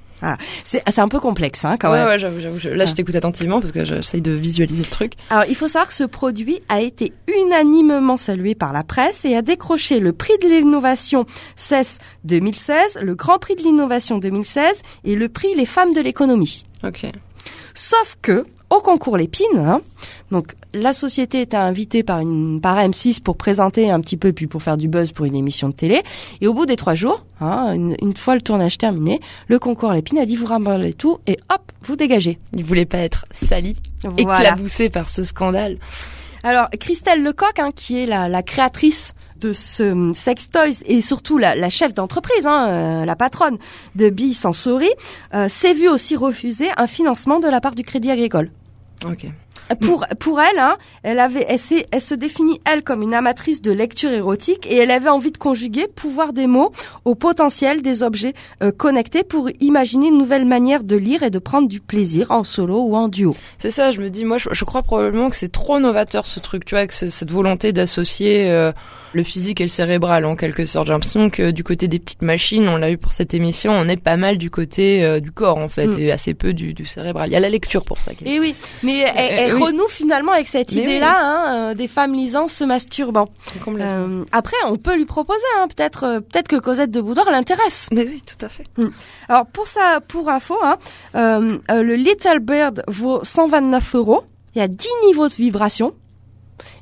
[0.64, 2.06] C'est c'est un peu complexe hein, quand ouais, même.
[2.08, 2.58] ouais, j'avoue, j'avoue.
[2.58, 2.94] je- Là, je Ah.
[2.94, 5.14] t'écoute attentivement parce que j'essaye de visualiser le truc.
[5.30, 9.34] Alors, il faut savoir que ce produit a été unanimement salué par la presse et
[9.34, 11.24] a décroché le prix de l'innovation
[11.56, 16.66] CES 2016, le Grand Prix de l'innovation 2016 et le prix Les femmes de l'économie.
[16.84, 17.06] Ok.
[17.74, 19.80] Sauf que, au concours Lépine, hein,
[20.30, 24.46] donc la société était invitée par une par M6 pour présenter un petit peu, puis
[24.46, 26.02] pour faire du buzz pour une émission de télé.
[26.40, 29.92] Et au bout des trois jours, hein, une, une fois le tournage terminé, le concours
[29.92, 32.38] Lépine a dit vous remballez tout et hop, vous dégagez.
[32.54, 34.40] Il voulait pas être sali, Voilà.
[34.40, 35.78] éclaboussé par ce scandale.
[36.42, 41.00] Alors Christelle Lecoq, hein, qui est la, la créatrice de ce hum, sex toys et
[41.00, 43.58] surtout la, la chef d'entreprise, hein, euh, la patronne
[43.96, 44.90] de Bi Sensory,
[45.34, 48.50] euh, s'est vue aussi refuser un financement de la part du Crédit Agricole.
[49.06, 49.26] Ok.
[49.80, 51.60] Pour pour elle, hein, elle avait, elle,
[51.92, 55.38] elle se définit elle comme une amatrice de lecture érotique et elle avait envie de
[55.38, 56.72] conjuguer pouvoir des mots
[57.04, 61.38] au potentiel des objets euh, connectés pour imaginer une nouvelle manière de lire et de
[61.38, 63.36] prendre du plaisir en solo ou en duo.
[63.58, 66.40] C'est ça, je me dis, moi, je, je crois probablement que c'est trop novateur ce
[66.40, 68.72] truc, tu vois, que cette volonté d'associer euh,
[69.12, 70.86] le physique et le cérébral en quelque sorte.
[70.86, 73.88] J'ai l'impression que du côté des petites machines, on l'a eu pour cette émission, on
[73.88, 75.98] est pas mal du côté euh, du corps en fait, Mm.
[75.98, 77.28] et assez peu du, du cérébral.
[77.28, 78.12] Il y a la lecture pour ça.
[78.24, 79.62] Et oui, mais elle, elle Euh, oui.
[79.62, 83.28] renoue finalement avec cette idée-là hein, euh, des femmes lisant se masturbant.
[83.68, 87.88] Euh, après, on peut lui proposer, hein, peut-être, peut-être que Cosette de Boudoir l'intéresse.
[87.92, 88.64] Mais oui, tout à fait.
[89.28, 90.78] Alors pour ça, pour info, hein,
[91.16, 94.22] euh, le Little Bird vaut 129 euros.
[94.54, 95.94] Il y a 10 niveaux de vibration,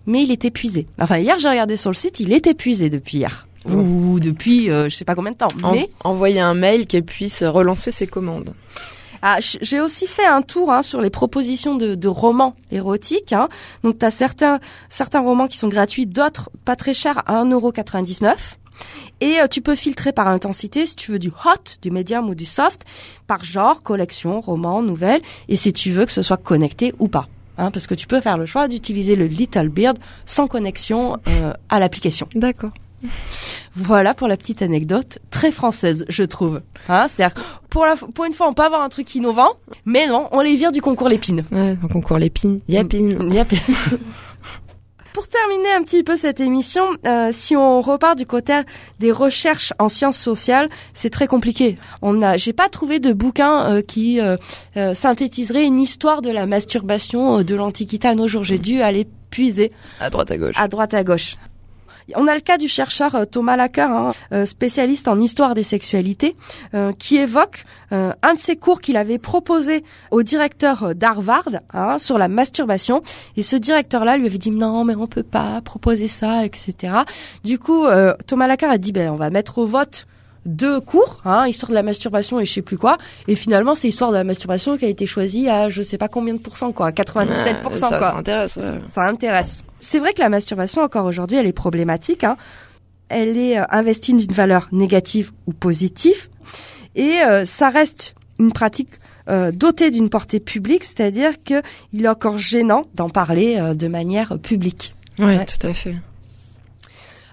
[0.09, 0.89] mais il est épuisé.
[1.01, 3.47] Enfin, hier j'ai regardé sur le site, il est épuisé depuis hier.
[3.69, 5.49] Ou depuis, euh, je sais pas combien de temps.
[5.63, 8.55] En- Mais envoyer un mail qu'elle puisse relancer ses commandes.
[9.21, 13.33] Ah, j'ai aussi fait un tour hein, sur les propositions de, de romans érotiques.
[13.33, 13.49] Hein.
[13.83, 18.37] Donc, tu as certains, certains romans qui sont gratuits, d'autres pas très chers à 1,99€.
[19.21, 22.37] Et euh, tu peux filtrer par intensité si tu veux du hot, du medium ou
[22.37, 22.85] du soft,
[23.27, 27.27] par genre, collection, roman, nouvelle, et si tu veux que ce soit connecté ou pas.
[27.59, 31.53] Hein, parce que tu peux faire le choix d'utiliser le Little Beard sans connexion euh,
[31.69, 32.29] à l'application.
[32.35, 32.71] D'accord.
[33.75, 36.63] Voilà pour la petite anecdote très française, je trouve.
[36.89, 37.41] Hein, C'est-à-dire,
[37.71, 39.53] pour, la, pour une fois, on peut avoir un truc innovant,
[39.85, 41.45] mais non, on les vire du concours Lépine.
[41.53, 42.61] Ouais, donc concours l'épine.
[42.69, 43.33] Yapine.
[43.33, 43.53] Yep.
[45.19, 48.61] Pour terminer un petit peu cette émission, euh, si on repart du côté
[49.01, 51.77] des recherches en sciences sociales, c'est très compliqué.
[52.03, 54.37] On a, j'ai pas trouvé de bouquin euh, qui euh,
[54.95, 58.45] synthétiserait une histoire de la masturbation de l'Antiquité à nos jours.
[58.45, 60.55] J'ai dû aller puiser À droite, à gauche.
[60.57, 61.37] à droite à gauche.
[62.17, 65.63] On a le cas du chercheur euh, Thomas Lacker, hein, euh, spécialiste en histoire des
[65.63, 66.37] sexualités,
[66.75, 71.49] euh, qui évoque euh, un de ses cours qu'il avait proposé au directeur euh, d'Harvard
[71.75, 73.03] hein, sur la masturbation.
[73.37, 76.93] Et ce directeur-là lui avait dit non, mais on peut pas proposer ça, etc.
[77.45, 80.07] Du coup, euh, Thomas Lacker a dit ben on va mettre au vote
[80.47, 82.97] deux cours, hein, histoire de la masturbation et je sais plus quoi.
[83.27, 86.09] Et finalement, c'est histoire de la masturbation qui a été choisie à je sais pas
[86.09, 88.57] combien de pourcents quoi, 97% Ouais, ça, quoi ça intéresse.
[88.57, 88.81] ouais.
[88.95, 89.63] ça intéresse.
[89.79, 92.25] C'est vrai que la masturbation, encore aujourd'hui, elle est problématique.
[92.25, 92.37] Hein.
[93.09, 96.29] Elle est euh, investie d'une valeur négative ou positive.
[96.95, 98.91] Et euh, ça reste une pratique
[99.29, 101.63] euh, dotée d'une portée publique, c'est-à-dire qu'il
[102.05, 104.95] est encore gênant d'en parler euh, de manière publique.
[105.19, 105.45] Ouais, Ouais.
[105.45, 105.97] tout à fait.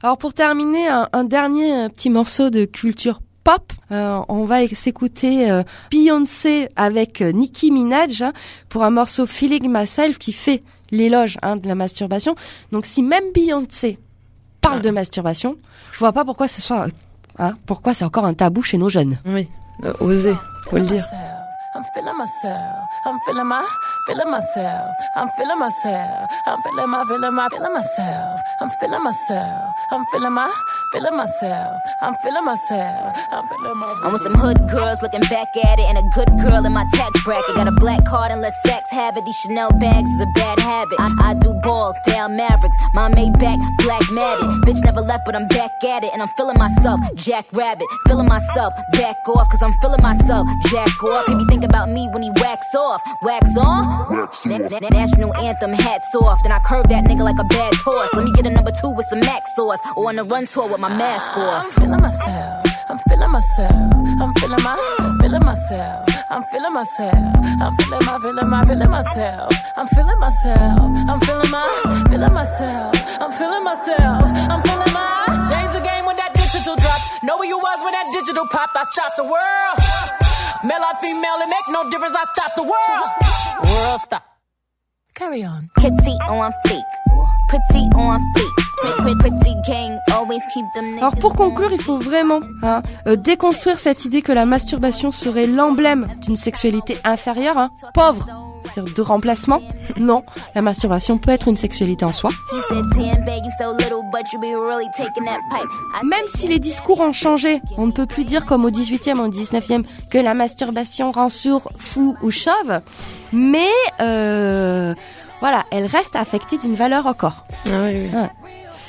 [0.03, 3.72] Alors pour terminer, un, un dernier euh, petit morceau de culture pop.
[3.91, 8.34] Euh, on va s'écouter euh, Beyoncé avec euh, Nicki Minaj hein,
[8.69, 12.35] pour un morceau Feeling Myself qui fait l'éloge hein, de la masturbation.
[12.71, 13.99] Donc si même Beyoncé
[14.61, 15.57] parle de masturbation,
[15.91, 16.87] je vois pas pourquoi ce soit,
[17.37, 19.17] hein, pourquoi c'est encore un tabou chez nos jeunes.
[19.25, 19.47] Oui,
[19.83, 20.35] euh, oser,
[20.69, 21.05] faut le dire.
[21.76, 22.88] I'm feeling myself.
[23.06, 23.68] I'm feeling my,
[24.07, 24.95] feeling myself.
[25.18, 26.30] I'm feeling myself.
[26.47, 28.39] I'm feeling my, feeling my, feeling myself.
[28.61, 29.73] I'm feeling myself.
[29.91, 30.53] I'm feeling my,
[30.93, 31.81] feeling myself.
[32.02, 33.18] I'm feeling myself.
[33.30, 34.02] I'm feeling my.
[34.03, 36.85] I'm with some hood girls looking back at it, and a good girl in my
[36.93, 37.56] tax bracket.
[37.56, 39.15] Got a black card and let sex have.
[39.15, 40.97] These Chanel bags is a bad habit.
[40.97, 42.76] I, I do balls, down Mavericks.
[42.93, 44.47] My Maybach, black matted.
[44.64, 47.02] Bitch never left, but I'm back at it, and I'm feeling myself.
[47.15, 48.73] Jack Rabbit, feeling myself.
[48.93, 50.47] Back off, cause I'm feeling myself.
[50.72, 51.26] Jack off.
[51.27, 53.01] He be thinking about me when he wax off.
[53.21, 54.29] Wax on?
[54.45, 56.41] Na- na- national anthem, hats off.
[56.43, 58.13] Then I curve that nigga like a bad horse.
[58.13, 59.79] Let me get a number two with some max sauce.
[59.97, 62.65] Or on a run tour with my mask I'm feeling myself.
[62.89, 63.71] I'm feeling myself.
[64.21, 64.75] I'm feeling my,
[65.21, 66.09] feeling myself.
[66.29, 67.35] I'm feeling myself.
[67.61, 69.53] I'm feeling my, feeling my, feeling myself.
[69.75, 70.79] I'm feeling myself.
[71.09, 72.95] I'm feeling my, feeling myself.
[73.19, 74.25] I'm feeling myself.
[74.49, 75.25] I'm feeling my.
[75.51, 77.01] Change the game when that digital drop.
[77.23, 78.69] Know where you was when that digital pop.
[78.75, 80.24] I stopped the world.
[80.65, 82.15] Male or female, it make no difference.
[82.17, 83.07] I stopped the world.
[83.69, 84.23] World stop.
[85.13, 85.69] Carry on.
[85.77, 86.89] Kitty on fleek.
[87.49, 88.65] Pretty on fleek.
[88.77, 92.81] Pretty, pretty gang, always keep them Alors niggas pour on conclure, il faut vraiment hein,
[93.07, 98.27] euh, déconstruire cette idée que la masturbation serait l'emblème d'une sexualité inférieure, hein, pauvre,
[98.77, 99.61] de remplacement.
[99.97, 100.23] Non,
[100.53, 102.31] la masturbation peut être une sexualité en soi.
[106.03, 109.29] Même si les discours ont changé, on ne peut plus dire comme au 18e, au
[109.29, 112.81] 19e que la masturbation rend sourd, fou ou chauve,
[113.31, 113.69] mais
[114.01, 114.93] euh,
[115.39, 117.45] voilà, elle reste affectée d'une valeur encore.
[117.67, 118.19] Ah oui, oui.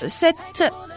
[0.09, 0.37] Cette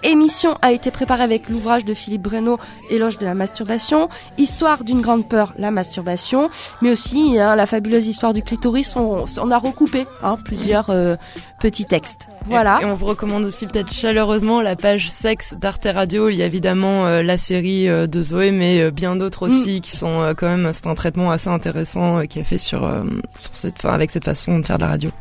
[0.03, 2.57] émission a été préparée avec l'ouvrage de Philippe Breno,
[2.89, 6.49] Éloge de la masturbation, Histoire d'une grande peur, la masturbation,
[6.81, 8.95] mais aussi hein, la fabuleuse histoire du clitoris.
[8.95, 11.15] On, on a recoupé hein, plusieurs euh,
[11.59, 12.27] petits textes.
[12.45, 12.79] Voilà.
[12.81, 16.29] Et on vous recommande aussi peut-être chaleureusement la page sexe d'Arte Radio.
[16.29, 19.81] Il y a évidemment euh, la série euh, de Zoé, mais euh, bien d'autres aussi
[19.81, 20.71] qui sont euh, quand même.
[20.73, 23.03] C'est un traitement assez intéressant euh, qui est fait sur, euh,
[23.35, 25.11] sur cette, enfin, avec cette façon de faire de la radio.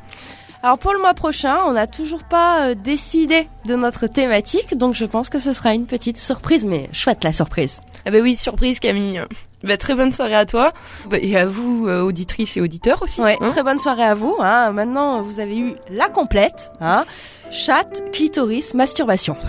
[0.62, 4.94] Alors pour le mois prochain, on n'a toujours pas euh, décidé de notre thématique, donc
[4.94, 7.80] je pense que ce sera une petite surprise, mais chouette la surprise.
[8.04, 9.22] Ah bah oui, surprise Camille.
[9.64, 10.72] Bah, très bonne soirée à toi
[11.10, 13.20] Bah, et à vous euh, auditrices et auditeurs aussi.
[13.20, 13.48] Ouais, hein.
[13.48, 14.36] très bonne soirée à vous.
[14.40, 14.70] Hein.
[14.70, 16.70] Maintenant, vous avez eu la complète.
[16.80, 17.04] Hein.
[17.50, 19.36] Chat, clitoris, masturbation.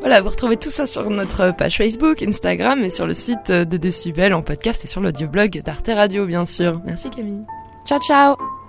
[0.00, 3.66] Voilà, vous retrouvez tout ça sur notre page Facebook, Instagram et sur le site euh,
[3.66, 6.80] de Décibel en podcast et sur l'audioblog d'Arte Radio bien sûr.
[6.86, 7.44] Merci Camille.
[7.84, 8.59] Ciao, ciao